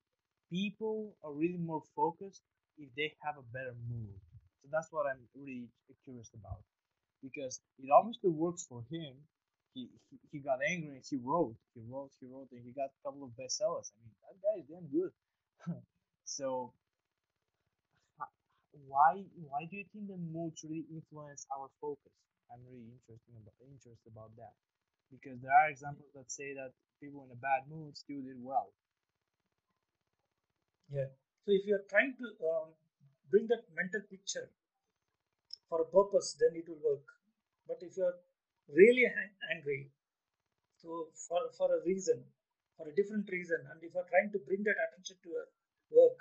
people 0.50 1.14
are 1.24 1.32
really 1.32 1.58
more 1.58 1.82
focused 1.96 2.42
if 2.78 2.88
they 2.96 3.14
have 3.22 3.36
a 3.38 3.46
better 3.52 3.74
mood. 3.88 4.14
So 4.62 4.68
that's 4.72 4.88
what 4.92 5.06
I'm 5.06 5.20
really 5.36 5.68
curious 6.04 6.30
about. 6.34 6.60
Because 7.22 7.60
it 7.78 7.90
obviously 7.90 8.30
works 8.30 8.66
for 8.68 8.84
him. 8.90 9.14
He, 9.74 9.88
he, 10.10 10.18
he 10.32 10.38
got 10.40 10.58
angry 10.68 10.96
and 10.96 11.04
he 11.08 11.16
wrote, 11.22 11.56
he 11.74 11.82
wrote, 11.88 12.10
he 12.20 12.26
wrote, 12.26 12.48
and 12.52 12.62
he 12.64 12.72
got 12.72 12.90
a 12.90 13.00
couple 13.06 13.24
of 13.24 13.30
bestsellers. 13.38 13.92
I 13.92 13.98
mean, 14.02 14.14
that 14.24 14.36
guy 14.42 14.56
is 14.60 14.66
damn 14.68 14.88
good. 14.90 15.12
so, 16.24 16.72
why 18.88 19.22
why 19.48 19.66
do 19.70 19.76
you 19.76 19.84
think 19.92 20.08
the 20.08 20.16
moods 20.16 20.64
really 20.64 20.86
influence 20.90 21.46
our 21.54 21.68
focus? 21.80 22.12
I'm 22.50 22.62
really 22.66 22.90
interested 22.98 23.34
about 23.38 23.54
interested 23.62 24.10
about 24.10 24.32
that 24.36 24.54
because 25.10 25.38
there 25.42 25.54
are 25.54 25.70
examples 25.70 26.10
that 26.14 26.30
say 26.30 26.54
that 26.54 26.72
people 27.02 27.22
in 27.26 27.30
a 27.30 27.38
bad 27.38 27.66
mood 27.70 27.96
still 27.96 28.22
did 28.22 28.38
well. 28.42 28.72
Yeah. 30.90 31.08
So 31.46 31.52
if 31.52 31.66
you 31.66 31.74
are 31.76 31.86
trying 31.88 32.16
to 32.18 32.26
um, 32.46 32.74
bring 33.30 33.46
that 33.48 33.64
mental 33.74 34.02
picture 34.10 34.50
for 35.68 35.80
a 35.82 35.88
purpose, 35.88 36.36
then 36.38 36.52
it 36.58 36.68
will 36.68 36.82
work. 36.84 37.06
But 37.66 37.78
if 37.82 37.96
you 37.96 38.04
are 38.04 38.18
really 38.68 39.06
angry, 39.54 39.90
so 40.82 41.08
for, 41.28 41.40
for 41.56 41.68
a 41.76 41.84
reason, 41.86 42.24
for 42.76 42.88
a 42.88 42.94
different 42.94 43.28
reason, 43.30 43.60
and 43.70 43.82
if 43.82 43.94
you 43.94 44.00
are 44.00 44.10
trying 44.10 44.32
to 44.32 44.40
bring 44.40 44.62
that 44.64 44.78
attention 44.90 45.16
to 45.24 45.28
your 45.30 45.46
work, 45.92 46.18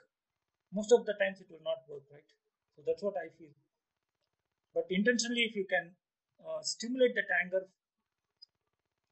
most 0.73 0.91
of 0.91 1.05
the 1.05 1.15
times 1.19 1.41
it 1.41 1.47
will 1.49 1.63
not 1.63 1.83
work, 1.89 2.03
right? 2.11 2.29
So 2.75 2.83
that's 2.85 3.03
what 3.03 3.15
I 3.17 3.29
feel. 3.37 3.53
But 4.73 4.87
intentionally, 4.89 5.41
if 5.43 5.55
you 5.55 5.65
can 5.65 5.95
uh, 6.43 6.63
stimulate 6.63 7.13
that 7.13 7.27
anger, 7.43 7.67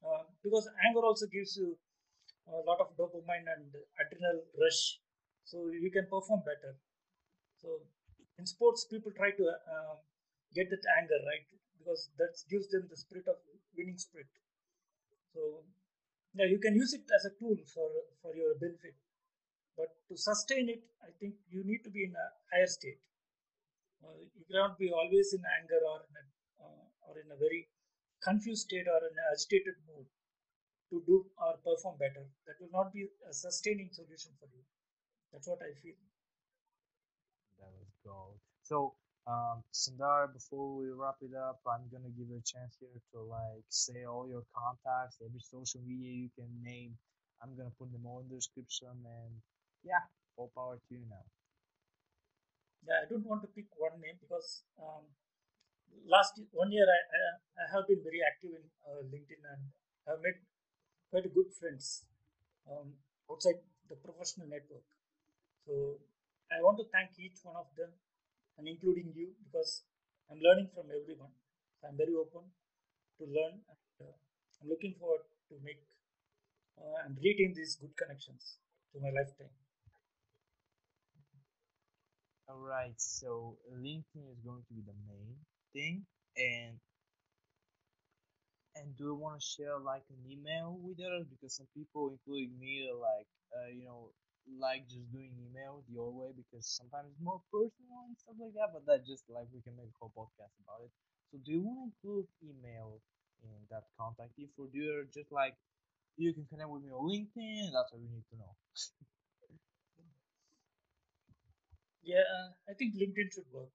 uh, 0.04 0.22
because 0.42 0.68
anger 0.86 1.00
also 1.04 1.26
gives 1.26 1.56
you 1.56 1.76
a 2.48 2.62
lot 2.66 2.80
of 2.80 2.96
dopamine 2.96 3.46
and 3.54 3.70
adrenal 4.00 4.42
rush, 4.60 5.00
so 5.48 5.72
you 5.72 5.90
can 5.90 6.04
perform 6.12 6.44
better. 6.44 6.76
So 7.56 7.80
in 8.38 8.44
sports, 8.44 8.84
people 8.84 9.12
try 9.16 9.30
to 9.32 9.44
uh, 9.48 9.96
get 10.54 10.68
that 10.68 10.84
anger 11.00 11.20
right 11.24 11.48
because 11.78 12.10
that 12.20 12.36
gives 12.52 12.68
them 12.68 12.84
the 12.90 12.96
spirit 12.96 13.26
of 13.32 13.40
winning 13.76 13.96
spirit. 13.96 14.28
So 15.32 15.64
yeah, 16.34 16.44
you 16.52 16.58
can 16.60 16.76
use 16.76 16.92
it 16.92 17.08
as 17.16 17.24
a 17.24 17.32
tool 17.40 17.56
for 17.74 17.88
for 18.20 18.36
your 18.36 18.52
benefit, 18.60 18.94
but 19.76 19.88
to 20.08 20.16
sustain 20.16 20.68
it, 20.68 20.84
I 21.00 21.10
think 21.18 21.40
you 21.48 21.64
need 21.64 21.82
to 21.88 21.90
be 21.90 22.04
in 22.04 22.12
a 22.12 22.28
higher 22.52 22.68
state. 22.68 23.00
Uh, 24.04 24.14
you 24.20 24.44
cannot 24.46 24.78
be 24.78 24.92
always 24.92 25.32
in 25.32 25.42
anger 25.58 25.80
or 25.82 25.98
in 26.06 26.14
a, 26.20 26.24
uh, 26.62 26.84
or 27.08 27.18
in 27.18 27.26
a 27.32 27.38
very 27.40 27.66
confused 28.22 28.68
state 28.68 28.86
or 28.86 29.00
in 29.08 29.16
an 29.16 29.26
agitated 29.32 29.74
mood 29.88 30.06
to 30.90 31.02
do 31.08 31.24
or 31.40 31.56
perform 31.64 31.96
better. 31.98 32.28
That 32.46 32.60
will 32.60 32.72
not 32.72 32.92
be 32.92 33.08
a 33.28 33.32
sustaining 33.32 33.90
solution 33.92 34.32
for 34.38 34.46
you. 34.52 34.62
That's 35.32 35.46
what 35.48 35.60
I 35.62 35.72
feel. 35.80 35.94
That 37.58 37.70
was 37.76 37.92
gold. 38.04 38.38
So, 38.62 38.94
um, 39.26 39.62
Sundar, 39.72 40.32
before 40.32 40.76
we 40.76 40.88
wrap 40.90 41.16
it 41.20 41.34
up, 41.34 41.60
I'm 41.66 41.88
gonna 41.92 42.08
give 42.10 42.28
you 42.28 42.38
a 42.38 42.42
chance 42.42 42.76
here 42.80 43.00
to 43.12 43.20
like 43.20 43.64
say 43.68 44.04
all 44.04 44.26
your 44.28 44.44
contacts, 44.54 45.18
every 45.24 45.40
social 45.40 45.82
media 45.82 46.10
you 46.12 46.30
can 46.34 46.48
name. 46.62 46.96
I'm 47.42 47.54
gonna 47.56 47.72
put 47.78 47.92
them 47.92 48.06
all 48.06 48.20
in 48.20 48.28
the 48.28 48.36
description, 48.36 49.04
and 49.04 49.42
yeah, 49.84 50.04
all 50.36 50.50
power 50.56 50.76
to 50.78 50.94
you 50.94 51.04
now. 51.08 51.24
Yeah, 52.86 53.04
I 53.04 53.06
don't 53.08 53.26
want 53.26 53.42
to 53.42 53.48
pick 53.54 53.66
one 53.76 54.00
name 54.00 54.18
because 54.20 54.64
um, 54.80 55.04
last 56.06 56.40
one 56.52 56.72
year 56.72 56.86
I, 56.86 57.00
I, 57.16 57.20
I 57.62 57.64
have 57.74 57.86
been 57.88 58.02
very 58.02 58.20
active 58.24 58.52
in 58.56 58.64
uh, 58.86 59.02
LinkedIn 59.12 59.42
and 59.44 59.62
have 60.08 60.20
made 60.22 60.38
quite 61.10 61.28
good 61.34 61.50
friends 61.58 62.04
um, 62.70 62.94
outside 63.30 63.60
the 63.88 63.96
professional 63.96 64.48
network. 64.48 64.84
So 65.68 66.00
I 66.50 66.62
want 66.64 66.78
to 66.80 66.86
thank 66.88 67.12
each 67.20 67.44
one 67.44 67.56
of 67.56 67.68
them 67.76 67.92
and 68.56 68.66
including 68.66 69.12
you 69.14 69.36
because 69.44 69.84
I'm 70.30 70.40
learning 70.40 70.70
from 70.74 70.88
everyone. 70.88 71.36
So 71.80 71.88
I'm 71.88 71.96
very 71.98 72.16
open 72.16 72.48
to 73.20 73.24
learn 73.28 73.60
and 73.68 73.82
uh, 74.00 74.16
I'm 74.62 74.68
looking 74.70 74.94
forward 74.98 75.28
to 75.50 75.54
make 75.62 75.84
uh, 76.80 77.04
and 77.04 77.18
retain 77.22 77.52
these 77.54 77.76
good 77.76 77.94
connections 77.96 78.56
to 78.92 79.00
my 79.00 79.10
lifetime. 79.12 79.52
All 82.48 82.58
right, 82.60 82.98
so 82.98 83.58
LinkedIn 83.70 84.26
is 84.32 84.40
going 84.44 84.64
to 84.66 84.74
be 84.74 84.82
the 84.82 84.96
main 85.06 85.36
thing, 85.74 86.06
and 86.36 86.80
and 88.76 88.96
do 88.96 89.04
you 89.04 89.14
want 89.14 89.40
to 89.40 89.46
share 89.46 89.78
like 89.78 90.04
an 90.08 90.22
email 90.30 90.78
with 90.80 90.98
us 91.00 91.26
because 91.28 91.56
some 91.56 91.68
people, 91.76 92.08
including 92.14 92.58
me, 92.58 92.88
like 92.94 93.28
uh, 93.52 93.68
you 93.68 93.84
know 93.84 94.10
like 94.56 94.88
just 94.88 95.04
doing 95.12 95.32
email 95.36 95.84
the 95.88 96.00
old 96.00 96.16
way 96.16 96.32
because 96.32 96.64
sometimes 96.64 97.12
it's 97.12 97.20
more 97.20 97.40
personal 97.52 98.08
and 98.08 98.16
stuff 98.16 98.36
like 98.40 98.56
that. 98.56 98.72
But 98.72 98.88
that 98.88 99.04
just 99.04 99.28
like 99.28 99.46
we 99.52 99.60
can 99.60 99.76
make 99.76 99.92
a 99.92 99.96
whole 100.00 100.12
podcast 100.16 100.56
about 100.64 100.88
it. 100.88 100.92
So 101.30 101.36
do 101.44 101.52
you 101.52 101.60
want 101.60 101.78
to 101.78 101.86
include 101.92 102.26
email 102.40 103.00
in 103.44 103.52
that 103.70 103.84
contact 104.00 104.32
info? 104.40 104.66
Do 104.72 104.78
you 104.78 105.04
are 105.04 105.08
just 105.12 105.30
like 105.30 105.54
you 106.16 106.32
can 106.32 106.46
connect 106.48 106.70
with 106.70 106.82
me 106.82 106.90
on 106.90 107.04
LinkedIn? 107.04 107.68
That's 107.70 107.92
what 107.92 108.00
we 108.00 108.08
need 108.08 108.24
to 108.32 108.36
know. 108.40 108.52
yeah, 112.02 112.54
I 112.68 112.72
think 112.74 112.96
LinkedIn 112.96 113.32
should 113.32 113.46
work. 113.52 113.70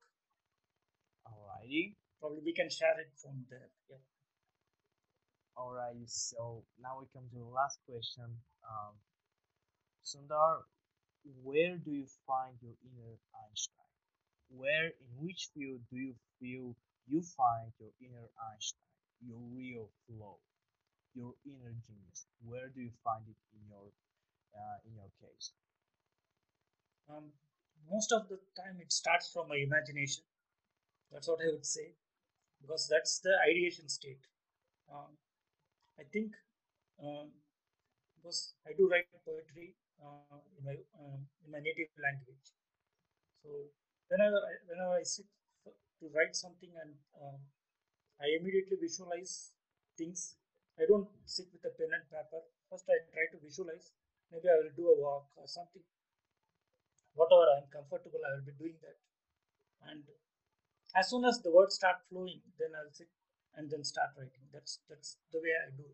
Alrighty. 1.28 1.96
Probably 2.20 2.42
we 2.44 2.54
can 2.54 2.70
share 2.70 3.00
it 3.00 3.12
from 3.22 3.46
there. 3.50 3.70
Yeah. 3.90 3.98
Alright, 5.58 6.10
so 6.10 6.64
now 6.82 6.98
we 7.00 7.06
come 7.14 7.30
to 7.30 7.38
the 7.38 7.46
last 7.54 7.78
question. 7.86 8.26
Um, 8.66 8.94
Sundar, 10.04 10.64
where 11.44 11.78
do 11.78 11.92
you 11.92 12.08
find 12.28 12.58
your 12.62 12.76
inner 12.84 13.16
Einstein? 13.34 13.92
Where, 14.50 14.88
in 14.88 15.12
which 15.20 15.50
field 15.56 15.82
do 15.90 15.98
you 15.98 16.16
feel 16.40 16.76
you 17.08 17.22
find 17.22 17.72
your 17.80 17.92
inner 18.02 18.28
Einstein, 18.52 18.84
your 19.26 19.40
real 19.56 19.90
flow, 20.06 20.40
your 21.16 21.34
inner 21.46 21.74
genius? 21.88 22.28
Where 22.44 22.68
do 22.68 22.82
you 22.82 22.92
find 23.04 23.24
it 23.28 23.40
in 23.56 23.64
your 23.70 23.88
uh, 24.54 24.78
in 24.86 24.94
your 24.96 25.10
case? 25.22 25.54
Um, 27.10 27.32
most 27.90 28.12
of 28.12 28.28
the 28.30 28.40
time, 28.56 28.78
it 28.80 28.92
starts 28.92 29.32
from 29.32 29.48
my 29.48 29.58
imagination. 29.58 30.24
That's 31.12 31.28
what 31.28 31.40
I 31.42 31.52
would 31.52 31.66
say, 31.66 31.96
because 32.62 32.88
that's 32.90 33.20
the 33.20 33.36
ideation 33.50 33.88
state. 33.90 34.28
Um, 34.92 35.18
I 36.00 36.04
think 36.12 36.34
um, 37.02 37.32
because 38.16 38.56
I 38.68 38.72
do 38.78 38.90
write 38.90 39.06
poetry 39.26 39.76
uh, 40.04 40.40
in 40.60 40.62
my 40.68 40.78
uh, 41.00 41.18
in 41.46 41.50
my 41.52 41.62
native 41.64 41.92
language. 41.98 42.52
So 43.42 43.72
whenever 44.10 44.38
I, 44.38 44.54
whenever 44.68 44.94
I 45.00 45.04
sit 45.04 45.26
to 46.04 46.12
write 46.12 46.36
something 46.36 46.72
and 46.76 46.92
um, 47.16 47.40
I 48.20 48.28
immediately 48.40 48.78
visualize 48.80 49.56
things. 49.98 50.36
I 50.80 50.84
don't 50.86 51.08
sit 51.26 51.48
with 51.54 51.64
a 51.64 51.74
pen 51.76 51.94
and 51.96 52.04
paper. 52.12 52.44
First, 52.70 52.90
I 52.90 53.00
try 53.14 53.26
to 53.32 53.40
visualize. 53.40 53.94
Maybe 54.32 54.50
I 54.50 54.58
will 54.60 54.76
do 54.76 54.90
a 54.90 54.98
walk 55.00 55.30
or 55.38 55.48
something. 55.48 55.84
Whatever 57.14 57.46
I'm 57.56 57.70
comfortable, 57.70 58.20
I 58.26 58.36
will 58.36 58.48
be 58.48 58.58
doing 58.58 58.78
that. 58.82 58.98
And 59.86 60.04
as 60.96 61.10
soon 61.10 61.26
as 61.26 61.40
the 61.42 61.52
words 61.52 61.76
start 61.76 62.02
flowing, 62.10 62.42
then 62.58 62.74
I'll 62.74 62.92
sit 62.92 63.10
and 63.56 63.70
then 63.70 63.84
start 63.84 64.18
writing. 64.18 64.50
That's 64.52 64.80
that's 64.90 65.18
the 65.32 65.40
way 65.40 65.54
I 65.54 65.70
do. 65.78 65.86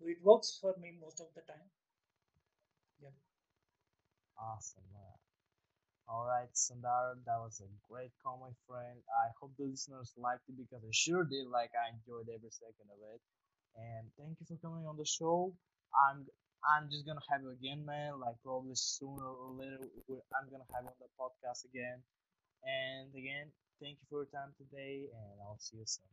It 0.00 0.18
works 0.22 0.58
for 0.60 0.74
me 0.78 0.98
most 1.00 1.20
of 1.20 1.30
the 1.34 1.42
time. 1.42 1.70
Awesome. 4.38 4.84
All 6.08 6.24
right, 6.26 6.50
Sundar, 6.54 7.14
that 7.24 7.38
was 7.38 7.60
a 7.60 7.68
great 7.88 8.10
call, 8.22 8.38
my 8.42 8.50
friend. 8.66 8.98
I 9.22 9.28
hope 9.40 9.52
the 9.56 9.64
listeners 9.66 10.12
liked 10.16 10.42
it 10.48 10.56
because 10.58 10.82
I 10.82 10.90
sure 10.90 11.22
did. 11.24 11.46
Like 11.46 11.70
I 11.78 11.92
enjoyed 11.94 12.26
every 12.34 12.50
second 12.50 12.88
of 12.90 12.98
it. 13.14 13.20
And 13.76 14.10
thank 14.18 14.40
you 14.40 14.46
for 14.48 14.56
coming 14.58 14.86
on 14.86 14.96
the 14.96 15.04
show. 15.06 15.54
I'm 15.94 16.26
I'm 16.66 16.90
just 16.90 17.06
gonna 17.06 17.22
have 17.30 17.42
you 17.42 17.50
again, 17.52 17.84
man. 17.86 18.18
Like 18.20 18.36
probably 18.42 18.74
sooner 18.74 19.22
or 19.28 19.52
later, 19.54 19.86
I'm 20.34 20.50
gonna 20.50 20.66
have 20.74 20.84
you 20.88 20.90
on 20.96 20.98
the 20.98 21.12
podcast 21.20 21.64
again. 21.70 22.02
And 22.64 23.14
again, 23.14 23.52
thank 23.82 23.98
you 24.00 24.06
for 24.10 24.24
your 24.26 24.32
time 24.34 24.54
today, 24.58 25.08
and 25.12 25.34
I'll 25.46 25.60
see 25.60 25.78
you 25.78 25.86
soon. 25.86 26.10